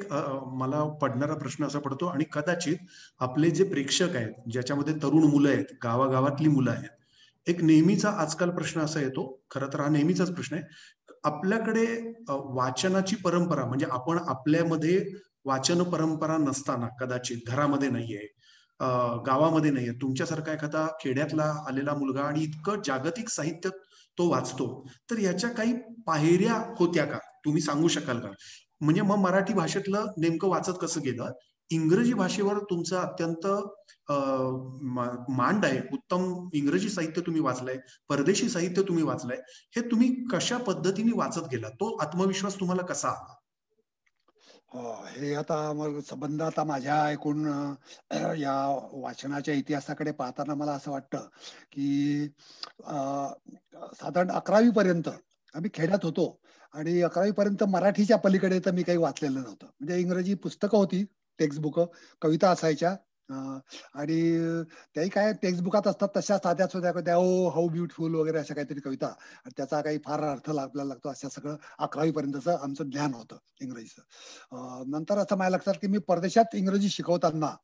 मला 0.54 0.84
पडणारा 1.02 1.34
प्रश्न 1.36 1.66
असा 1.66 1.80
पडतो 1.80 2.06
आणि 2.06 2.24
कदाचित 2.34 2.78
आपले 3.22 3.50
जे 3.52 3.64
प्रेक्षक 3.64 4.16
आहेत 4.16 4.50
ज्याच्यामध्ये 4.52 4.94
तरुण 5.04 5.24
मुलं 5.24 5.50
आहेत 5.50 5.74
गावागावातली 5.84 6.48
मुलं 6.48 6.72
आहेत 6.72 6.90
एक 7.48 7.62
नेहमीचा 7.64 8.10
आजकाल 8.22 8.50
प्रश्न 8.50 8.82
असा 8.82 9.00
येतो 9.02 9.24
खरं 9.52 9.68
तर 9.74 9.80
हा 9.80 9.88
नेहमीचाच 9.90 10.32
प्रश्न 10.36 10.56
आहे. 10.56 10.64
आपल्याकडे 11.24 11.86
वाचनाची 12.30 13.16
परंपरा 13.16 13.66
म्हणजे 13.66 13.86
आपण 13.92 14.18
आपल्यामध्ये 14.28 15.04
वाचन 15.46 15.84
परंपरा 15.84 16.38
नसताना 16.38 16.88
कदाचित 17.00 17.50
घरामध्ये 17.50 17.90
नाहीये 17.90 18.28
गावामध्ये 19.26 19.72
नाहीये 19.72 19.92
तुमच्यासारखा 20.02 20.54
एखादा 20.54 20.86
खेड्यातला 21.02 21.44
आलेला 21.68 21.94
मुलगा 21.94 22.22
आणि 22.22 22.44
इतकं 22.44 22.82
जागतिक 22.86 23.30
साहित्य 23.30 23.70
तो 24.18 24.30
वाचतो 24.30 24.68
तर 25.12 25.20
याच्या 25.20 25.50
काही 25.50 25.74
पायऱ्या 26.08 26.54
होत्या 26.80 27.06
का? 27.06 27.18
तुम्ही 27.46 27.62
सांगू 27.62 27.88
शकाल 27.88 28.20
का? 28.20 28.30
म्हणजे 28.82 29.02
मग 29.02 29.18
मराठी 29.18 29.54
भाषेतलं 29.54 30.06
नेमकं 30.18 30.50
वाचत 30.50 30.78
कसं 30.82 31.02
गेलं? 31.06 31.32
इंग्रजी 31.74 32.14
भाषेवर 32.14 32.58
तुमचा 32.70 33.02
अत्यंत 33.02 33.48
मांड 35.32 35.66
आहे. 35.66 35.80
उत्तम 35.94 36.50
इंग्रजी 36.54 36.90
साहित्य 36.90 37.22
तुम्ही 37.22 37.42
वाचलंय 37.42 37.78
परदेशी 38.10 38.50
साहित्य 38.50 38.82
तुम्ही 38.82 39.04
वाचलंय. 39.04 39.42
हे 39.76 39.82
तुम्ही 39.92 40.10
कशा 40.32 40.58
पद्धतीने 40.68 41.12
वाचत 41.16 41.48
गेला? 41.52 41.70
तो 41.70 41.96
आत्मविश्वास 41.98 42.60
तुम्हाला 42.60 42.86
कसा 42.86 43.10
आला? 43.10 43.36
हे 45.10 45.34
आता 45.36 45.56
मग 45.74 46.00
संबंध 46.02 46.42
आता 46.42 46.64
माझ्या 46.64 46.96
ऐकून 47.06 47.46
या 48.38 48.54
वाचनाच्या 48.94 49.54
इतिहासाकडे 49.54 50.12
पाहताना 50.12 50.54
मला 50.56 50.72
असं 50.72 50.92
वाटतं 50.92 51.28
की 51.72 52.28
साधारण 54.00 54.32
अकरावी 54.32 54.70
पर्यंत 54.70 55.10
आम्ही 55.56 55.70
खेड्यात 55.74 56.06
होतो. 56.06 56.26
आणि 56.74 57.02
अकरावी 57.02 57.32
पर्यंत 57.32 57.64
मराठीच्या 57.64 58.18
पलीकडे 58.18 58.60
तर 58.60 58.72
मी 58.72 58.84
काही 58.84 58.98
वाचलेलं 58.98 59.42
नव्हतं. 59.42 59.66
म्हणजे 59.66 60.00
इंग्रजी 60.02 60.34
पुस्तकं 60.34 60.78
होती. 60.78 61.04
टेक्स्ट 61.40 61.62
बुक 61.62 61.80
कविता 62.22 62.50
असायच्या. 62.50 62.96
आणि 63.30 64.18
त्याही 64.96 65.10
काय 65.10 65.32
टेक्स्टबुकात 65.42 65.88
असतात 65.88 66.08
तशा 66.18 66.38
साध्या 66.38 66.68
सुद्धा 66.68 66.92
त्या 66.96 67.16
ओ 67.18 67.48
हाऊ 67.50 67.68
ब्युटिफुल 67.70 68.16
वगैरे 68.16 68.38
अशा 68.40 68.54
काहीतरी 68.54 68.80
कविता. 68.80 69.12
त्याचा 69.58 69.82
काही 69.82 69.98
फार 70.06 70.24
अर्थ 70.24 70.50
आपल्याला 70.52 70.88
लागतो 70.88 71.10
अशा 71.10 71.30
सगळं 71.30 71.56
अकरावी 71.80 72.12
पर्यंतचं 72.12 72.58
आमचं 72.58 72.90
ज्ञान 72.90 73.14
होतं 73.14 73.38
इंग्रजीचं. 73.62 74.02
नंतर 74.92 75.18
असं 75.18 75.38
माझ्या 75.38 75.58
लक्षात 75.58 75.74
की 75.82 75.88
मी 75.88 75.98
परदेशात 76.08 76.56
इंग्रजी 76.56 76.90
शिकवताना 76.90 77.56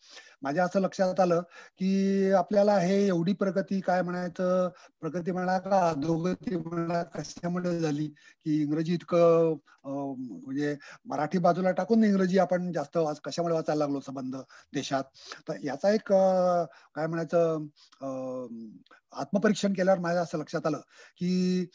माझ्या 0.43 0.63
असं 0.65 0.79
लक्षात 0.81 1.19
आलं 1.19 1.41
की 1.79 2.31
आपल्याला 2.33 2.77
हे 2.79 2.95
एवढी 3.07 3.33
प्रगती 3.33 3.79
काय 3.81 4.01
म्हणायचं 4.01 4.69
प्रगती 5.01 5.31
म्हणा 5.31 5.57
का? 5.59 5.79
अधोगती 5.89 6.55
म्हणा 6.57 7.01
कशामुळे 7.15 7.79
झाली? 7.79 8.07
की 8.07 8.61
इंग्रजी 8.61 8.93
इतकं 8.93 9.55
म्हणजे 9.85 10.75
मराठी 11.05 11.37
बाजूला 11.39 11.71
टाकून 11.71 12.03
इंग्रजी 12.03 12.37
आपण 12.39 12.71
जास्त 12.73 12.97
कशामुळे 13.25 13.53
वाचायला 13.55 13.79
लागलो 13.79 13.99
संबंध 13.99 14.35
देशात? 14.73 15.03
तर 15.49 15.57
याचा 15.63 15.91
एक 15.91 16.11
काय 16.95 17.07
म्हणायचं 17.07 17.65
आत्मपरीक्षण 19.13 19.73
केल्यावर 19.73 19.99
माझ्या 19.99 20.21
असं 20.21 20.37
लक्षात 20.37 20.65
आलं 20.65 20.79
की 21.17 21.65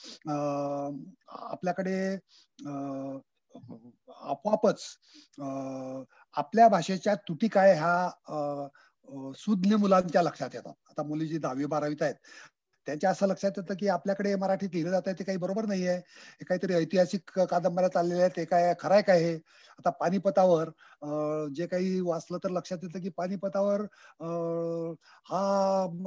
आपल्याकडे 1.29 1.97
आपोआपच 4.23 4.85
आपल्या 6.35 6.69
भाषेच्या 6.69 7.15
तुटी 7.29 7.49
काय 7.49 7.75
ह्या 7.75 8.69
सुज्ञ 9.37 9.77
मुलांच्या 9.77 10.23
लक्षात 10.23 10.51
येतात. 10.55 10.73
आता 10.91 11.03
मुली 11.03 11.27
जी 11.27 11.39
दहावी 11.39 11.67
बारावीत 11.67 12.03
आहेत 12.03 12.15
त्यांच्या 12.87 13.11
असं 13.11 13.27
लक्षात 13.27 13.51
येतं 13.57 13.75
की 13.75 13.89
आपल्याकडे 13.89 14.35
मराठीत 14.37 14.69
लिहिलं 14.73 14.91
जात 14.91 15.03
आहे 15.07 15.19
ते 15.19 15.25
काही 15.25 15.39
बरोबर 15.39 15.67
नाही 15.67 15.87
आहे 15.87 15.99
हे 15.99 16.45
काहीतरी 16.45 16.75
ऐतिहासिक 16.75 17.39
कादंबऱ्या 17.41 17.89
चाललेल्या 17.89 18.25
आहेत 18.25 18.37
ते 18.37 18.45
काय 18.45 18.75
खराय 18.81 19.03
काय 19.03 19.23
हे? 19.25 19.35
आता 19.79 19.91
पानिपतावर 19.91 20.71
जे 21.57 21.67
काही 21.67 22.01
वाचलं 22.01 22.39
तर 22.45 22.51
लक्षात 22.51 22.79
येतं 22.83 23.01
की 23.01 23.09
पानिपतावर 23.09 23.83
हा 25.31 25.41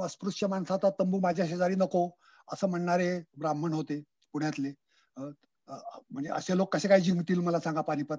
अस्पृश्य 0.04 0.46
माणसाचा 0.46 0.90
तंबू 1.00 1.20
माझ्या 1.20 1.46
शेजारी 1.46 1.74
नको 1.74 2.08
असं 2.52 2.68
म्हणणारे 2.68 3.18
ब्राह्मण 3.38 3.72
होते 3.72 4.02
पुण्यातले. 4.34 4.72
म्हणजे 5.68 6.30
असे 6.30 6.56
लोक 6.56 6.72
कसे 6.74 6.88
काय 6.88 7.00
जिंकतील 7.00 7.40
मला 7.40 7.60
सांगा 7.60 7.80
पानिपत? 7.80 8.16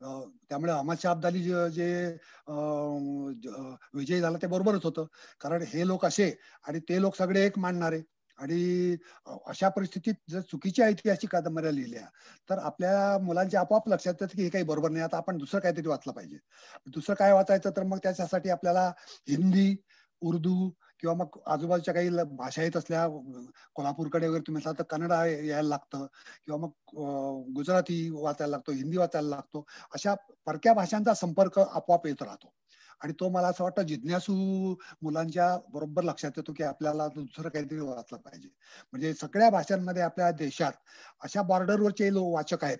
त्यामुळे 0.00 0.72
अहमद 0.72 0.96
शाह 1.02 1.12
अब्दाली 1.12 1.42
जे 1.42 1.88
विजयी 3.94 4.20
झाला 4.20 4.38
ते 4.42 4.46
बरोबरच 4.46 4.84
होतं. 4.84 5.04
कारण 5.40 5.62
हे 5.68 5.86
लोक 5.86 6.06
असे 6.06 6.34
आणि 6.68 6.80
ते 6.88 7.00
लोक 7.00 7.16
सगळे 7.16 7.44
एक 7.46 7.58
मांडणारे 7.58 8.00
आणि 8.38 8.96
अशा 9.46 9.68
परिस्थितीत 9.68 10.14
जर 10.30 10.40
चुकीची 10.40 10.82
ऐतिहासिक 10.82 11.30
कादंबऱ्या 11.30 11.70
लिहिल्या 11.70 12.04
तर 12.50 12.58
आपल्या 12.58 13.18
मुलांच्या 13.22 13.60
आपोआप 13.60 13.88
लक्षात 13.88 14.14
येतं 14.20 14.36
की 14.36 14.42
हे 14.42 14.48
काही 14.48 14.64
बरोबर 14.64 14.90
नाही. 14.90 15.04
आता 15.04 15.16
आपण 15.16 15.38
दुसरं 15.38 15.60
काहीतरी 15.60 15.88
वाचलं 15.88 16.12
पाहिजे. 16.12 16.38
दुसरं 16.86 17.14
काय 17.14 17.32
वाचायचं 17.32 17.70
तर 17.76 17.82
मग 17.82 17.98
त्याच्यासाठी 18.02 18.50
आपल्याला 18.50 18.86
हिंदी 19.28 19.74
उर्दू 20.22 20.70
किंवा 21.02 21.14
मग 21.16 21.38
आजूबाजूच्या 21.46 21.94
काही 21.94 22.10
भाषा 22.38 22.62
येत 22.62 22.76
असल्या 22.76 23.06
कोल्हापूरकडे 23.76 24.28
वगैरे 24.28 24.42
तुम्ही 24.46 24.62
तर 24.68 24.82
कन्नड 24.90 25.12
यायला 25.12 25.68
लागतं. 25.68 26.06
किंवा 26.46 26.58
मग 26.60 27.52
गुजराती 27.56 28.08
वाचायला 28.12 28.50
लागतो 28.50 28.72
हिंदी 28.72 28.96
वाचायला 28.96 29.28
लागतो. 29.28 29.64
अशा 29.94 30.14
परक्या 30.46 30.72
भाषांचा 30.74 31.14
संपर्क 31.14 31.58
आपोआप 31.60 32.06
येत 32.06 32.22
राहतो. 32.22 32.52
आणि 33.00 33.12
तो 33.20 33.28
मला 33.30 33.48
असं 33.48 33.64
वाटतं 33.64 33.82
जिज्ञासू 33.82 34.34
मुलांच्या 35.02 35.46
बरोबर 35.74 36.02
लक्षात 36.04 36.32
येतो 36.36 36.52
की 36.52 36.62
आपल्याला 36.64 37.06
दुसरं 37.08 37.48
काहीतरी 37.48 37.78
वाचलं 37.80 38.18
पाहिजे. 38.18 38.48
म्हणजे 38.92 39.12
सगळ्या 39.14 39.50
भाषांमध्ये 39.50 40.02
आपल्या 40.02 40.30
देशात 40.38 40.72
अशा 41.22 41.42
बॉर्डरवरचे 41.42 42.12
लोक 42.12 42.32
वाचक 42.34 42.64
आहेत 42.64 42.78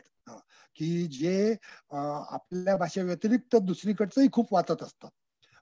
की 0.77 1.07
जे 1.13 1.55
आपल्या 1.91 2.77
भाषे 2.77 3.03
व्यतिरिक्त 3.03 3.57
दुसरीकडचंही 3.63 4.29
खूप 4.33 4.55
वाचत 4.55 4.83
असतात. 4.83 5.11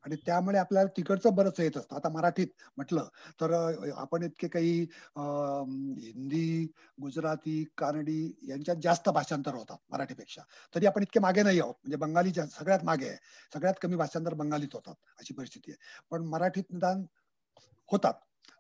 आणि 0.04 0.16
त्यामुळे 0.16 0.58
आपल्याला 0.58 0.88
तिकडचं 0.96 1.34
बरंच 1.34 1.60
येत 1.60 1.76
असतं. 1.76 1.96
आता 1.96 2.08
मराठीत 2.08 2.46
म्हटलं 2.76 3.08
तर 3.40 3.52
आपण 3.96 4.22
इतके 4.22 4.48
काही 4.48 4.80
हिंदी 5.16 6.64
गुजराती 7.02 7.64
कानडी 7.78 8.20
यांच्यात 8.48 8.76
जास्त 8.82 9.08
भाषांतर 9.10 9.54
होतात 9.54 9.78
मराठीपेक्षा. 9.90 10.42
तरी 10.74 10.86
आपण 10.86 11.02
इतके 11.02 11.20
मागे 11.20 11.42
नाही 11.42 11.60
आहोत. 11.60 11.74
म्हणजे 11.74 11.96
बंगालीच्या 11.96 12.46
सगळ्यात 12.46 12.84
मागे 12.84 13.08
आहे. 13.08 13.16
सगळ्यात 13.54 13.74
कमी 13.82 13.96
भाषांतर 13.96 14.34
बंगालीत 14.34 14.74
होतात 14.74 14.94
अशी 15.18 15.34
परिस्थिती 15.34 15.70
आहे. 15.72 15.78
पण 16.10 16.26
मराठीत 16.26 16.64
निदान 16.72 17.04
होतात. 17.88 18.14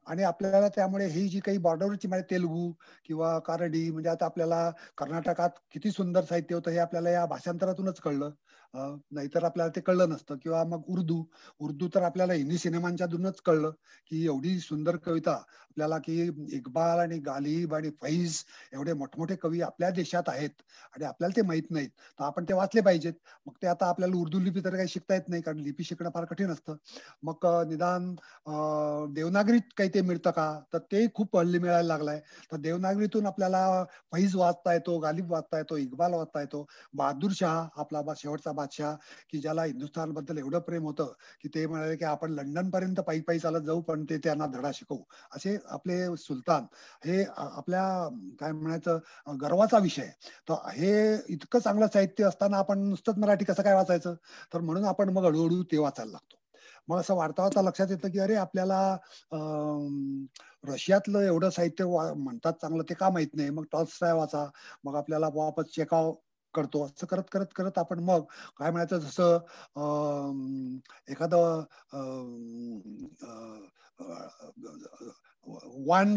आणि 0.06 0.22
आपल्याला 0.22 0.68
त्यामुळे 0.68 1.06
ही 1.06 1.28
जी 1.28 1.40
काही 1.40 1.58
बॉर्डरची 1.58 2.08
म्हणजे 2.08 2.26
तेलुगू 2.30 2.70
किंवा 3.04 3.38
कानडी 3.38 3.90
म्हणजे 3.90 4.08
आता 4.10 4.24
आपल्याला 4.24 4.70
कर्नाटकात 4.98 5.50
किती 5.72 5.90
सुंदर 5.90 6.24
साहित्य 6.24 6.54
होतं 6.54 6.70
हे 6.70 6.78
आपल्याला 6.78 7.10
या 7.10 7.24
भाषांतरातूनच 7.26 8.00
कळलं. 8.00 8.30
नाहीतर 8.74 9.44
आपल्याला 9.44 9.72
ते 9.76 9.80
कळलं 9.80 10.08
नसतं. 10.10 10.36
किंवा 10.42 10.62
मग 10.64 10.82
उर्दू 10.88 11.22
उर्दू 11.60 11.88
तर 11.94 12.02
आपल्याला 12.02 12.32
हिंदी 12.32 12.58
सिनेमांच्या 12.58 13.06
दूनच 13.06 13.40
कळलं 13.44 13.70
की 14.10 14.24
एवढी 14.24 14.58
सुंदर 14.60 14.96
कविता 15.04 15.32
आपल्याला 15.32 15.98
की 16.04 16.20
इकबाल 16.56 16.98
आणि 17.00 17.18
गालिब 17.26 17.74
आणि 17.74 17.90
फैज 18.02 18.42
एवढे 18.72 18.92
मोठमोठे 18.94 19.36
कवी 19.36 19.60
आपल्या 19.62 19.90
देशात 19.90 20.28
आहेत 20.28 20.50
आणि 20.94 21.04
आपल्याला 21.04 21.36
ते 21.36 21.42
माहीत 21.46 21.70
नाहीत. 21.70 21.88
तर 22.18 22.24
आपण 22.24 22.44
ते 22.48 22.54
वाचले 22.54 22.80
पाहिजेत. 22.80 23.12
मग 23.46 23.52
ते 23.62 23.66
आता 23.66 23.88
आपल्याला 23.88 24.16
उर्दू 24.16 24.38
लिपी 24.40 24.60
तर 24.64 24.76
काही 24.76 24.88
शिकता 24.88 25.14
येत 25.14 25.28
नाही 25.28 25.42
कारण 25.42 25.58
लिपी 25.60 25.84
शिकणं 25.84 26.10
फार 26.14 26.24
कठीण 26.24 26.50
असतं. 26.52 26.76
मग 27.22 27.46
निदान 27.68 28.14
देवनागरीत 29.14 29.72
काही 29.76 29.90
ते 29.94 30.00
मिळतं 30.02 30.30
का? 30.30 30.48
तर 30.72 30.78
ते 30.92 31.06
खूप 31.14 31.36
हल्ली 31.36 31.58
मिळायला 31.58 31.86
लागलाय. 31.88 32.20
तर 32.52 32.56
देवनागरीतून 32.58 33.26
आपल्याला 33.26 33.84
फैज 34.12 34.36
वाचता 34.36 34.72
येतो 34.74 34.98
गालिब 35.00 35.32
वाचता 35.32 35.58
येतो 35.58 35.76
इकबाल 35.76 36.14
वाचता 36.14 36.40
येतो. 36.40 36.66
बहादूर 36.94 37.30
शहा 37.34 37.66
आपला 37.76 38.02
शेवटचा 38.16 38.52
बादशाह 38.60 38.94
की 39.30 39.38
ज्याला 39.38 39.64
हिंदुस्थानबद्दल 39.64 40.38
एवढं 40.38 40.58
प्रेम 40.60 40.84
होतं 40.84 41.12
की 41.42 41.48
ते 41.48 41.66
म्हणाले 41.66 41.96
की 41.96 42.04
आपण 42.04 42.32
लंडन 42.32 42.70
पर्यंत 42.70 43.00
पायी 43.00 43.20
पायी 43.22 43.38
चालत 43.38 43.62
जाऊ 43.66 43.80
पण 43.82 44.04
ते 44.10 44.18
त्यांना 44.18 44.46
धडा 44.46 44.70
शिकवू. 44.74 44.98
असे 45.32 45.56
आपले 45.68 45.98
सुलतान 46.18 46.66
हे 47.04 47.22
आपल्या 47.36 47.84
काय 48.40 48.52
म्हणायचं 48.52 48.98
गर्वाचा 49.42 49.78
विषय 49.78 50.08
तर 50.48 50.68
हे 50.70 50.92
इतकं 51.34 51.58
चांगलं 51.58 51.86
साहित्य 51.92 52.24
असताना 52.24 52.58
आपण 52.58 52.78
नुसतंच 52.88 53.18
मराठी 53.18 53.44
कसं 53.44 53.62
काय 53.62 53.74
वाचायचं? 53.74 54.14
तर 54.54 54.60
म्हणून 54.60 54.84
आपण 54.84 55.08
मग 55.08 55.24
हळूहळू 55.24 55.62
ते 55.72 55.78
वाचायला 55.78 56.10
लागतो. 56.12 56.36
मग 56.88 56.98
असं 57.00 57.14
वाढता 57.14 57.42
वाढता 57.42 57.62
लक्षात 57.62 57.86
येतं 57.90 58.10
की 58.10 58.18
अरे 58.18 58.34
आपल्याला 58.36 58.80
रशियातलं 60.68 61.20
एवढं 61.22 61.50
साहित्य 61.50 61.84
म्हणतात 62.16 62.52
चांगलं 62.52 62.82
ते 62.82 62.94
का 62.94 63.10
माहीत 63.10 63.28
नाही? 63.34 63.50
मग 63.50 63.64
टॉल्स्टाय 63.72 64.12
वाचा. 64.12 64.44
मग 64.84 64.96
आपल्याला 64.96 65.28
वापस 65.34 65.74
चेकाव. 65.76 66.12
करतो 66.54 66.84
असं 66.84 67.06
करत 67.06 67.22
करत 67.32 67.52
करत 67.56 67.78
आपण 67.78 67.98
मग 68.00 68.22
काय 68.56 68.70
म्हणायचं 68.70 68.98
जसं 68.98 69.38
एखादं 71.08 71.62
वाण 75.86 76.14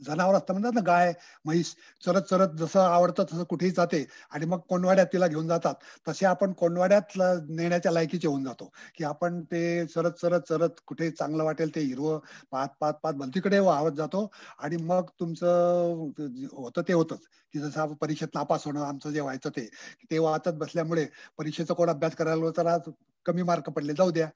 जनावर 0.00 0.34
असतं 0.34 0.52
म्हणतात 0.52 0.72
ना 0.74 0.80
गाय 0.86 1.12
म्हैस 1.44 1.74
चरत 2.02 2.22
चरत 2.30 2.54
जसं 2.58 2.80
आवडतं 2.80 3.24
तसं 3.32 3.44
कुठेही 3.44 3.70
जाते 3.72 4.04
आणि 4.32 4.46
मग 4.46 4.58
कोंडवाड्यात 4.68 5.06
तिला 5.12 5.26
घेऊन 5.28 5.48
जातात. 5.48 5.74
तसे 6.06 6.26
आपण 6.26 6.52
कोंडवाड्यात 6.54 7.16
नेण्याच्या 7.50 7.92
लायकीचे 7.92 8.28
होऊन 8.28 8.44
जातो. 8.44 8.70
की 8.94 9.04
आपण 9.04 9.40
ते 9.44 9.86
चरत 9.86 10.12
चरत 10.22 10.40
चरत 10.48 10.80
कुठे 10.86 11.10
चांगलं 11.12 11.44
वाटेल 11.44 11.74
ते 11.74 11.80
हिरवं 11.82 12.18
पाहत 12.52 12.68
पाहत 12.80 12.94
पाहत 13.02 13.14
भलतीकडे 13.16 13.58
वाहत 13.60 13.92
जातो 13.92 14.28
आणि 14.58 14.76
मग 14.82 15.10
तुमचं 15.20 16.10
होतं 16.54 16.82
ते 16.82 16.92
होतच. 16.92 17.26
की 17.54 17.58
जसं 17.60 17.92
परीक्षेत 17.96 18.28
नापास 18.34 18.64
होणं 18.66 18.82
आमचं 18.82 19.10
जे 19.10 19.20
व्हायचं 19.20 19.50
ते. 19.50 19.66
ते 20.10 20.18
वाचत 20.20 20.54
बसल्यामुळे 20.58 21.06
परीक्षेचा 21.38 21.74
कोण 21.74 21.88
अभ्यास 21.90 22.14
करायला 22.16 22.50
तर 22.56 22.66
आज 22.68 22.88
कमी 23.28 23.42
मार्क 23.42 23.68
पडले 23.70 23.94
जाऊ 23.94 24.10
द्या. 24.10 24.28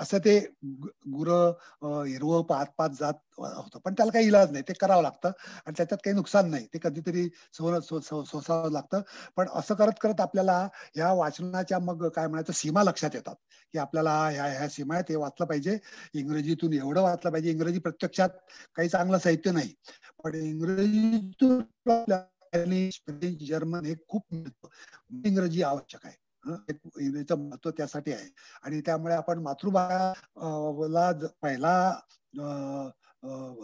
असं 0.00 0.18
ते 0.18 0.38
गुर 1.12 1.28
हिरवं 2.06 2.42
पाच 2.42 2.68
पाच 2.78 2.98
जात 3.00 3.14
होतं. 3.38 3.78
पण 3.84 3.94
त्याला 3.94 4.12
काही 4.12 4.26
इलाज 4.26 4.50
नाही. 4.52 4.64
ते 4.68 4.72
करावं 4.72 5.02
लागतं. 5.02 5.30
आणि 5.66 5.74
त्याच्यात 5.76 5.98
काही 6.04 6.14
नुकसान 6.16 6.50
नाही. 6.50 6.66
ते 6.74 6.78
कधीतरी 6.82 7.28
सोसावं 7.52 8.70
लागतं. 8.72 9.00
पण 9.36 9.48
असं 9.54 9.74
करत 9.74 9.98
करत 10.00 10.20
आपल्याला 10.20 10.58
ह्या 10.94 11.12
वाचनाच्या 11.12 11.78
मग 11.78 12.08
काय 12.08 12.26
म्हणायचं 12.26 12.52
सीमा 12.52 12.82
लक्षात 12.82 13.10
येतात. 13.14 13.34
की 13.74 13.78
आपल्याला 13.78 14.18
ह्या 14.28 14.44
ह्या 14.46 14.68
सीमा 14.68 14.94
आहेत 14.94 15.10
हे 15.10 15.16
वाचलं 15.16 15.46
पाहिजे. 15.46 15.78
इंग्रजीतून 16.14 16.72
एवढं 16.72 17.02
वाचलं 17.02 17.30
पाहिजे. 17.30 17.50
इंग्रजी 17.50 17.78
प्रत्यक्षात 17.78 18.28
काही 18.74 18.88
चांगलं 18.88 19.18
साहित्य 19.18 19.52
नाही. 19.52 19.74
पण 20.24 20.34
इंग्रजीतून 20.34 21.62
जर्मन 23.46 23.84
हे 23.84 23.94
खूप 24.08 24.34
इंग्रजी 25.24 25.62
आवश्यक 25.62 26.06
आहे. 26.06 26.14
महत्त्व 26.48 27.70
त्यासाठी 27.70 28.12
आहे. 28.12 28.28
आणि 28.64 28.80
त्यामुळे 28.80 29.14
आपण 29.14 29.38
मातृभाषाला 29.38 31.10
पहिला 31.42 31.78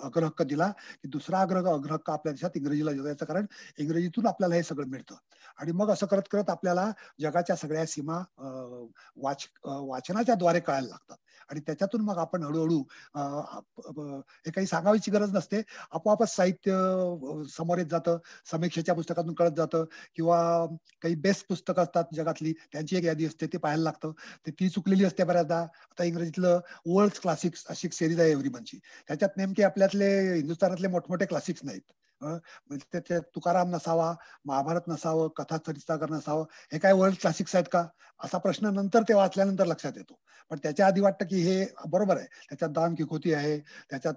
अग्रहक्क 0.02 0.42
दिला 0.42 0.68
की 1.02 1.08
दुसरा 1.08 1.40
अग्रह 1.40 1.70
अग्रहक्क 1.72 2.10
आपल्या 2.10 2.32
देशात 2.32 2.56
इंग्रजीला 2.56 2.90
याचं 3.08 3.24
कारण 3.24 3.46
इंग्रजीतून 3.78 4.26
आपल्याला 4.26 4.54
हे 4.54 4.62
सगळं 4.62 4.86
मिळतं. 4.86 5.14
आणि 5.58 5.72
मग 5.72 5.90
असं 5.90 6.06
करत 6.06 6.22
करत 6.30 6.50
आपल्याला 6.50 6.90
जगाच्या 7.20 7.56
सगळ्या 7.56 7.86
सीमा 7.86 8.18
वाच 9.16 9.46
वाचनाच्या 9.64 10.34
द्वारे 10.34 10.60
कळायला 10.60 10.88
लागतात. 10.88 11.16
आणि 11.52 11.60
त्याच्यातून 11.60 12.00
मग 12.00 12.18
आपण 12.18 12.42
हळूहळू 12.42 12.78
हे 14.46 14.50
काही 14.50 14.66
सांगावीची 14.66 15.10
गरज 15.10 15.34
नसते. 15.34 15.60
आपोआपच 15.92 16.34
साहित्य 16.34 16.72
समोर 17.56 17.78
येत 17.78 17.86
जातं. 17.86 18.18
समीक्षेच्या 18.50 18.94
पुस्तकातून 18.94 19.34
कळत 19.34 19.56
जातं 19.56 19.84
किंवा 20.16 20.40
काही 21.02 21.14
बेस्ट 21.22 21.46
पुस्तकं 21.48 21.82
असतात 21.82 22.14
जगातली 22.14 22.52
त्यांची 22.72 22.96
एक 22.96 23.04
यादी 23.04 23.26
असते 23.26 23.46
ते 23.46 23.58
पाहायला 23.58 23.82
लागतं. 23.82 24.12
ते 24.46 24.50
ती 24.50 24.68
चुकलेली 24.68 25.04
असते 25.04 25.24
बऱ्याचदा. 25.24 25.60
आता 25.60 26.04
इंग्रजीतलं 26.04 26.60
वर्ल्ड 26.86 27.20
क्लासिक्स 27.22 27.64
अशी 27.70 27.86
एक 27.88 27.92
सिरीज 27.94 28.20
आहे 28.20 28.30
एव्हरीमनची 28.30 28.78
त्याच्यात 29.08 29.36
नेमके 29.36 29.62
आपल्यातले 29.62 30.08
हिंदुस्थानातले 30.34 30.88
मोठमोठे 30.88 31.26
क्लासिक्स 31.26 31.64
नाहीत. 31.64 31.92
म्हणजे 32.22 33.18
तुकाराम 33.34 33.70
नसावा 33.74 34.12
महाभारत 34.46 34.88
नसावं 34.88 35.28
कथा 35.36 35.56
चरितागर 35.66 36.10
नसावं 36.10 36.44
हे 36.72 36.78
काय 36.78 36.92
वर्ल्ड 36.92 37.16
क्लासिक्स 37.20 37.54
आहेत 37.56 37.66
का? 37.72 37.84
असा 38.20 38.38
प्रश्न 38.38 38.74
नंतर 38.74 39.02
ते 39.08 39.14
वाचल्यानंतर 39.14 39.66
लक्षात 39.66 39.92
येतो. 39.96 40.18
पण 40.50 40.58
त्याच्या 40.62 40.86
आधी 40.86 41.00
वाटतं 41.00 41.26
की 41.26 41.40
हे 41.42 41.64
बरोबर 41.90 42.16
आहे. 42.16 42.26
त्याच्यात 42.48 42.70
दान 42.72 42.94
किकोती 42.94 43.32
आहे 43.34 43.58
त्याच्यात 43.90 44.14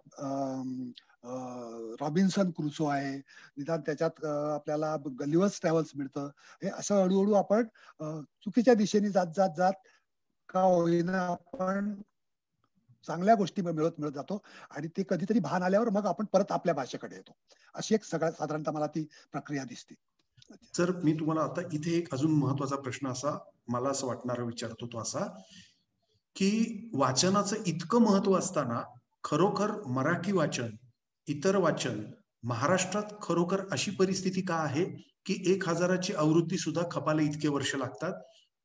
रॉबिन्सन 2.01 2.49
क्रुसो 2.57 2.85
आहे 2.87 3.15
निदान 3.15 3.81
त्याच्यात 3.85 4.25
आपल्याला 4.25 4.95
गलिवर्स 5.19 5.59
ट्रॅव्हल्स 5.61 5.91
मिळतं. 5.95 6.27
हे 6.63 6.69
असं 6.69 7.01
हळूहळू 7.03 7.33
आपण 7.33 7.67
चुकीच्या 8.43 8.73
दिशेने 8.73 9.09
जात 9.09 9.27
जात 9.35 9.49
जात 9.57 9.73
का 10.49 10.61
होईना 10.61 11.21
आपण 11.25 11.93
चांगल्या 13.07 13.35
गोष्टी 13.35 13.61
मिळत 13.61 13.99
मिळत 13.99 14.11
जातो 14.11 14.41
आणि 14.71 14.87
ते 14.87 15.03
कधीतरी 15.09 15.39
भान 15.39 15.63
आल्यावर 15.63 15.89
मग 15.89 16.05
आपण 16.05 16.25
परत 16.25 16.51
आपल्या 16.51 16.75
भाषेकडे 16.75 17.15
येतो. 17.15 17.35
अशी 17.75 17.95
एक 17.95 18.03
सगळ्यात 18.03 18.33
साधारणतः 18.33 18.71
मला 18.71 18.87
ती 18.87 19.05
प्रक्रिया 19.31 19.63
दिसते. 19.63 19.95
सर 20.73 20.91
मी 21.03 21.13
तुम्हाला 21.13 21.41
आता 21.41 21.61
इथे 21.73 21.97
एक 21.97 22.13
अजून 22.13 22.31
महत्त्वाचा 22.31 22.75
प्रश्न 22.75 23.07
असा 23.07 23.37
मला 23.67 23.89
असं 23.89 24.07
वाटणार 24.07 24.41
विचारतो 24.41 24.87
तो 24.87 24.99
असा 24.99 25.25
की 26.35 26.89
वाचनाचं 26.93 27.55
इतकं 27.65 28.01
महत्त्व 28.01 28.37
असताना 28.37 28.81
खरोखर 29.23 29.71
मराठी 29.87 30.31
वाचन 30.31 30.75
इतर 31.27 31.55
वाचन 31.55 32.01
महाराष्ट्रात 32.43 33.13
खरोखर 33.21 33.61
अशी 33.71 33.91
परिस्थिती 33.91 34.41
का 34.41 34.55
आहे 34.55 34.83
की 35.25 35.35
एक 35.53 35.67
हजाराची 35.69 36.13
आवृत्ती 36.13 36.57
सुद्धा 36.57 36.81
खपाला 36.91 37.21
इतके 37.21 37.47
वर्ष 37.47 37.75
लागतात? 37.75 38.13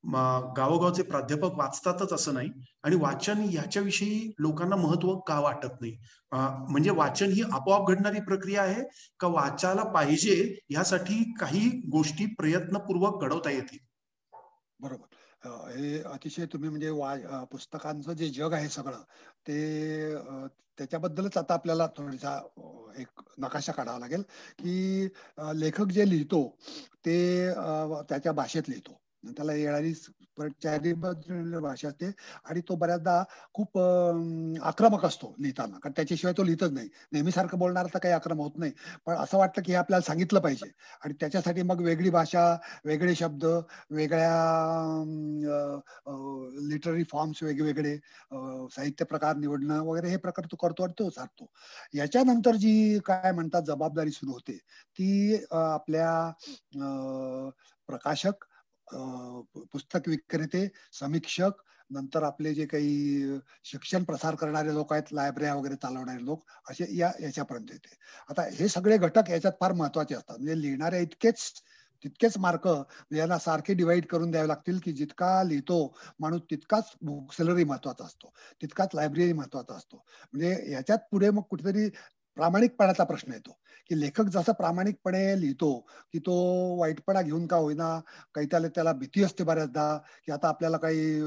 गावोगावचे 0.05 1.03
प्राध्यापक 1.03 1.59
वाचतातच 1.59 2.12
असं 2.12 2.34
नाही. 2.34 2.51
आणि 2.84 2.96
वाचन 2.96 3.40
ह्याच्याविषयी 3.40 4.32
लोकांना 4.38 4.76
महत्त्व 4.76 5.14
का 5.18 5.38
वाटत 5.40 5.80
नाही? 5.80 5.96
म्हणजे 6.32 6.90
वाचन 6.90 7.32
ही 7.32 7.42
आपोआप 7.53 7.88
घडणारी 7.88 8.20
प्रक्रिया 8.20 8.62
आहे 8.62 8.82
का 9.20 9.28
वाचायला 9.28 9.82
पाहिजे 9.92 10.36
यासाठी 10.70 11.22
काही 11.40 11.68
गोष्टी 11.92 12.26
प्रयत्नपूर्वक 12.38 13.22
घडवता 13.24 13.51
येतील? 13.51 13.78
बरोबर. 14.80 15.07
हे 15.44 16.01
अतिशय 16.03 16.46
तुम्ही 16.46 16.68
म्हणजे 16.70 16.88
वा 16.90 17.44
पुस्तकांचं 17.53 18.12
जे 18.12 18.28
जग 18.28 18.53
आहे 18.53 18.68
सगळं 18.68 19.03
ते 19.46 20.16
त्याच्याबद्दलच 20.78 21.36
आता 21.36 21.55
आपल्याला 21.55 21.86
थोडासा 21.96 22.36
एक 22.98 23.20
नकाशा 23.38 23.72
काढावा 23.72 23.98
लागेल 23.98 24.22
की 24.59 25.05
लेखक 25.55 25.90
जे 25.92 26.09
लिहितो 26.11 26.42
ते 27.07 27.16
त्याच्या 28.09 28.32
भाषेत 28.32 28.68
लिहितो. 28.68 29.01
त्याला 29.24 29.52
येणारी 29.54 29.92
भाषा 31.60 31.88
असते 31.88 32.10
आणि 32.44 32.60
तो 32.68 32.74
बऱ्याचदा 32.76 33.22
खूप 33.54 33.78
आक्रमक 33.78 35.04
असतो 35.04 35.34
लिहिताना. 35.38 35.78
कारण 35.78 35.92
त्याच्याशिवाय 35.96 36.34
तो 36.36 36.44
लिहितच 36.44 36.72
नाही. 36.72 36.88
नेहमीसारखं 37.12 37.58
बोलणार 37.58 37.86
तर 37.94 37.98
काही 37.98 38.14
आक्रमक 38.14 38.40
होत 38.40 38.58
नाही. 38.58 38.72
पण 39.06 39.14
असं 39.14 39.38
वाटतं 39.38 39.62
की 39.62 39.72
हे 39.72 39.78
आपल्याला 39.78 40.02
सांगितलं 40.06 40.40
पाहिजे. 40.40 40.70
आणि 41.04 41.14
त्याच्यासाठी 41.20 41.62
मग 41.62 41.80
वेगळी 41.82 42.10
भाषा 42.10 42.44
वेगळे 42.84 43.14
शब्द 43.14 43.44
वेगळ्या 43.90 45.04
लिटररी 46.68 47.04
फॉर्म्स 47.04 47.42
वेगवेगळे 47.42 47.96
साहित्य 48.74 49.04
प्रकार 49.04 49.36
निवडणं 49.36 49.80
वगैरे 49.82 50.08
हे 50.08 50.16
प्रकार 50.18 50.46
तो 50.52 50.56
करतो 50.56 50.82
आणि 50.84 50.92
तो 50.98 51.08
साधतो. 51.10 51.46
याच्यानंतर 51.94 52.56
जी 52.56 52.98
काय 53.06 53.32
म्हणतात 53.32 53.62
जबाबदारी 53.62 54.10
सुरू 54.10 54.32
होते 54.32 54.56
ती 54.96 55.44
आपल्या 55.52 56.30
प्रकाशक 57.88 58.44
पुस्तक 58.93 60.09
विक्रेते 60.09 60.66
समीक्षक 60.93 61.62
नंतर 61.91 62.22
आपले 62.22 62.53
जे 62.55 62.66
काही 62.66 63.38
शिक्षण 63.64 64.05
प्रसार 64.05 64.34
करणारे 64.34 64.74
लोक 64.74 64.93
आहेत 64.93 65.12
लायब्ररी 65.12 65.51
वगैरे 65.51 65.76
चालवणारे 65.76 66.24
लोक 66.24 66.45
असे 66.70 66.86
या 66.97 67.11
याच्यापर्यंत 67.20 67.70
येते. 67.72 67.97
आता 68.30 68.43
हे 68.53 68.68
सगळे 68.68 68.99
घटक 68.99 69.30
याच्यात 69.30 69.53
फार 69.61 69.72
महत्त्वाचे 69.72 70.14
असतात. 70.14 70.36
म्हणजे 70.38 70.61
लिहिणाऱ्या 70.62 71.01
इतकेच 71.01 71.51
तितकेच 72.05 72.36
मार्क 72.38 72.68
यांना 73.12 73.38
सारखे 73.38 73.74
डिवाइड 73.74 74.07
करून 74.07 74.30
द्यावे 74.30 74.49
लागतील 74.49 74.78
की 74.78 74.93
जितका 74.93 75.43
लिहितो 75.45 75.76
माणूस 76.20 76.41
तितकाच 76.51 76.93
बुक 77.03 77.32
सेलरी 77.32 77.64
महत्त्वाचा 77.64 78.05
असतो. 78.05 78.32
तितकाच 78.62 78.95
लायब्ररी 78.95 79.32
महत्त्वाचा 79.32 79.74
असतो. 79.74 80.05
म्हणजे 80.32 80.72
याच्यात 80.72 80.99
पुढे 81.11 81.30
मग 81.30 81.43
कुठेतरी 81.51 81.88
प्रामाणिकपणाचा 82.36 83.05
प्रश्न 83.05 83.32
येतो. 83.32 83.59
की 83.91 84.01
लेखक 84.01 84.28
जसा 84.28 84.53
प्रामाणिकपणे 84.53 85.41
लिहितो 85.41 85.72
की 86.12 86.18
तो 86.18 86.34
वाईटपणा 86.78 87.22
घेऊन 87.22 87.47
का 87.47 87.57
होईना 87.57 87.88
काही 88.34 88.47
त्याला 88.47 88.68
त्याला 88.68 88.93
भीती 88.93 89.22
असते 89.24 89.45
बऱ्याचदा 89.45 89.86
की 90.26 90.32
आता 90.32 90.49
आपल्याला 90.49 90.76
काही 90.76 91.20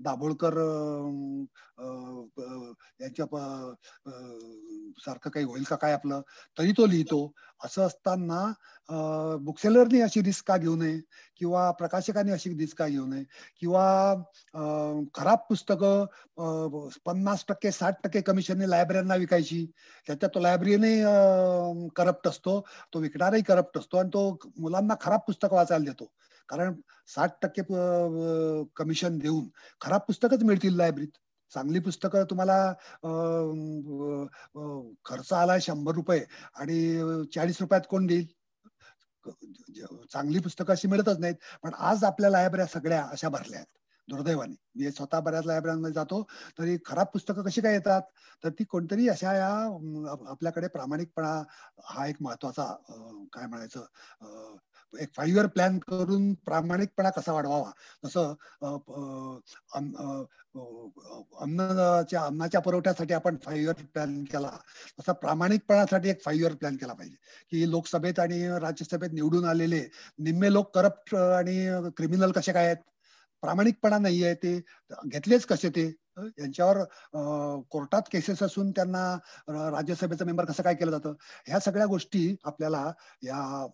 दाभोळकर 0.00 0.58
यांच्या 1.78 3.26
सारखं 5.04 5.30
काही 5.30 5.44
होईल 5.46 5.62
का 5.68 5.76
काय 5.76 5.92
आपलं? 5.92 6.20
तरी 6.58 6.72
तो 6.76 6.86
लिहितो. 6.86 7.32
असं 7.64 7.86
असताना 7.86 9.36
बुकसेलरनी 9.44 10.00
अशी 10.00 10.22
रिस्क 10.22 10.46
का 10.48 10.56
घेऊ 10.56 10.74
नये? 10.76 10.98
किंवा 11.38 11.70
प्रकाशकांनी 11.78 12.32
अशी 12.32 12.50
रिस्क 12.58 12.78
का 12.78 12.86
घेऊ 12.88 13.06
नये? 13.06 13.24
किंवा 13.60 14.14
खराब 15.14 15.38
पुस्तकं 15.48 16.04
पन्नास 17.06 17.44
टक्के 17.48 17.70
साठ 17.72 18.02
टक्के 18.04 18.20
कमिशनने 18.20 18.70
लायब्ररींना 18.70 19.14
विकायची. 19.14 19.64
त्याच्यात 20.06 20.30
तो 20.34 20.40
लायब्ररीने 20.40 20.94
करप्ट 21.96 22.28
असतो. 22.28 22.60
तो 22.94 23.00
विकणारही 23.00 23.42
करप्ट 23.48 23.78
असतो 23.78 23.98
आणि 23.98 24.08
तो 24.14 24.28
मुलांना 24.58 24.94
खराब 25.00 25.20
पुस्तक 25.26 25.52
वाचायला 25.52 25.84
देतो. 25.84 26.12
कारण 26.48 26.74
साठ 27.08 27.32
टक्के 27.42 27.62
कमिशन 28.76 29.18
देऊन 29.18 29.48
खराब 29.80 30.00
पुस्तकच 30.06 30.42
मिळतील 30.44 30.76
लायब्ररीत 30.76 31.18
चांगली 31.52 31.80
पुस्तकं 31.80 32.24
तुम्हाला 32.30 32.58
खर्च 35.04 35.32
आलाय 35.32 35.60
शंभर 35.60 35.94
रुपये 35.94 36.24
आणि 36.54 37.24
चाळीस 37.34 37.60
रुपयात 37.60 37.86
कोण 37.90 38.06
देईल? 38.06 38.26
चांगली 40.12 40.38
पुस्तकं 40.40 40.72
अशी 40.72 40.88
मिळतच 40.88 41.18
नाहीत. 41.18 41.34
पण 41.62 41.74
आज 41.74 42.04
आपल्या 42.04 42.30
लायब्रऱ्या 42.30 42.66
सगळ्या 42.66 43.02
अशा 43.12 43.28
भरल्या 43.28 43.58
आहेत. 43.58 43.66
दुर्दैवाने. 44.08 44.54
मी 44.76 44.90
स्वतः 44.90 45.20
बऱ्याच 45.20 45.46
लायब्ररीमध्ये 45.46 45.92
जातो 45.92 46.22
तरी 46.58 46.76
खराब 46.86 47.06
पुस्तकं 47.12 47.42
कशी 47.42 47.60
काय 47.60 47.72
येतात? 47.74 48.02
तर 48.44 48.50
ती 48.58 48.64
कोणतरी 48.64 49.08
अशा 49.08 49.32
या 49.34 49.48
आपल्याकडे 50.30 50.68
प्रामाणिकपणा 50.68 51.32
हा 51.84 52.06
एक 52.06 52.16
महत्त्वाचा 52.20 52.64
काय 53.32 53.46
म्हणायचं 53.46 53.84
एक 54.94 55.08
फाईव्ह 55.16 55.36
इयर 55.36 55.46
प्लॅन 55.46 55.78
करून 55.78 56.32
प्रामाणिकपणा 56.46 57.10
कसा 57.10 57.32
वाढवावा? 57.32 57.70
जसं 58.04 58.34
अन्नाच्या 61.42 62.22
अन्नाच्या 62.24 62.60
पुरवठ्यासाठी 62.60 63.14
आपण 63.14 63.36
फाईव्ह 63.44 63.62
इयर 63.62 63.82
प्लॅन 63.94 64.22
केला. 64.24 64.50
तसा 65.00 65.12
प्रामाणिकपणासाठी 65.12 66.08
एक 66.10 66.22
फाईव्ह 66.24 66.42
इयर 66.42 66.54
प्लॅन 66.54 66.76
केला 66.76 66.92
पाहिजे. 66.92 67.16
की 67.50 67.70
लोकसभेत 67.70 68.18
आणि 68.20 68.46
राज्यसभेत 68.60 69.10
निवडून 69.12 69.44
आलेले 69.44 69.84
निम्मे 70.18 70.52
लोक 70.52 70.74
करप्ट 70.74 71.14
आणि 71.14 71.58
क्रिमिनल 71.96 72.32
कसे 72.32 72.52
काय 72.52 72.66
आहेत? 72.66 72.76
प्रामाणिकपणा 73.42 73.98
नाही 73.98 74.24
आहे 74.24 74.34
ते. 74.34 74.58
घेतलेच 75.06 75.46
कसे 75.46 75.68
ते? 75.70 75.86
यांच्यावर 76.38 76.78
कोर्टात 77.70 78.02
केसेस 78.12 78.42
असून 78.42 78.70
त्यांना 78.70 79.02
राज्यसभेचं 79.70 80.26
मेंबर 80.26 80.44
कसं 80.44 80.62
काय 80.62 80.74
केलं 80.74 80.90
जातं? 80.90 81.14
ह्या 81.46 81.58
सगळ्या 81.60 81.86
गोष्टी 81.86 82.34
आपल्याला 82.44 82.84
या 83.22 83.66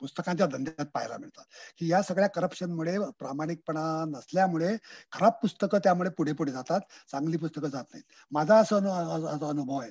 पुस्तकांच्या 0.00 0.46
धंद्यात 0.46 0.86
पाहायला 0.94 1.16
मिळतात. 1.18 1.44
की 1.78 1.90
या 1.90 2.02
सगळ्या 2.02 2.28
करप्शनमुळे 2.28 2.98
प्रामाणिकपणा 3.18 3.84
नसल्यामुळे 4.08 4.76
खराब 5.12 5.32
पुस्तकं 5.42 5.78
त्यामुळे 5.84 6.10
पुढे 6.10 6.32
पुढे 6.32 6.52
जातात 6.52 6.80
चांगली 7.12 7.36
पुस्तकं 7.36 7.68
जात 7.68 7.84
नाहीत. 7.92 8.04
माझा 8.32 8.58
असं 8.58 9.48
अनुभव 9.48 9.78
आहे 9.80 9.90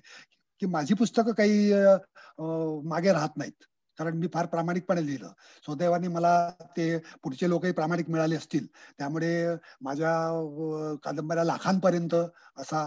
की 0.61 0.65
माझी 0.67 0.93
पुस्तकं 0.93 1.31
काही 1.33 1.73
मागे 2.89 3.13
राहत 3.13 3.37
नाहीत. 3.37 3.63
कारण 3.97 4.17
मी 4.17 4.27
फार 4.33 4.45
प्रामाणिकपणे 4.45 5.05
लिहिलं. 5.05 5.31
सुदैवाने 5.65 6.07
मला 6.07 6.33
ते 6.77 6.97
पुढचे 7.23 7.49
लोकही 7.49 7.71
प्रामाणिक 7.71 8.09
मिळाले 8.09 8.35
असतील. 8.35 8.65
त्यामुळे 8.97 9.33
माझ्या 9.81 10.13
कादंबऱ्या 11.03 11.43
लाखांपर्यंत 11.43 12.15
असा 12.57 12.85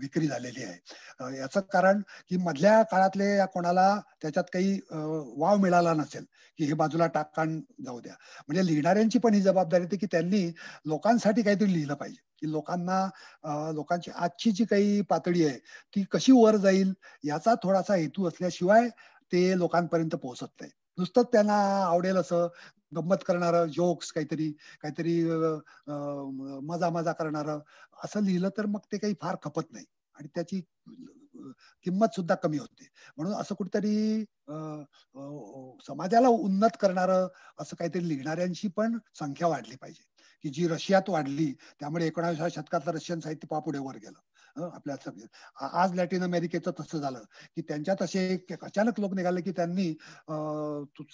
विक्री 0.00 0.26
झालेली 0.26 0.62
आहे. 0.64 1.36
याचं 1.38 1.60
कारण 1.72 2.00
की 2.30 2.36
मधल्या 2.36 2.82
काळातले 2.82 3.26
कोणाला 3.54 3.94
त्याच्यात 4.22 4.44
काही 4.52 4.78
वाव 4.90 5.56
मिळाला 5.56 5.94
नसेल 5.94 6.24
की 6.58 6.64
हे 6.64 6.74
बाजूला 6.74 7.06
टाकाण 7.06 7.58
जाऊ 7.84 8.00
द्या. 8.00 8.14
म्हणजे 8.48 8.66
लिहिणाऱ्यांची 8.66 9.18
पण 9.18 9.34
ही 9.34 9.40
जबाबदारी 9.42 9.84
होती 9.84 9.96
की 9.96 10.06
त्यांनी 10.06 10.46
लोकांसाठी 10.86 11.42
काहीतरी 11.42 11.72
लिहिलं 11.72 11.94
पाहिजे 11.94 12.26
की 12.40 12.50
लोकांना 12.52 13.04
लोकांची 13.74 14.10
आजची 14.14 14.50
जी 14.50 14.64
काही 14.64 15.00
पातळी 15.02 15.44
आहे 15.44 15.58
ती 15.96 16.04
कशी 16.12 16.32
वर 16.32 16.56
जाईल 16.56 16.92
याचा 17.24 17.54
थोडासा 17.62 17.94
हेतू 17.94 18.28
असल्याशिवाय 18.28 18.88
ते 19.32 19.58
लोकांपर्यंत 19.58 20.14
पोहोचत 20.14 20.60
नाही. 20.60 20.70
नुसतंच 20.98 21.26
त्यांना 21.32 21.56
आवडेल 21.84 22.16
असं 22.16 22.46
गंमत 22.92 23.22
करणार 23.26 23.64
जोक्स 23.66 24.12
काहीतरी 24.12 24.50
काहीतरी 24.82 25.22
मजा 26.68 26.90
मजा 26.90 27.12
करणार 27.12 27.48
असं 28.04 28.22
लिहिलं 28.24 28.48
तर 28.58 28.66
मग 28.66 28.80
ते 28.92 28.98
काही 28.98 29.14
फार 29.20 29.36
खपत 29.42 29.72
नाही. 29.72 29.84
आणि 30.16 30.28
त्याची 30.34 30.60
किंमत 31.86 32.14
सुद्धा 32.16 32.34
कमी 32.34 32.58
होते. 32.58 32.86
म्हणून 33.16 33.34
असं 33.34 33.54
कुठेतरी 33.54 34.24
समाजाला 35.86 36.28
उन्नत 36.28 36.76
करणार 36.80 37.10
असं 37.10 37.76
काहीतरी 37.78 38.08
लिहिणाऱ्यांची 38.08 38.68
पण 38.68 38.98
संख्या 39.14 39.48
वाढली 39.48 39.76
पाहिजे. 39.76 40.02
की 40.44 40.48
जी 40.48 40.66
रशियात 40.68 41.08
वाढली 41.10 41.52
त्यामुळे 41.80 42.06
एकोणाविसाव्या 42.06 42.62
शतकातलं 42.62 42.92
रशियन 42.92 43.20
साहित्य 43.20 43.58
पुढे 43.60 43.78
वर 43.78 43.96
गेलं. 43.96 44.18
आपल्या 44.64 44.96
आज 45.72 45.94
लॅटिन 45.94 46.22
अमेरिकेचं 46.22 46.70
तसं 46.80 46.98
झालं 46.98 47.18
की 47.56 47.62
त्यांच्यात 47.62 48.02
असे 48.02 48.46
अचानक 48.62 49.00
लोक 49.00 49.14
निघाले 49.14 49.40
की 49.40 49.52
त्यांनी 49.52 49.92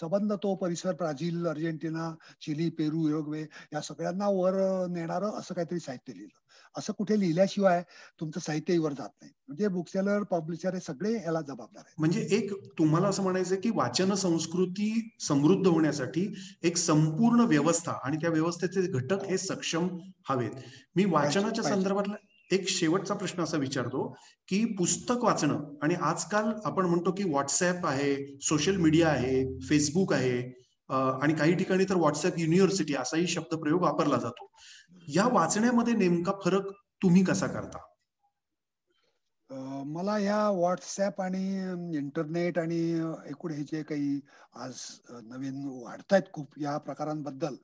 संबंध 0.01 0.33
तो 0.43 0.55
परिसर 0.55 0.93
Brazil 0.93 1.47
Argentina 1.47 2.15
Chile 2.41 2.69
Peru 2.71 3.09
Uruguay 3.09 3.43
या 3.73 3.81
सगळ्यांना 3.81 4.29
वर 4.29 4.87
नेणारं 4.91 5.39
असं 5.39 5.55
काहीतरी 5.55 5.81
साहित्य 5.81 6.13
लिहिलं. 6.13 6.39
असं 6.77 6.93
कुठे 6.93 7.19
लिहिल्याशिवाय 7.21 7.83
तुमचं 8.21 8.41
साहित्य 8.41 8.79
वर 8.79 8.93
जात 8.93 9.09
नाही. 9.23 9.33
म्हणजे 9.49 9.69
बुकसेलर 9.69 10.23
पब्लिशर 10.23 10.75
हे 10.75 10.81
सगळे 10.81 11.13
याला 11.15 11.41
जबाबदार 11.41 11.83
आहे 11.87 11.95
म्हणजे 11.99 12.21
एक 12.31 12.53
तुम्हाला 12.79 13.09
असं 13.09 13.23
म्हणायचं 13.23 13.57
की 13.57 13.71
वाचन 13.75 14.15
संस्कृती 14.15 15.11
समृद्ध 15.21 15.67
होण्यासाठी 15.67 16.27
एक 16.63 16.77
संपूर्ण 16.77 17.41
व्यवस्था 17.41 17.93
आणि 18.05 18.17
त्या 18.17 18.31
व्यवस्थेचे 18.31 18.83
घटक 18.83 19.25
हे 19.25 19.39
सक्षम 19.39 19.89
हवेत. 20.29 20.51
मी 20.97 21.05
वाचनाच्या 21.05 21.65
संदर्भातला 21.65 22.15
एक 22.51 22.69
शेवटचा 22.69 23.15
प्रश्न 23.15 23.43
असा 23.43 23.57
विचारतो 23.57 24.07
की 24.49 24.65
पुस्तक 24.79 25.25
वाचणं 25.25 25.63
आणि 25.83 25.95
आजकाल 26.03 26.53
आपण 26.65 26.87
म्हणतो 26.87 27.13
की 27.13 27.25
व्हॉट्सअप 27.25 27.87
आहे 27.87 28.15
सोशल 28.41 28.77
मीडिया 28.77 29.09
आहे 29.09 29.45
फेसबुक 29.69 30.13
आहे 30.13 30.39
आणि 30.89 31.35
काही 31.35 31.55
ठिकाणी 31.55 31.85
तर 31.85 31.97
व्हॉट्सअप 31.97 32.39
युनिव्हर्सिटी 32.39 32.95
असाही 32.95 33.27
शब्दप्रयोग 33.27 33.83
वापरला 33.83 34.17
जातो. 34.17 34.51
या 35.09 35.27
वाचण्यामध्ये 35.33 35.95
नेमका 35.95 36.33
फरक 36.45 36.71
तुम्ही 37.03 37.25
कसा 37.25 37.47
करता? 37.47 37.79
मला 39.87 40.19
या 40.19 40.51
व्हॉट्सॲप 40.51 41.21
आणि 41.21 41.97
इंटरनेट 41.99 42.59
आणि 42.59 42.79
एकूण 43.31 43.53
हे 43.53 43.63
जे 43.63 43.83
काही 43.83 44.21
आज 44.55 44.81
नवीन 45.25 45.65
वाढतायत 45.83 46.33
खूप 46.33 46.59
या 46.59 46.77
प्रकारांबद्दल 46.79 47.57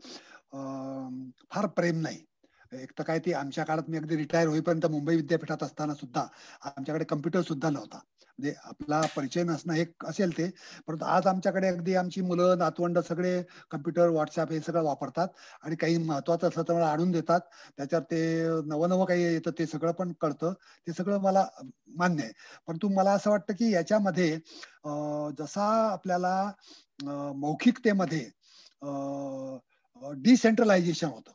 फार 1.50 1.66
प्रेम 1.66 2.00
नाही. 2.00 2.18
एक 2.72 2.90
तर 2.98 3.02
काय 3.04 3.18
ती 3.18 3.32
आमच्या 3.32 3.64
काळात 3.64 3.88
मी 3.90 3.96
अगदी 3.96 4.16
रिटायर 4.16 4.48
होईपर्यंत 4.48 4.84
मुंबई 4.86 5.16
विद्यापीठात 5.16 5.62
असताना 5.62 5.94
सुद्धा 5.94 6.26
आमच्याकडे 6.66 7.04
कम्प्युटर 7.04 7.40
सुद्धा 7.42 7.70
नव्हता. 7.70 7.96
म्हणजे 8.38 8.52
आपला 8.64 9.00
परिचय 9.16 9.42
नसणं 9.44 9.72
हे 9.74 9.84
असेल 10.06 10.36
ते 10.38 10.48
परंतु 10.86 11.04
आज 11.06 11.26
आमच्याकडे 11.26 11.68
अगदी 11.68 11.94
आमची 11.94 12.20
मुलं 12.22 12.58
नातवंड 12.58 12.98
सगळे 13.08 13.42
कम्प्युटर 13.70 14.08
व्हॉट्सअप 14.08 14.52
हे 14.52 14.60
सगळं 14.60 14.82
वापरतात 14.84 15.28
आणि 15.62 15.76
काही 15.76 15.96
महत्वाचं 15.98 16.48
असलं 16.48 16.62
तर 16.68 16.74
मला 16.74 16.86
आणून 16.88 17.10
देतात. 17.10 17.40
त्याच्यात 17.78 18.02
ते 18.02 18.22
नवं 18.66 18.88
नवं 18.88 19.04
काही 19.04 19.22
येतं 19.24 19.50
ते 19.58 19.66
सगळं 19.66 19.92
पण 19.92 20.12
कळतं. 20.20 20.52
ते 20.86 20.92
सगळं 20.92 21.20
मला 21.20 21.46
मान्य 21.96 22.22
आहे. 22.22 22.32
परंतु 22.68 22.88
मला 22.90 23.12
असं 23.12 23.30
वाटतं 23.30 23.54
की 23.54 23.72
याच्यामध्ये 23.72 24.30
जसा 25.38 25.66
आपल्याला 25.92 26.34
मौखिकतेमध्ये 27.36 28.24
डिसेंट्रलायझेशन 30.22 31.08
होतं. 31.08 31.32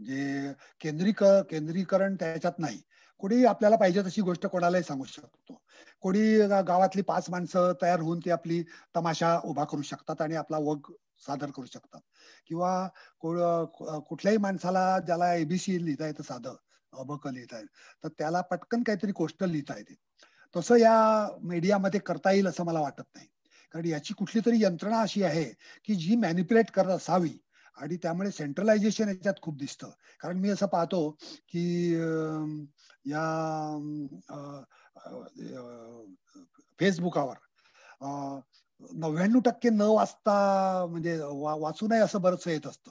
म्हणजे 0.00 0.52
केंद्रीक 0.80 1.22
केंद्रीकरण 1.50 2.14
त्याच्यात 2.14 2.58
नाही. 2.58 2.80
कोणी 3.20 3.44
आपल्याला 3.44 3.76
पाहिजे 3.76 4.02
तशी 4.02 4.22
गोष्ट 4.22 4.46
कोणालाही 4.46 4.82
सांगू 4.84 5.04
शकतो. 5.04 5.60
कोणी 6.02 6.20
गावातली 6.66 7.02
पाच 7.02 7.28
माणसं 7.30 7.72
तयार 7.82 8.00
होऊन 8.00 8.20
ती 8.24 8.30
आपली 8.30 8.62
तमाशा 8.96 9.38
उभा 9.44 9.64
करू 9.64 9.82
शकतात 9.82 10.20
आणि 10.22 10.34
आपला 10.36 10.58
वग 10.60 10.90
सादर 11.26 11.50
करू 11.50 11.66
शकतात. 11.66 12.00
किंवा 12.46 12.86
कुठल्याही 14.08 14.38
माणसाला 14.38 14.98
ज्याला 14.98 15.34
एबीसी 15.34 15.84
लिहिता 15.84 16.06
येतं 16.06 16.22
साधं 16.22 16.54
अबक 16.92 17.26
लिहिता 17.28 17.58
येत 17.58 17.66
तर 18.04 18.08
त्याला 18.18 18.40
पटकन 18.40 18.82
काहीतरी 18.82 19.12
गोष्ट 19.16 19.44
लिहिता 19.44 19.76
येते. 19.76 19.94
तसं 20.54 20.76
या 20.76 21.28
मीडियामध्ये 21.42 22.00
करता 22.00 22.30
येईल 22.32 22.46
असं 22.46 22.64
मला 22.64 22.80
वाटत 22.80 23.02
नाही. 23.14 23.26
कारण 23.74 23.86
याची 23.86 24.14
कुठली 24.14 24.40
तरी 24.46 24.62
यंत्रणा 24.62 25.00
अशी 25.00 25.22
आहे 25.22 25.44
की 25.84 25.94
जी 25.94 26.16
मॅनिप्युलेट 26.16 26.70
करत 26.70 26.90
असावी. 26.90 27.30
आणि 27.76 27.96
त्यामुळे 27.96 28.30
सेंट्रलायझेशन 28.30 29.08
याच्यात 29.08 29.40
खूप 29.42 29.56
दिसतं. 29.56 29.90
कारण 30.20 30.38
मी 30.38 30.50
असं 30.50 30.66
पाहतो 30.66 31.10
की 31.48 31.94
या 33.06 33.24
फेसबुकावर 36.78 37.36
नव्याण्णव 38.92 39.40
टक्के 39.40 39.70
न 39.70 39.80
वाचता 39.80 40.86
म्हणजे 40.90 41.18
वाचू 41.22 41.86
नये 41.88 42.00
असं 42.00 42.20
बरंच 42.20 42.46
येत 42.46 42.66
असतं. 42.66 42.90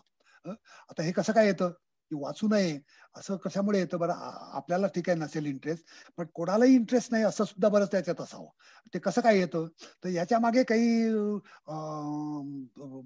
आता 0.90 1.04
हे 1.04 1.12
कसं 1.12 1.34
काय 1.34 1.48
येतं? 1.48 1.70
की 2.12 2.16
वाचू 2.16 2.48
नये 2.48 2.80
असं 3.16 3.36
कशामुळे 3.38 3.80
येतं? 3.80 3.98
बरं 3.98 4.14
आपल्याला 4.54 4.88
ठीक 4.88 5.10
आहे 5.10 5.18
नसेल 5.20 5.46
इंटरेस्ट 5.46 5.86
पण 6.18 6.26
कोणालाही 6.34 6.76
इंटरेस्ट 6.76 7.12
नाही 7.12 7.24
असं 7.24 7.44
सुद्धा 7.46 7.70
बरंच 7.70 7.92
त्याच्यात 7.92 8.22
असावं. 8.22 8.48
ते 8.94 9.00
कसं 9.00 9.22
काय 9.22 9.38
येतं? 9.40 9.68
तर 10.04 10.10
याच्या 10.10 10.40
मागे 10.40 10.64
काही 10.64 11.10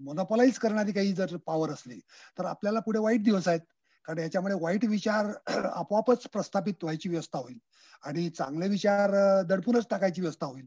मोनोपॉलाइज 0.02 0.58
करणारी 0.60 0.92
काही 0.92 1.14
जर 1.14 1.36
पॉवर 1.48 1.72
असली 1.72 2.00
तर 2.38 2.46
आपल्याला 2.46 2.80
पुढे 2.80 3.00
वाईट 3.00 3.24
दिवस 3.24 3.48
आहेत. 3.48 3.62
कारण 4.06 4.20
याच्यामुळे 4.20 4.56
वाईट 4.62 4.86
विचार 4.86 5.28
आपोआपच 5.74 6.28
प्रस्थापित 6.34 6.84
व्हायची 6.84 7.10
व्यवस्था 7.10 7.40
होईल. 7.40 7.58
आणि 8.04 8.30
चांगले 8.30 8.68
विचार 8.70 9.12
दडपूनच 9.50 9.86
टाकायची 9.90 10.22
व्यवस्था 10.22 10.46
होईल. 10.48 10.66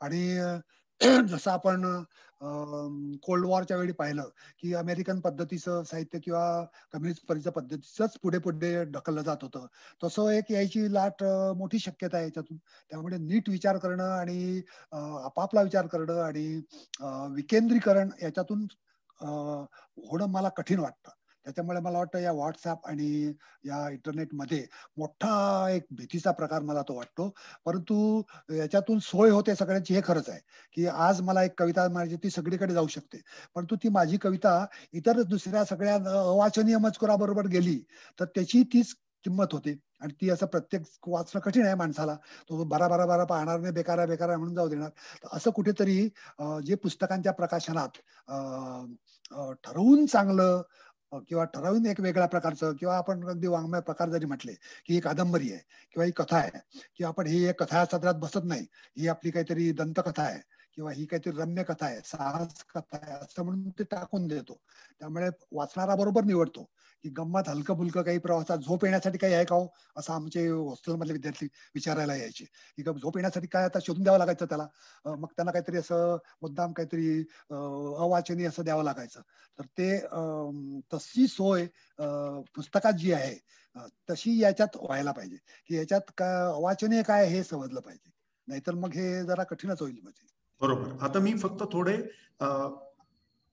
आणि 0.00 0.38
जसं 1.28 1.50
आपण 1.50 1.82
कोल्ड 3.22 3.46
वॉरच्या 3.46 3.76
वेळी 3.76 3.92
पाहिलं 3.92 4.28
की 4.58 4.72
अमेरिकन 4.74 5.20
पद्धतीचं 5.20 5.82
साहित्य 5.84 6.18
किंवा 6.20 6.44
कम्युनिस्ट 6.92 7.26
पद्धतीचं 7.26 7.50
पद्धतीचंच 7.50 8.16
पुढे 8.22 8.38
पुढे 8.38 8.72
ढकललं 8.86 9.22
जात 9.22 9.42
होतं. 9.42 9.66
तसं 10.02 10.30
एक 10.30 10.50
यायची 10.52 10.92
लाट 10.94 11.22
मोठी 11.56 11.78
शक्यता 11.78 12.16
आहे 12.16 12.26
याच्यातून. 12.26 12.56
त्यामुळे 12.90 13.18
नीट 13.18 13.48
विचार 13.50 13.78
करणं 13.78 14.04
आणि 14.10 14.60
आपापला 15.24 15.62
विचार 15.62 15.86
करणं 15.88 16.22
आणि 16.22 16.46
विकेंद्रीकरण 17.36 18.10
याच्यातून 18.22 18.66
होणं 19.20 20.26
मला 20.30 20.48
कठीण 20.56 20.78
वाटतं. 20.80 21.15
त्याच्यामुळे 21.46 21.80
मला 21.80 21.98
वाटतं 21.98 22.18
या 22.18 22.30
व्हॉट्सअप 22.32 22.86
आणि 22.88 23.32
या 23.64 23.88
इंटरनेटमध्ये 23.90 24.64
मोठा 24.98 25.68
एक 25.70 25.84
भीतीचा 25.96 26.30
प्रकार 26.30 26.62
मला 26.62 26.82
तो 26.88 26.94
वाटतो. 26.96 27.28
परंतु 27.66 28.22
याच्यातून 28.50 28.98
सोय 29.02 29.30
होते 29.30 29.54
सगळ्यांची 29.54 29.94
हे 29.94 30.00
खरंच 30.04 30.28
आहे 30.30 30.40
की 30.76 30.86
आज 30.86 31.20
मला 31.22 31.44
एक 31.44 31.58
कविता 31.58 31.86
माझी 31.92 32.16
ती 32.22 32.30
सगळीकडे 32.30 32.74
जाऊ 32.74 32.86
शकते. 32.88 33.20
परंतु 33.54 33.76
ती 33.82 33.88
माझी 33.88 34.16
कविता 34.22 34.64
इतर 34.92 35.22
दुसऱ्या 35.24 35.64
सगळ्या 35.64 35.94
अवाचनीय 36.20 36.76
मजकुराबरोबर 36.82 37.46
गेली 37.48 37.78
तर 38.20 38.24
त्याची 38.34 38.62
तीच 38.72 38.94
किंमत 39.24 39.52
होते. 39.52 39.76
आणि 40.02 40.12
ती 40.20 40.30
असं 40.30 40.46
प्रत्येक 40.46 40.82
वाचणं 41.08 41.40
कठीण 41.40 41.64
आहे 41.66 41.74
माणसाला. 41.74 42.14
तो 42.50 42.64
बारा 42.64 42.88
बारा 42.88 43.06
बारा 43.06 43.24
पाहणार 43.24 43.60
नाही 43.60 43.72
बेकारा 43.74 44.04
बेकारा 44.06 44.36
म्हणून 44.36 44.54
जाऊ 44.54 44.68
देणार. 44.68 44.88
तर 45.22 45.36
असं 45.36 45.50
कुठेतरी 45.50 46.02
जे 46.66 46.74
पुस्तकांच्या 46.82 47.32
प्रकाशनात 47.32 47.98
ठरवून 49.64 50.04
चांगलं 50.06 50.62
किंवा 51.12 51.44
ठरवून 51.44 51.86
एक 51.86 52.00
वेगळ्या 52.00 52.26
प्रकारचं 52.26 52.72
किंवा 52.72 52.96
आपण 52.96 53.28
अगदी 53.28 53.46
वाङ्मय 53.46 53.80
प्रकार 53.80 54.08
जरी 54.08 54.26
म्हटले 54.26 54.52
की 54.86 54.94
ही 54.94 55.00
कादंबरी 55.00 55.52
आहे 55.52 55.60
किंवा 55.92 56.04
ही 56.04 56.12
कथा 56.16 56.36
आहे 56.36 56.50
किंवा 56.96 57.08
आपण 57.08 57.26
ही 57.26 57.44
एक 57.44 57.62
कथा 57.62 57.84
सदरात 57.84 58.14
बसत 58.14 58.44
नाही 58.44 58.66
ही 58.98 59.08
आपली 59.08 59.30
काहीतरी 59.30 59.70
दंतकथा 59.72 60.22
आहे 60.22 60.40
किंवा 60.76 60.90
ही 60.92 61.04
काहीतरी 61.06 61.32
रम्य 61.36 61.62
कथा 61.64 61.86
आहे 61.86 62.00
साहस 62.04 62.62
कथा 62.74 62.98
आहे 63.02 63.12
असं 63.14 63.42
म्हणून 63.44 63.68
ते 63.78 63.84
टाकून 63.90 64.26
देतो. 64.28 64.58
त्यामुळे 65.00 65.28
वाचणारा 65.52 65.94
बरोबर 65.96 66.24
निवडतो. 66.24 66.64
की 67.04 67.08
गंमत 67.16 67.48
हलकं 67.48 67.74
फुलकं 67.76 68.02
काही 68.02 68.18
प्रवासात 68.18 68.58
झोप 68.58 68.84
येण्यासाठी 68.84 69.18
काही 69.18 69.34
आहे 69.34 69.44
का 69.44 69.54
हो? 69.56 69.66
असं 69.96 70.12
आमचे 70.12 70.46
हॉस्टेलमधले 70.48 71.12
विद्यार्थी 71.12 71.46
विचारायला 71.74 72.14
यायचे. 72.16 72.44
की 72.44 72.82
झोप 72.82 73.16
येण्यासाठी 73.16 73.46
काय 73.46 73.64
आता 73.64 73.78
शोधून 73.86 74.02
द्यावं 74.02 74.18
लागायचं 74.18 74.46
त्याला? 74.46 74.66
मग 75.04 75.26
त्यांना 75.36 75.52
काहीतरी 75.52 75.76
असं 75.78 76.16
मुद्दाम 76.42 76.72
काहीतरी 76.72 77.18
अवाचनीय 77.50 78.48
असं 78.48 78.64
द्यावं 78.64 78.84
लागायचं. 78.84 79.20
तर 79.58 79.64
ते 79.78 79.98
तशी 80.94 81.26
सोय 81.28 81.66
पुस्तकात 82.54 82.92
जी 82.92 83.12
आहे 83.12 83.34
तशी 84.10 84.38
याच्यात 84.42 84.76
व्हायला 84.76 85.12
पाहिजे. 85.12 85.36
की 85.68 85.76
याच्यात 85.76 86.10
का 86.18 86.30
अवाचनीय 86.46 87.02
काय 87.02 87.26
हे 87.28 87.42
समजलं 87.44 87.80
पाहिजे. 87.80 88.10
नाहीतर 88.48 88.74
मग 88.74 88.92
हे 88.94 89.22
जरा 89.24 89.42
कठीणच 89.44 89.80
होईल 89.82 89.98
म्हणजे. 90.02 90.26
बरोबर. 90.60 90.90
आता 91.04 91.18
मी 91.20 91.32
फक्त 91.38 91.62
थोडे 91.72 91.96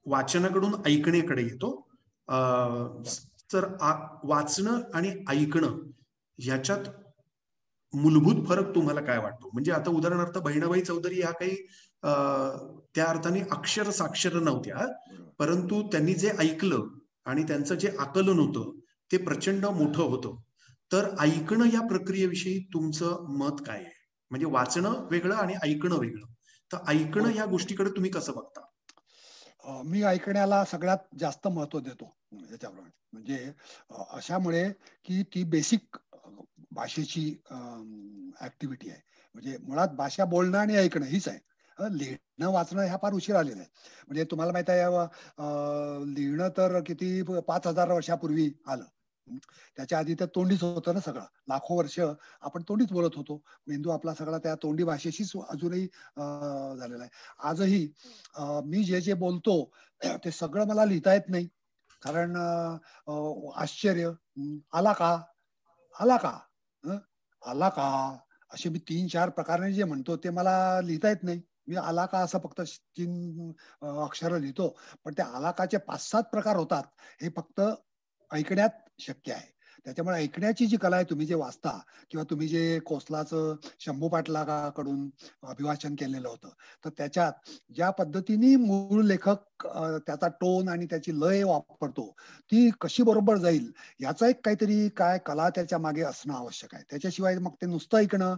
वाचनाकडून 0.06 0.74
ऐकण्याकडे 0.88 1.42
येतो. 1.44 1.70
तर 3.54 3.66
वाचणं 4.24 4.82
आणि 4.96 5.12
ऐकणं 5.30 5.78
ह्याच्यात 6.40 6.90
मूलभूत 7.94 8.46
फरक 8.48 8.74
तुम्हाला 8.76 9.02
काय 9.02 9.18
वाटतो? 9.18 9.50
म्हणजे 9.54 9.72
आता 9.72 9.90
उदाहरणार्थ 9.90 10.38
बहिणाबाई 10.38 10.82
चौधरी 10.82 11.20
ह्या 11.22 11.32
काही 11.32 11.56
त्या 12.96 13.06
अर्थाने 13.06 13.42
अक्षर 13.52 13.90
साक्षर 13.92 14.34
नव्हत्या 14.40 14.86
परंतु 15.40 15.82
त्यांनी 15.92 16.14
जे 16.14 16.32
ऐकलं 16.40 16.88
आणि 17.26 17.44
त्यांचं 17.44 17.76
जे 17.76 17.90
आकलन 18.00 18.40
होतं 18.40 18.72
ते 19.12 19.18
प्रचंड 19.18 19.66
मोठं 19.66 20.04
होतं. 20.04 20.36
तर 20.92 21.10
ऐकणं 21.20 21.66
या 21.74 21.82
प्रक्रियेविषयी 21.88 22.58
तुमचं 22.74 23.26
मत 23.40 23.62
काय 23.68 23.78
आहे? 23.78 23.92
म्हणजे 24.32 24.46
वाचणं 24.48 25.08
वेगळं 25.12 25.36
आणि 25.36 25.54
ऐकणं 25.64 26.00
वेगळं. 26.00 26.26
तर 26.74 26.78
ऐकणं 26.88 27.34
या 27.36 27.46
गोष्टीकडे 27.46 27.90
तुम्ही 27.90 28.12
कसं 28.12 28.34
बघता? 28.36 28.62
मी 29.84 30.02
ऐकण्याला 30.04 30.64
सगळ्यात 30.66 31.16
जास्त 31.20 31.48
महत्त्व 31.48 31.80
देतो 31.80 32.06
याच्याप्रमाणे 32.52 32.90
म्हणजे 33.14 33.52
अशामुळे 34.10 34.70
की 35.06 35.24
ती 35.24 35.44
बेसिक 35.44 35.98
भाषेची 36.72 37.30
ऍक्टिव्हिटी 38.42 38.90
आहे. 38.90 39.00
म्हणजे 39.36 39.58
मुळात 39.62 39.88
भाषा 39.88 40.26
बोलणं 40.26 40.58
आणि 40.58 40.76
ऐकणं 40.76 41.06
हीच 41.06 41.28
आहे. 41.28 41.40
लिहिणं 41.80 42.52
वाचणं 42.52 42.82
ह्या 42.82 42.98
फार 43.02 43.14
उशीर 43.14 43.36
आलेलं 43.36 43.60
आहे 43.60 43.70
म्हणजे 44.08 44.24
तुम्हाला 44.24 44.52
माहीत 44.52 44.70
आहे 44.70 46.14
लिहिणं 46.14 46.50
तर 46.50 46.80
किती 46.82 47.22
पाच 47.48 47.68
हजार 47.68 47.92
वर्षापूर्वी 47.92 48.52
आलं. 48.68 48.84
त्याच्या 49.28 50.00
आधी 50.00 50.16
तर 50.20 50.26
तोंडीच 50.36 50.64
होतं 50.64 50.94
ना 50.94 51.00
सगळं. 51.00 51.26
लाखो 51.50 51.78
वर्ष 51.78 52.00
आपण 52.00 52.62
तोंडीच 52.68 52.92
बोलत 52.92 53.16
होतो. 53.16 53.42
मेंदू 53.68 53.90
आपला 53.92 54.14
सगळा 54.14 54.38
त्या 54.44 54.56
तोंडी 54.64 54.84
भाषेशीच 54.84 55.32
अजूनही 55.50 55.86
झालेला 56.18 57.02
आहे. 57.04 57.10
आजही 57.50 57.88
मी 58.66 58.84
जे 58.84 59.02
जे 59.02 59.14
बोलतो 59.24 59.64
ते 60.26 60.32
सगळं 60.32 60.68
मला 60.68 60.86
लिहिता 60.86 61.14
येत 61.14 61.30
नाही. 61.30 61.48
कारण 62.02 62.36
आश्चर्य 63.56 64.12
आला 64.74 64.94
का? 64.94 65.18
आला 65.96 66.18
का? 66.18 66.38
आला 67.42 67.70
का? 67.70 68.18
असे 68.52 68.70
मी 68.70 68.80
तीन 68.90 69.08
चार 69.08 69.30
प्रकारे 69.30 69.72
जे 69.74 69.84
म्हणतो 69.84 70.16
ते 70.24 70.30
मला 70.30 70.82
लिहिता 70.82 71.10
येत 71.10 71.24
नाही. 71.24 71.42
मी 71.68 71.76
आला 71.76 72.06
का 72.06 72.20
असं 72.24 72.40
फक्त 72.44 72.62
तीन 72.98 73.52
अक्षर 73.82 74.38
लिहितो. 74.40 74.68
पण 75.06 75.14
त्या 75.18 75.26
आलाकाचे 75.38 75.78
पाच 75.88 76.10
सात 76.10 76.24
प्रकार 76.32 76.56
होतात 76.58 76.84
हे 77.22 77.30
फक्त 77.38 77.62
ऐकण्यात 78.32 78.83
शक्य 79.00 79.32
आहे 79.32 79.63
त्याच्यामुळे 79.86 80.18
ऐकण्याची 80.18 80.66
जी 80.66 80.78
कला 80.78 80.96
आहे 80.96 81.06
तुम्ही 81.10 81.26
जे 81.26 81.36
वाचता 81.36 81.78
किंवा 82.12 82.24
तुम्ही 82.30 82.48
जे 82.48 82.80
कोसलाचं 82.86 83.56
शंभू 83.80 84.10
पाटलाकडून 84.10 85.10
अभिवाचन 85.44 85.96
केलेलं 85.96 86.28
होतं 86.28 86.50
तर 86.86 86.90
त्याच्यात 86.98 87.50
ज्या 87.76 87.90
पद्धतीने 87.90 88.56
मूळ 88.56 89.04
लेखक 89.04 89.66
त्याचा 90.08 90.28
टोन 90.42 90.70
आणि 90.70 90.86
त्याची 90.86 91.12
लय 91.20 91.44
वापरतो 91.44 92.10
ती 92.52 92.70
कशी 92.82 93.04
बरोबर 93.04 93.38
जाईल 93.38 93.72
याचा 94.00 94.28
एक 94.28 94.40
काहीतरी 94.46 94.88
काय 94.98 95.18
कला 95.26 95.50
त्याच्यामागे 95.50 96.02
असणं 96.04 96.34
आवश्यक 96.34 96.74
आहे. 96.76 96.84
त्याच्याशिवाय 96.90 97.38
मग 97.38 97.54
ते 97.62 97.66
नुसतं 97.66 97.98
ऐकणं 97.98 98.36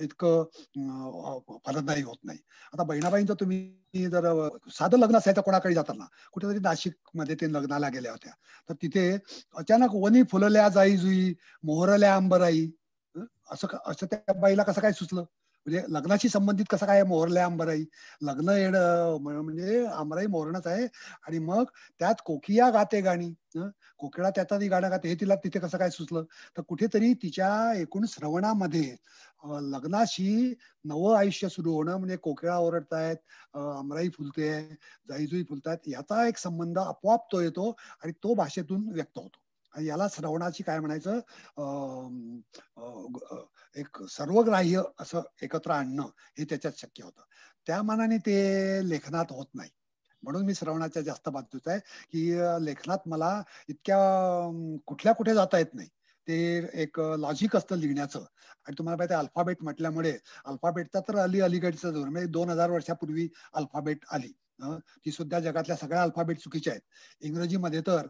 इतकं 0.00 0.44
फलदायी 1.66 2.02
होत 2.02 2.16
नाही. 2.24 2.38
आता 2.74 2.82
बहिणाबाईंचं 2.82 3.34
तुम्ही 3.40 4.08
जर 4.08 4.26
साधं 4.72 4.98
लग्न 4.98 5.16
असायचं 5.16 5.40
कोणाकडे 5.40 5.74
जाताना 5.74 6.04
कुठेतरी 6.32 6.58
नाशिकमध्ये 6.58 7.34
ते 7.40 7.52
लग्नाला 7.52 7.88
गेल्या 7.88 8.12
होत्या 8.12 8.32
तर 8.68 8.74
तिथे 8.82 9.10
अचानक 9.56 9.94
वन 9.94 10.11
फुलल्या 10.22 10.68
जाई 10.68 10.96
जुई 10.96 11.34
मोहरल्या 11.64 12.14
आंबराई 12.14 12.66
असं 13.50 13.76
असं 13.86 14.06
त्या 14.06 14.34
बाईला 14.40 14.62
कसं 14.62 14.80
काय 14.80 14.92
सुचलं? 14.92 15.24
म्हणजे 15.66 15.82
लग्नाशी 15.88 16.28
संबंधित 16.28 16.64
कसं 16.70 16.86
काय 16.86 17.02
मोहरल्या 17.02 17.44
आंबराई 17.44 17.84
लग्न 18.22 18.50
येणं 18.50 19.16
म्हणजे 19.20 19.84
आंबराई 19.86 20.26
मोहरणच 20.26 20.66
आहे. 20.66 20.86
आणि 21.26 21.38
मग 21.38 21.64
त्यात 22.00 22.14
कोकिया 22.24 22.70
गाते 22.70 23.00
गाणी. 23.00 23.32
कोकिळा 23.98 24.30
त्याचा 24.30 24.58
ती 24.60 24.68
गाणं 24.68 24.90
गाते. 24.90 25.08
हे 25.08 25.14
तिला 25.20 25.34
तिथे 25.34 25.58
कसं 25.58 25.78
काय 25.78 25.90
सुचलं? 25.90 26.24
तर 26.56 26.62
कुठेतरी 26.62 27.12
तिच्या 27.14 27.72
एकूण 27.74 28.04
श्रवणामध्ये 28.08 28.94
लग्नाशी 29.44 30.54
नवं 30.84 31.16
आयुष्य 31.18 31.48
सुरू 31.48 31.72
होणं 31.74 31.96
म्हणजे 31.96 32.16
कोकिळा 32.16 32.56
ओरडतायत 32.58 33.56
आमराई 33.56 34.08
फुलते 34.08 34.50
जाईजुई 35.08 35.42
फुलतायत 35.44 35.88
याचा 35.88 36.26
एक 36.28 36.38
संबंध 36.38 36.78
आपोआप 36.78 37.32
तो 37.32 37.40
येतो 37.40 37.70
आणि 38.02 38.12
तो 38.12 38.34
भाषेतून 38.34 38.88
व्यक्त 38.88 39.18
होतो. 39.18 39.41
याला 39.74 40.06
श्रवणाची 40.12 40.62
काय 40.62 40.78
म्हणायचं? 40.80 41.18
एक 43.76 44.02
सर्वग्राह्य 44.10 44.82
असं 45.00 45.22
एकत्र 45.42 45.70
आणणं 45.70 46.08
हे 46.38 46.44
त्याच्यात 46.44 46.72
शक्य 46.78 47.04
होतं. 47.04 47.22
त्या 47.66 47.82
मानाने 47.82 48.16
ते 48.18 48.88
लेखनात 48.88 49.32
होत 49.32 49.46
नाही. 49.54 49.70
म्हणून 50.22 50.44
मी 50.46 50.54
श्रवणाच्या 50.54 51.02
जास्त 51.02 51.28
बाजूच 51.28 51.68
आहे 51.68 51.78
की 52.12 52.30
लेखनात 52.64 53.08
मला 53.08 53.42
इतक्या 53.68 53.96
कुठल्या 54.86 55.12
कुठे 55.14 55.34
जाता 55.34 55.58
येत 55.58 55.74
नाही. 55.74 55.88
ते 56.26 56.36
एक 56.82 57.00
लॉजिक 57.00 57.56
असतं 57.56 57.76
लिहिण्याचं. 57.76 58.24
आणि 58.66 58.74
तुम्हाला 58.78 58.96
माहिती 58.96 59.14
अल्फाबेट 59.14 59.62
म्हटल्यामुळे 59.62 60.12
अल्फाबेटचा 60.46 61.00
तर 61.00 61.16
अली 61.18 61.40
अलीगडचा 61.40 61.90
जोर 61.90 62.08
म्हणजे 62.08 62.28
दोन 62.32 62.50
हजार 62.50 62.70
वर्षापूर्वी 62.70 63.28
अल्फाबेट 63.54 64.04
आली. 64.10 64.32
ती 65.04 65.10
सुद्धा 65.10 65.38
जगातल्या 65.40 65.76
सगळ्या 65.76 66.02
अल्फाबेट 66.02 66.38
चुकीच्या 66.38 66.72
आहेत. 66.72 66.82
इंग्रजीमध्ये 67.22 67.80
तर 67.80 68.06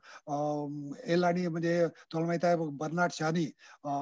एल 1.13 1.25
आणि 1.25 1.47
म्हणजे 1.49 1.87
तुम्हाला 1.87 2.27
माहीत 2.27 2.45
आहे 2.45 2.69
बर्नाड 2.79 3.13
शहानी 3.13 3.47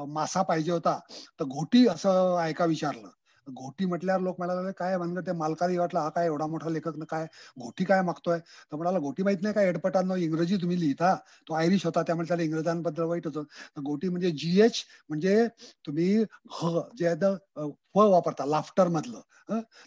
मासा 0.08 0.42
पाहिजे 0.42 0.72
होता. 0.72 0.98
तर 1.40 1.44
घोटी 1.46 1.86
असं 1.88 2.36
ऐका 2.42 2.64
विचारलं. 2.64 3.08
घोटी 3.46 3.84
म्हटल्यावर 3.84 4.20
लोक 4.22 4.36
म्हणाले 4.38 4.72
काय 4.78 4.96
म्हणलं 4.96 5.20
ते 5.26 5.32
मालकाने 5.32 5.78
वाटलं? 5.78 6.00
हा 6.00 6.08
काय 6.08 6.26
एवढा 6.26 6.46
मोठा 6.46 6.70
लेखक 6.70 6.96
ना 6.98 7.04
काय 7.10 7.26
घोटी 7.58 7.84
काय 7.84 8.02
मागतोय? 8.02 8.38
तर 8.38 8.76
म्हणाला 8.76 8.98
घोटी 8.98 9.22
माहीत 9.22 9.38
नाही 9.42 9.54
काय 9.54 9.68
एडपटांनो? 9.68 10.16
इंग्रजी 10.16 10.56
तुम्ही 10.56 10.80
लिहिता. 10.80 11.14
तो 11.48 11.54
आयरिश 11.54 11.84
होता 11.86 12.02
त्यामुळे 12.02 12.28
त्याला 12.28 12.42
इंग्रजांबद्दल 12.42 13.02
वाईट 13.04 13.26
होतं. 13.26 13.42
तर 13.76 13.80
घोटी 13.82 14.08
म्हणजे 14.08 14.30
जी 14.32 14.60
एच 14.62 14.84
म्हणजे 15.08 15.46
तुम्ही 15.86 16.14
ह 16.52 16.80
जे 16.98 17.14
फ 17.94 17.96
वापरता 17.96 18.44
लाफ्टर 18.46 18.88
मधलं. 18.88 19.20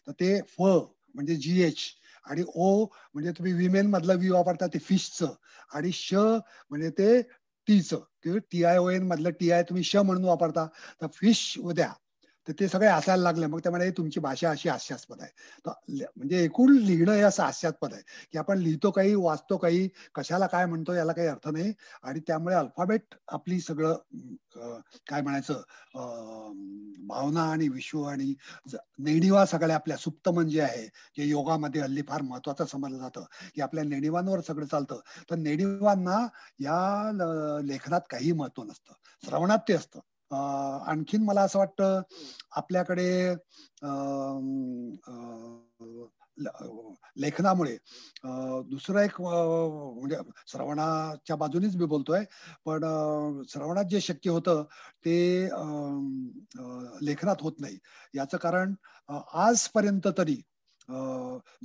तर 0.07 0.11
ते 0.11 0.39
फ 0.49 0.61
म्हणजे 1.15 1.35
जी 1.35 1.61
एच 1.63 1.77
आणि 2.25 2.43
ओ 2.55 2.85
म्हणजे 2.85 3.31
तुम्ही 3.31 3.53
विमेन 3.53 3.87
मधलं 3.87 4.15
वी 4.15 4.29
वापरता 4.29 4.67
ते 4.67 4.79
फिशचं 4.79 5.33
आणि 5.73 5.91
श 5.93 6.13
म्हणजे 6.13 6.89
ते 6.89 7.21
टीचं 7.67 7.99
किंवा 8.23 8.37
टी 8.51 8.63
आय 8.63 8.77
ओ 8.77 8.89
एन 8.89 9.03
मधलं 9.07 9.29
टी 9.29 9.51
आय 9.51 9.63
तुम्ही 9.63 9.83
श 9.83 9.95
म्हणून 9.95 10.23
वापरता. 10.23 10.67
तर 11.01 11.07
फिश 11.13 11.57
उद्या. 11.59 11.93
तर 12.47 12.53
ते 12.59 12.67
सगळे 12.67 12.87
असायला 12.87 13.23
लागले. 13.23 13.47
मग 13.47 13.59
त्यामुळे 13.59 13.89
तुमची 13.97 14.19
भाषा 14.19 14.49
अशी 14.51 14.69
हास्यास्पद 14.69 15.21
आहे. 15.21 15.31
म्हणजे 16.17 16.43
एकूण 16.43 16.75
लिहिणं 16.77 17.11
हे 17.13 17.21
असं 17.23 17.43
हास्यास्पद 17.43 17.93
आहे 17.93 18.01
की 18.33 18.37
आपण 18.37 18.57
लिहितो 18.59 18.91
काही 18.91 19.13
वाचतो 19.15 19.57
काही 19.57 19.87
कशाला 20.15 20.47
काय 20.47 20.65
म्हणतो 20.65 20.93
याला 20.93 21.13
काही 21.13 21.27
अर्थ 21.27 21.47
नाही. 21.49 21.73
आणि 22.03 22.19
त्यामुळे 22.27 22.55
अल्फाबेट 22.55 23.15
आपली 23.29 23.59
सगळं 23.61 23.95
काय 25.09 25.21
म्हणायचं 25.21 25.61
भावना 27.07 27.43
आणि 27.51 27.67
विश्व 27.69 28.03
आणि 28.03 28.33
नेणिवा 28.99 29.45
सगळ्या 29.45 29.75
आपल्या 29.75 29.97
सुप्त 29.97 30.29
म्हणजे 30.29 30.61
आहे 30.61 30.85
जे 31.17 31.25
योगामध्ये 31.25 31.81
हल्ली 31.81 32.01
फार 32.07 32.21
महत्वाचं 32.21 32.65
समजलं 32.65 32.97
जातं 32.97 33.23
की 33.55 33.61
आपल्या 33.61 33.83
नेणिवांवर 33.83 34.41
सगळं 34.41 34.65
चालतं. 34.65 34.99
तर 35.29 35.35
नेणिवांना 35.37 36.17
या 36.59 37.59
लेखनात 37.65 38.01
काही 38.09 38.31
महत्त्व 38.33 38.63
नसतं. 38.63 38.93
श्रवणात 39.23 39.59
ते 39.67 39.73
असतं. 39.73 39.99
आणखीन 40.87 41.23
मला 41.23 41.41
असं 41.41 41.59
वाटतं 41.59 42.01
आपल्याकडे 42.51 43.35
लेखनामुळे 47.17 47.75
दुसरं 48.69 48.99
एक 49.01 49.21
म्हणजे 49.21 50.17
श्रवणाच्या 50.47 51.35
बाजूनेच 51.35 51.75
मी 51.75 51.85
बोलतोय 51.85 52.23
पण 52.65 52.83
श्रवणात 53.49 53.85
जे 53.85 54.01
शक्य 54.01 54.29
होतं 54.29 54.63
ते 55.05 55.43
लेखनात 57.05 57.41
होत 57.41 57.59
नाही. 57.59 57.77
याचं 58.15 58.37
कारण 58.37 58.73
आजपर्यंत 59.33 60.07
तरी 60.17 60.41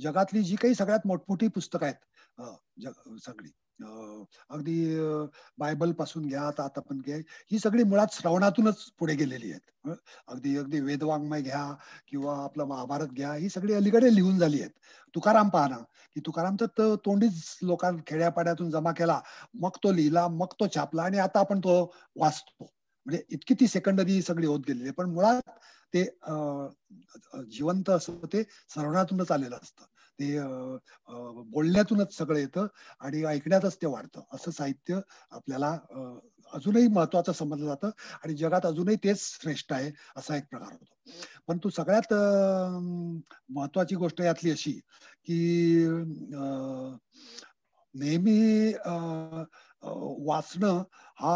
जगातली 0.03 0.43
जी 0.43 0.55
काही 0.55 0.75
सगळ्यात 0.75 1.07
मोठमोठी 1.07 1.47
पुस्तकं 1.47 1.85
आहेत 1.85 1.95
सगळी. 2.39 3.49
अगदी 4.49 4.75
बायबलपासून 5.59 6.25
घ्या 6.27 6.41
आता 6.41 6.63
आता 6.63 6.81
पण 6.81 6.99
घ्या. 7.01 7.17
ही 7.51 7.59
सगळी 7.59 7.83
मुळात 7.83 8.13
श्रवणातूनच 8.13 8.83
पुढे 8.99 9.15
गेलेली 9.15 9.51
आहेत. 9.51 9.91
अगदी 10.27 10.55
अगदी 10.57 10.79
वेदवाङ्मय 10.79 11.41
घ्या 11.41 11.63
किंवा 12.07 12.35
आपलं 12.43 12.65
महाभारत 12.67 13.13
घ्या 13.13 13.33
ही 13.33 13.49
सगळी 13.49 13.73
अलीकडे 13.73 14.13
लिहून 14.15 14.37
झाली 14.39 14.59
आहेत. 14.61 14.71
तुकाराम 15.15 15.49
पाहना 15.49 15.77
की 16.15 16.21
तुकाराम 16.25 16.55
तर 16.61 16.95
तोंडीच 17.05 17.57
लोकांना 17.63 18.01
खेड्यापाड्यातून 18.07 18.69
जमा 18.71 18.91
केला 18.97 19.19
मग 19.61 19.77
तो 19.83 19.91
लिहिला 19.91 20.27
मग 20.29 20.53
तो 20.59 20.67
छापला 20.75 21.03
आणि 21.03 21.19
आता 21.19 21.39
आपण 21.39 21.59
तो 21.59 21.81
वाचतो. 22.15 22.63
म्हणजे 23.05 23.23
इतकी 23.29 23.53
ती 23.59 23.67
सेकंडरी 23.67 24.21
सगळी 24.21 24.47
होत 24.47 24.59
गेलेली 24.67 24.83
आहे. 24.83 24.91
पण 24.93 25.09
मुळात 25.11 25.49
ते 25.93 26.03
जिवंत 27.51 27.89
असं 27.89 28.25
ते 28.33 28.43
श्रवणातूनच 28.73 29.31
आलेलं 29.31 29.55
असतं. 29.55 29.83
ते 30.19 30.37
बोलण्यातूनच 31.51 32.15
सगळं 32.17 32.39
येतं 32.39 32.67
आणि 33.01 33.23
ऐकण्यातच 33.25 33.77
ते 33.81 33.87
वाढतं. 33.87 34.21
असं 34.33 34.51
साहित्य 34.51 34.99
आपल्याला 35.31 35.77
अजूनही 36.53 36.87
महत्वाचं 36.87 37.31
समजलं 37.31 37.65
जातं 37.65 37.89
आणि 38.23 38.33
जगात 38.35 38.65
अजूनही 38.65 38.95
तेच 39.03 39.21
श्रेष्ठ 39.41 39.73
आहे 39.73 39.91
असा 40.17 40.35
एक 40.37 40.43
प्रकार 40.51 40.71
होतो. 40.71 40.95
पण 41.47 41.57
तू 41.63 41.69
सगळ्यात 41.69 42.13
महत्वाची 43.49 43.95
गोष्ट 43.95 44.21
यातली 44.21 44.51
अशी 44.51 44.71
की 45.27 45.37
नेहमी 47.95 48.73
वाचणं 50.25 50.83
हा 51.19 51.35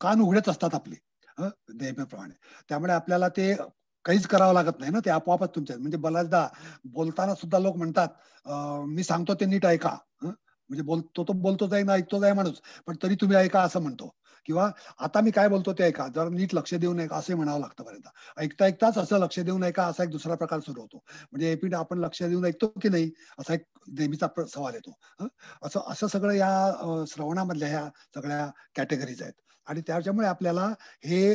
कान 0.00 0.20
उघडेच 0.20 0.48
असतात 0.48 0.74
आपले 0.74 0.96
नेहमीप्रमाणे. 1.38 2.34
त्यामुळे 2.68 2.92
आपल्याला 2.92 3.28
ते 3.28 3.52
काहीच 4.04 4.26
करावं 4.26 4.54
लागत 4.54 4.80
नाही 4.80 4.92
ना 4.92 5.00
ते 5.04 5.10
आपोआपच 5.10 5.54
तुमच्या 5.54 5.76
म्हणजे 5.78 5.98
बऱ्याचदा 5.98 6.46
बोलताना 6.92 7.34
सुद्धा 7.34 7.58
लोक 7.58 7.76
म्हणतात 7.76 8.08
मी 8.88 9.02
सांगतो 9.04 9.34
ते 9.40 9.46
नीट 9.46 9.66
ऐका. 9.66 9.96
म्हणजे 10.22 10.82
बोलतो 10.84 11.24
तो 11.24 11.32
बोलतोच 11.42 11.72
आहे 11.72 11.82
ना 11.82 11.92
ऐकतोच 11.92 12.22
आहे 12.24 12.32
माणूस. 12.32 12.60
पण 12.86 12.96
तरी 13.02 13.14
तुम्ही 13.20 13.36
ऐका 13.36 13.62
असं 13.62 13.80
म्हणतो. 13.82 14.08
किंवा 14.48 14.68
आता 14.98 15.20
मी 15.20 15.30
काय 15.30 15.48
बोलतो 15.48 15.72
ते 15.72 15.84
ऐका. 15.84 16.06
जर 16.14 16.28
नीट 16.30 16.54
लक्ष 16.54 16.74
देऊन 16.74 17.00
ऐका 17.00 17.16
असे 17.16 17.34
म्हणावं 17.34 17.60
लागतं 17.60 17.84
पर्यंत 17.84 18.08
ऐकता 18.38 18.64
ऐकताच 18.64 18.98
असं 18.98 19.18
लक्ष 19.18 19.38
देऊन 19.40 19.64
ऐका 19.64 19.84
असा 19.86 20.02
एक 20.04 20.10
दुसरा 20.10 20.34
प्रकार 20.34 20.60
सुरू 20.60 20.80
होतो. 20.80 21.02
म्हणजे 21.32 21.50
एपीड 21.52 21.74
आपण 21.74 21.98
लक्ष 21.98 22.22
देऊन 22.22 22.44
ऐकतो 22.46 22.68
की 22.82 22.88
नाही 22.88 23.10
असा 23.38 23.54
एक 23.54 23.64
नेहमीचा 23.88 24.26
सवाल 24.46 24.74
येतो. 24.74 24.94
असं 25.62 25.80
असं 25.90 26.06
सगळं 26.06 26.32
या 26.34 27.04
श्रवणामधल्या 27.08 27.68
ह्या 27.68 27.88
सगळ्या 28.14 28.46
कॅटेगरीज 28.76 29.22
आहेत. 29.22 29.32
आणि 29.66 29.80
त्याच्यामुळे 29.80 30.26
आपल्याला 30.26 30.66
हे 31.04 31.34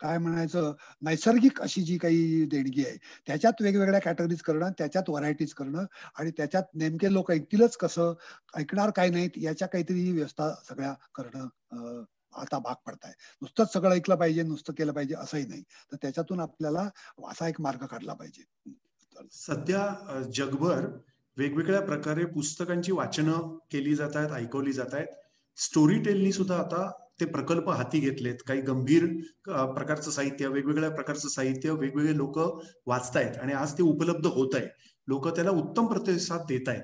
काय 0.00 0.18
म्हणायचं 0.18 0.72
नैसर्गिक 1.02 1.60
अशी 1.62 1.82
जी 1.82 1.98
काही 1.98 2.44
देणगी 2.44 2.84
आहे 2.86 2.96
त्याच्यात 3.26 3.62
वेगवेगळ्या 3.62 4.00
कॅटेगरीज 4.00 4.42
करणं 4.42 4.70
त्याच्यात 4.78 5.10
व्हरायटीज 5.10 5.54
करणं 5.54 5.84
आणि 6.18 6.30
त्याच्यात 6.30 6.62
नेमके 6.74 7.12
लोक 7.12 7.30
ऐकतीलच 7.30 7.76
कसं 7.76 8.14
ऐकणार 8.56 8.90
काय 8.90 9.10
नाहीत 9.10 9.30
याच्या 9.36 9.68
काहीतरी 9.68 10.10
व्यवस्था 10.12 10.54
सगळ्या 10.68 10.94
करणं 11.14 12.02
आता 12.34 12.58
भाग 12.58 12.74
पडताय. 12.86 13.12
नुसतंच 13.42 13.72
सगळं 13.72 13.94
ऐकलं 13.94 14.14
पाहिजे 14.14 14.42
नुसतं 14.42 14.72
केलं 14.72 14.92
पाहिजे 14.92 15.14
असंही 15.14 15.46
नाही. 15.46 15.62
तर 15.62 15.96
त्याच्यातून 16.02 16.40
आपल्याला 16.40 16.88
असा 17.30 17.48
एक 17.48 17.60
मार्ग 17.60 17.84
काढला 17.86 18.14
पाहिजे. 18.14 18.42
सध्या 19.32 20.22
जगभर 20.34 20.86
वेगवेगळ्या 21.36 21.80
प्रकारे 21.80 22.24
पुस्तकांची 22.24 22.92
वाचनं 22.92 23.56
केली 23.70 23.94
जात 23.94 24.16
आहेत 24.16 24.30
ऐकवली 24.30 24.72
जात 24.72 24.94
आहेत. 24.94 25.06
स्टोरी 25.56 25.98
टेलनी 25.98 26.32
सुद्धा 26.32 26.56
आता 26.56 26.90
ते 27.22 27.26
प्रकल्प 27.32 27.68
हाती 27.70 27.98
घेतलेत. 28.00 28.36
काही 28.46 28.60
गंभीर 28.62 29.06
प्रकारचं 29.48 30.10
साहित्य 30.10 30.48
वेगवेगळ्या 30.48 30.90
प्रकारचं 30.90 31.28
साहित्य 31.28 31.70
वेगवेगळे 31.72 32.16
लोक 32.16 32.38
वाचतायत 32.86 33.38
आणि 33.42 33.52
आज 33.52 33.72
ते 33.78 33.82
उपलब्ध 33.82 34.26
होत 34.28 34.54
आहे 34.54 34.66
लोक 35.08 35.28
त्याला 35.28 35.50
उत्तम 35.50 35.86
प्रतिसाद 35.86 36.40
देत 36.48 36.68
आहेत 36.68 36.82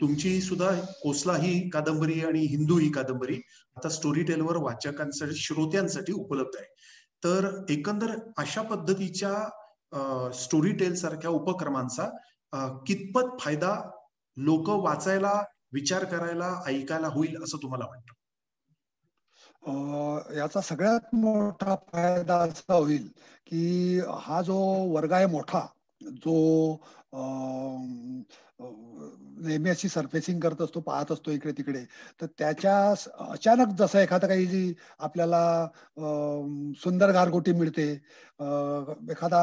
तुमची 0.00 0.40
सुद्धा 0.40 0.70
कोसला 1.02 1.36
ही 1.36 1.68
कादंबरी 1.68 2.20
आणि 2.24 2.40
हिंदू 2.40 2.78
ही 2.78 2.90
कादंबरी 2.92 3.40
आता 3.76 3.88
स्टोरी 3.88 4.22
टेलवर 4.22 4.56
वाचकांसाठी 4.56 5.34
श्रोत्यांसाठी 5.36 6.12
उपलब्ध 6.12 6.56
आहे. 6.56 6.66
तर 7.24 7.48
एकंदर 7.70 8.14
अशा 8.38 8.62
पद्धतीच्या 8.62 10.30
स्टोरी 10.34 10.72
टेल 10.72 10.94
सारख्या 10.94 11.30
उपक्रमांचा 11.30 12.08
कितपत 12.86 13.36
फायदा 13.40 13.74
लोक 14.36 14.68
वाचायला 14.84 15.32
विचार 15.72 16.04
करायला 16.04 16.54
ऐकायला 16.66 17.08
होईल 17.08 17.42
असं 17.42 17.62
तुम्हाला 17.62 17.84
वाटतं? 17.84 18.14
याचा 20.36 20.60
सगळ्यात 20.60 21.14
मोठा 21.14 21.74
फायदा 21.92 22.36
असा 22.36 22.74
होईल 22.74 23.06
की 23.46 24.00
हा 24.20 24.42
जो 24.42 24.56
वर्ग 24.92 25.12
आहे 25.12 25.26
मोठा 25.26 25.66
जो 26.02 26.76
नेहमी 29.42 29.70
अशी 29.70 29.88
सरफेसिंग 29.88 30.40
करत 30.40 30.60
असतो 30.62 30.80
पाहत 30.80 31.12
असतो 31.12 31.30
इकडे 31.30 31.52
तिकडे 31.52 31.84
तर 32.20 32.26
त्याच्या 32.38 32.94
अचानक 33.18 33.74
जसं 33.78 33.98
एखादं 33.98 34.28
काही 34.28 34.46
जी 34.46 34.74
आपल्याला 34.98 35.68
सुंदर 36.84 37.10
गारगोटी 37.10 37.52
मिळते 37.52 37.86
एखादा 39.10 39.40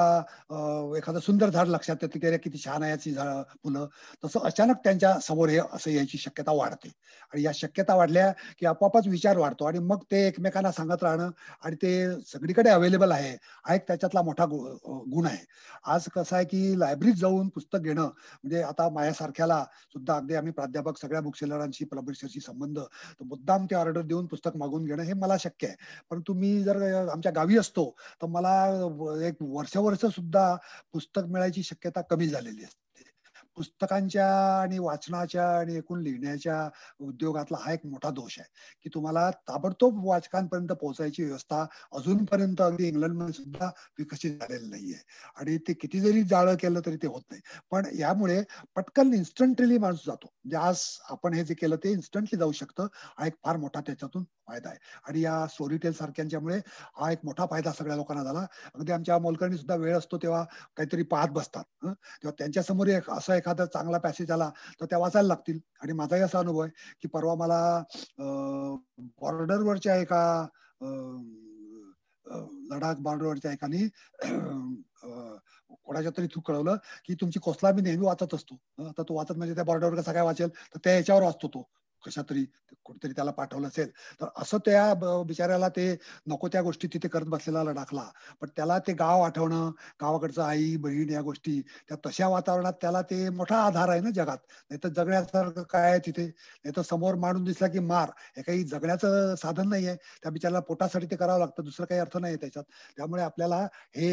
एखादं 0.98 1.20
सुंदर 1.20 1.50
झाड 1.50 1.68
लक्षात 1.68 2.04
येतं 2.04 2.20
की 2.20 2.38
किती 2.40 2.58
छान 2.58 2.84
आहे 2.84 2.92
याची 2.92 3.12
झाड 3.12 3.44
फुलं. 3.64 3.86
तसं 4.24 4.40
अचानक 4.46 4.78
त्यांच्यासमोर 4.84 5.50
हे 5.50 5.58
असं 5.74 5.92
यायची 5.92 6.18
शक्यता 6.18 6.52
वाढते. 6.54 6.90
आणि 7.34 7.44
या 7.44 7.52
शक्यता 7.56 7.96
वाढल्या 7.96 8.32
की 8.60 8.66
आपोआपच 8.66 9.08
विचार 9.08 9.38
वाढतो 9.38 9.66
आणि 9.66 9.80
मग 9.82 10.04
ते 10.12 10.26
एकमेकांना 10.28 10.72
सांगत 10.72 11.04
राहणं 11.04 11.30
आणि 11.64 11.76
ते 11.76 11.92
सगळीकडे 12.28 12.70
अवेलेबल 12.70 13.12
आहे 13.12 13.32
हा 13.66 13.76
एक 13.76 13.88
त्याच्यातला 13.88 14.22
मोठा 14.22 14.46
गुण 14.46 15.26
आहे. 15.26 15.44
आज 15.86 16.06
कसं 16.16 16.36
आहे 16.36 16.46
की 16.46 16.80
लायब्ररीत 16.80 17.14
जाऊन 17.20 17.48
पुस्तक 17.50 17.80
घेणं 17.80 18.02
म्हणजे 18.04 18.62
आता 18.64 18.90
माझ्यासारख्याला 18.94 19.64
सुद्धा 19.94 20.16
अगदी 20.16 20.36
आम्ही 20.36 20.52
प्राध्यापक 20.54 20.98
सगळ्या 20.98 21.22
बुक 21.22 21.36
सेलरांशी 21.36 21.86
पब्लिशरशी 21.86 22.40
संबंध 22.40 22.80
तर 22.80 23.24
मुद्दाम 23.26 23.66
ते 23.66 23.76
ऑर्डर 23.76 24.02
देऊन 24.02 24.26
पुस्तक 24.28 24.58
मागून 24.58 24.86
घेणं 24.86 25.04
हे 25.04 25.14
मला 25.16 25.38
शक्य 25.40 25.68
आहे. 25.68 25.76
परंतु 26.12 26.34
मी 26.34 26.62
जर 26.64 26.82
आमच्या 27.10 27.32
गावी 27.32 27.58
असतो 27.58 27.90
तर 28.22 28.28
मला 28.28 28.54
वर्ष 29.42 29.78
वर्ष 29.78 30.06
सुद्धा 30.06 30.56
पुस्तक 30.94 31.22
मिळायची 31.28 31.64
शक्यता 31.64 32.02
कमी 32.02 32.28
झालेली 32.28 32.64
असते. 32.64 32.89
पुस्तकांच्या 33.60 34.26
आणि 34.62 34.78
वाचनाच्या 34.80 35.46
आणि 35.60 35.76
एकूण 35.78 36.02
लिहिण्याच्या 36.02 36.58
उद्योगातला 37.00 37.58
हा 37.62 37.72
एक 37.74 37.86
मोठा 37.86 38.10
दोष 38.10 38.38
आहे 38.40 38.50
की 38.84 38.90
तुम्हाला 38.94 39.30
ताबडतोब 39.50 40.06
वाचकांपर्यंत 40.06 40.72
पोहोचायची 40.72 41.24
व्यवस्था 41.24 41.66
अजूनपर्यंत 41.94 42.62
अगदी 42.62 42.88
इंग्लंडमध्ये 42.88 43.34
सुद्धा 43.34 43.68
विकसित 44.00 44.40
झालेली 44.40 44.70
नाहीये. 44.70 44.98
आणि 45.38 45.58
ते 45.58 45.74
किती 45.74 46.00
जरी 46.00 46.24
जाळं 46.24 46.56
केलं 46.56 46.82
तरी 46.86 46.98
ते 46.98 47.08
होत 47.08 47.22
नाही. 47.32 47.42
पण 47.72 47.86
यामुळे 48.00 48.42
पटकन 48.76 49.14
इन्स्टंटली 49.14 49.78
माणूस 49.78 50.06
जातो. 50.06 50.28
म्हणजे 50.28 50.58
आज 50.58 50.84
आपण 51.10 51.34
हे 51.34 51.44
जे 51.44 51.54
केलं 51.54 51.76
ते 51.76 51.92
इन्स्टंटली 51.92 52.40
जाऊ 52.40 52.52
शकतं. 52.52 52.88
हा 53.18 53.28
एक 53.28 53.34
फार 53.46 53.58
मोठा 53.58 53.82
त्याच्यातून 53.82 54.24
फायदा 54.48 54.70
आहे. 54.70 54.78
आणि 55.08 55.22
या 55.22 55.46
स्टोरी 55.48 55.78
टेल 55.78 55.94
सारख्यांच्यामुळे 55.94 56.58
हा 56.96 57.12
एक 57.12 57.20
मोठा 57.24 57.46
फायदा 57.46 57.72
सगळ्या 57.72 57.96
लोकांना 57.96 58.24
झाला. 58.24 58.46
अगदी 58.76 58.92
आमच्या 58.92 59.18
मोलकर्णी 59.20 59.58
सुद्धा 59.58 59.76
वेळ 59.76 59.98
असतो 59.98 60.18
तेव्हा 60.18 60.44
काहीतरी 60.78 61.04
पाहत 61.04 61.30
बसतात. 61.30 61.64
तेव्हा 62.24 62.90
एक 62.90 63.10
असा 63.10 63.36
एक 63.36 63.49
एखादा 63.50 63.66
चांगला 63.66 63.98
पॅसेज 63.98 64.32
आला 64.32 64.50
तर 64.82 64.86
त्या 64.86 64.98
वाचायला 65.00 65.28
लागतील. 65.28 65.60
आणि 65.82 65.94
माझाही 65.94 66.22
असा 66.22 66.40
अनुभव 66.40 66.60
आहे 66.62 66.72
की 67.02 67.08
परवा 67.08 67.36
मला 67.36 67.84
बॉर्डरवरच्या 69.22 69.96
एका 69.96 70.48
लडाख 72.72 72.96
बॉर्डरवरच्या 73.00 73.52
एकाने 73.52 73.88
कोणाच्या 75.86 76.12
तरी 76.18 76.28
थूक 76.28 76.48
कळवलं 76.48 76.76
की 77.06 77.14
तुमची 77.22 77.40
कोसला 77.40 77.72
मी 77.72 77.82
नेहमी 77.82 78.06
वाचत 78.06 78.34
असतो. 78.34 78.56
आता 78.80 79.04
तो 79.04 79.16
वाचत 79.16 79.38
म्हणजे 79.38 79.56
त्या 79.56 79.64
बॉर्डरवर 79.64 79.96
कसा 80.02 80.14
काय 80.14 80.24
वाचेल 80.24 80.50
तर 80.50 80.80
त्या 80.84 80.94
याच्यावर 80.96 81.24
वाचतो 81.24 81.48
तो. 81.48 81.64
कशा 82.04 82.22
तरी 82.30 82.46
कुठेतरी 82.86 83.12
त्याला 83.14 83.32
पाठवलं 83.32 83.68
असेल. 83.68 83.90
तर 84.22 84.28
असं 84.38 84.58
त्या 84.66 84.94
बिचाऱ्याला 85.28 85.68
ते 85.70 85.86
नको 86.28 86.48
त्या 86.48 86.62
गोष्टी 86.62 86.88
तिथे 86.94 87.08
करत 87.08 87.26
बसलेला 87.28 87.64
लडाखला. 87.64 88.04
पण 88.42 88.50
त्याला 88.56 88.78
ते 88.80 88.94
गाव 88.94 89.22
आठवणं 89.22 89.70
गावाकडचं 90.02 90.44
आई 90.44 90.76
बहीण 90.78 91.10
या 91.10 91.22
गोष्टी 91.22 91.60
त्या 91.90 91.98
तशा 92.06 92.28
वातावरणात 92.28 92.74
त्याला 92.82 93.02
ते 93.02 93.30
मोठा 93.32 93.58
आधार 93.66 93.90
आहे 93.90 94.02
ना 94.02 94.10
जगात. 94.16 94.38
नाही 94.70 94.80
तर 94.84 94.90
जगण्यासारखं 94.90 95.64
काय 95.64 95.90
आहे 95.90 96.00
तिथे? 96.06 96.26
नाही 96.26 96.76
तर 96.78 96.82
समोर 96.82 97.16
मांडून 97.16 97.44
दिसला 97.44 97.68
की 97.68 97.80
मार. 97.80 98.10
हे 98.38 98.42
काही 98.42 98.64
जगण्याचं 98.66 99.36
साधन 99.36 99.70
नाहीये 99.70 99.96
त्या 100.24 100.32
बिचाराला 100.32 100.60
पोटासाठी 100.62 101.06
ते 101.12 101.16
करावं 101.16 101.40
लागतं. 101.40 101.64
दुसरं 101.64 101.86
काही 101.86 102.02
अर्थ 102.02 102.18
नाही 102.18 102.36
त्याच्यात. 102.36 102.64
त्यामुळे 102.98 103.24
आपल्याला 103.24 103.58
हे 103.96 104.10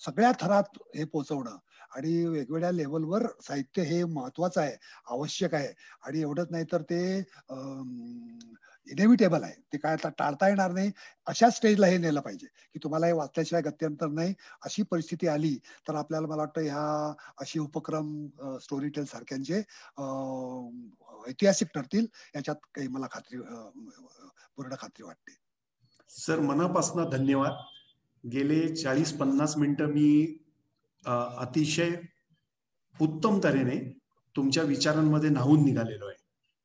सगळ्या 0.00 0.32
थरात 0.40 0.78
हे 0.96 1.04
पोचवणं 1.06 1.56
आणि 1.96 2.24
वेगवेगळ्या 2.26 2.70
लेवलवर 2.72 3.26
साहित्य 3.42 3.82
हे 3.82 4.02
महत्वाचं 4.04 4.60
आहे 4.60 4.76
आवश्यक 5.10 5.54
आहे. 5.54 5.72
आणि 6.02 6.20
एवढंच 6.20 6.48
नाही 6.50 6.64
तर 6.72 6.82
ते 6.90 7.18
इनेव्हिटेबल 8.86 9.42
आहे. 9.42 9.54
ते 9.72 9.78
काय 9.78 9.92
आता 9.92 10.08
टाळता 10.18 10.48
येणार 10.48 10.72
नाही 10.72 10.90
अशा 11.26 11.48
स्टेजला 11.50 11.86
हे 11.86 11.96
नेलं 11.98 12.20
पाहिजे 12.20 12.46
की 12.46 12.78
तुम्हाला 12.82 13.06
हे 13.06 13.12
वाचल्याशिवाय 13.12 13.62
गत्यंतर 13.62 14.08
नाही. 14.08 14.34
अशी 14.64 14.82
परिस्थिती 14.90 15.28
आली 15.28 15.54
तर 15.88 15.94
आपल्याला 15.94 16.26
मला 16.26 16.42
वाटतं 16.42 16.62
ह्या 16.62 17.14
अशी 17.40 17.58
उपक्रम 17.58 18.26
स्टोरी 18.62 18.88
टेल 18.88 19.04
सारख्यांचे 19.04 19.58
ऐतिहासिक 21.28 21.68
ठरतील. 21.74 22.06
याच्यात 22.34 22.56
काही 22.74 22.88
मला 22.88 23.06
खात्री 23.12 23.38
पूर्ण 24.56 24.74
खात्री 24.80 25.04
वाटते. 25.04 25.34
सर 26.10 26.40
मनापासून 26.40 27.08
धन्यवाद. 27.10 27.52
गेले 28.24 28.74
चाळीस 28.74 29.12
पन्नास 29.18 29.56
मिनिटं 29.56 29.86
मी 29.86 30.38
अतिशय 31.06 31.90
उत्तम 33.00 33.38
तऱ्हेने 33.44 33.78
तुमच्या 34.34 34.62
विचारांमध्ये 34.62 35.30
नाहून 35.30 35.64
निघालेलो 35.64 36.06
आहे. 36.06 36.16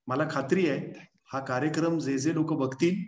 मला 0.08 0.28
खात्री 0.32 0.68
आहे 0.70 1.08
हा 1.34 1.40
कार्यक्रम 1.46 1.98
जे 2.00 2.18
जे 2.18 2.34
लोक 2.34 2.54
बघतील 2.54 3.04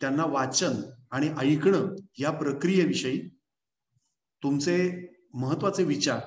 त्यांना 0.00 0.24
वाचन 0.26 0.80
आणि 1.10 1.28
ऐकणं 1.38 1.94
या 2.18 2.30
प्रक्रियेविषयी 2.30 3.20
तुमचे 4.42 4.76
महत्त्वाचे 5.34 5.84
विचार 5.84 6.20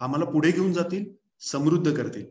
आम्हाला 0.00 0.24
पुढे 0.24 0.50
घेऊन 0.50 0.72
जातील 0.72 1.04
समृद्ध 1.42 1.94
करतील. 1.96 2.26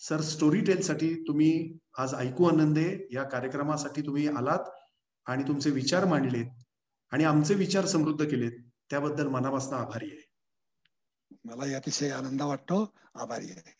सर 0.00 0.20
स्टोरी 0.20 0.60
टेलसाठी 0.60 1.14
तुम्ही 1.28 1.78
आज 1.98 2.14
ऐकू 2.14 2.44
आनंदे 2.44 2.86
या 3.12 3.22
कार्यक्रमासाठी 3.22 4.02
तुम्ही 4.02 4.26
आलात 4.28 4.70
आणि 5.26 5.42
तुमचे 5.42 5.70
विचार 5.70 6.04
मांडलेत 6.04 6.46
आणि 7.12 7.24
आमचे 7.24 7.54
विचार 7.54 7.86
समृद्ध 7.86 8.24
केलेत 8.24 8.52
त्याबद्दल 8.90 9.26
मनापासून 9.26 9.74
आभारी 9.74 10.10
आहे. 10.10 10.25
मलाही 11.46 11.74
अतिशय 11.74 12.10
आनंद 12.10 12.42
वाटतो. 12.42 12.92
आभारी 13.14 13.46
आहे. 13.46 13.76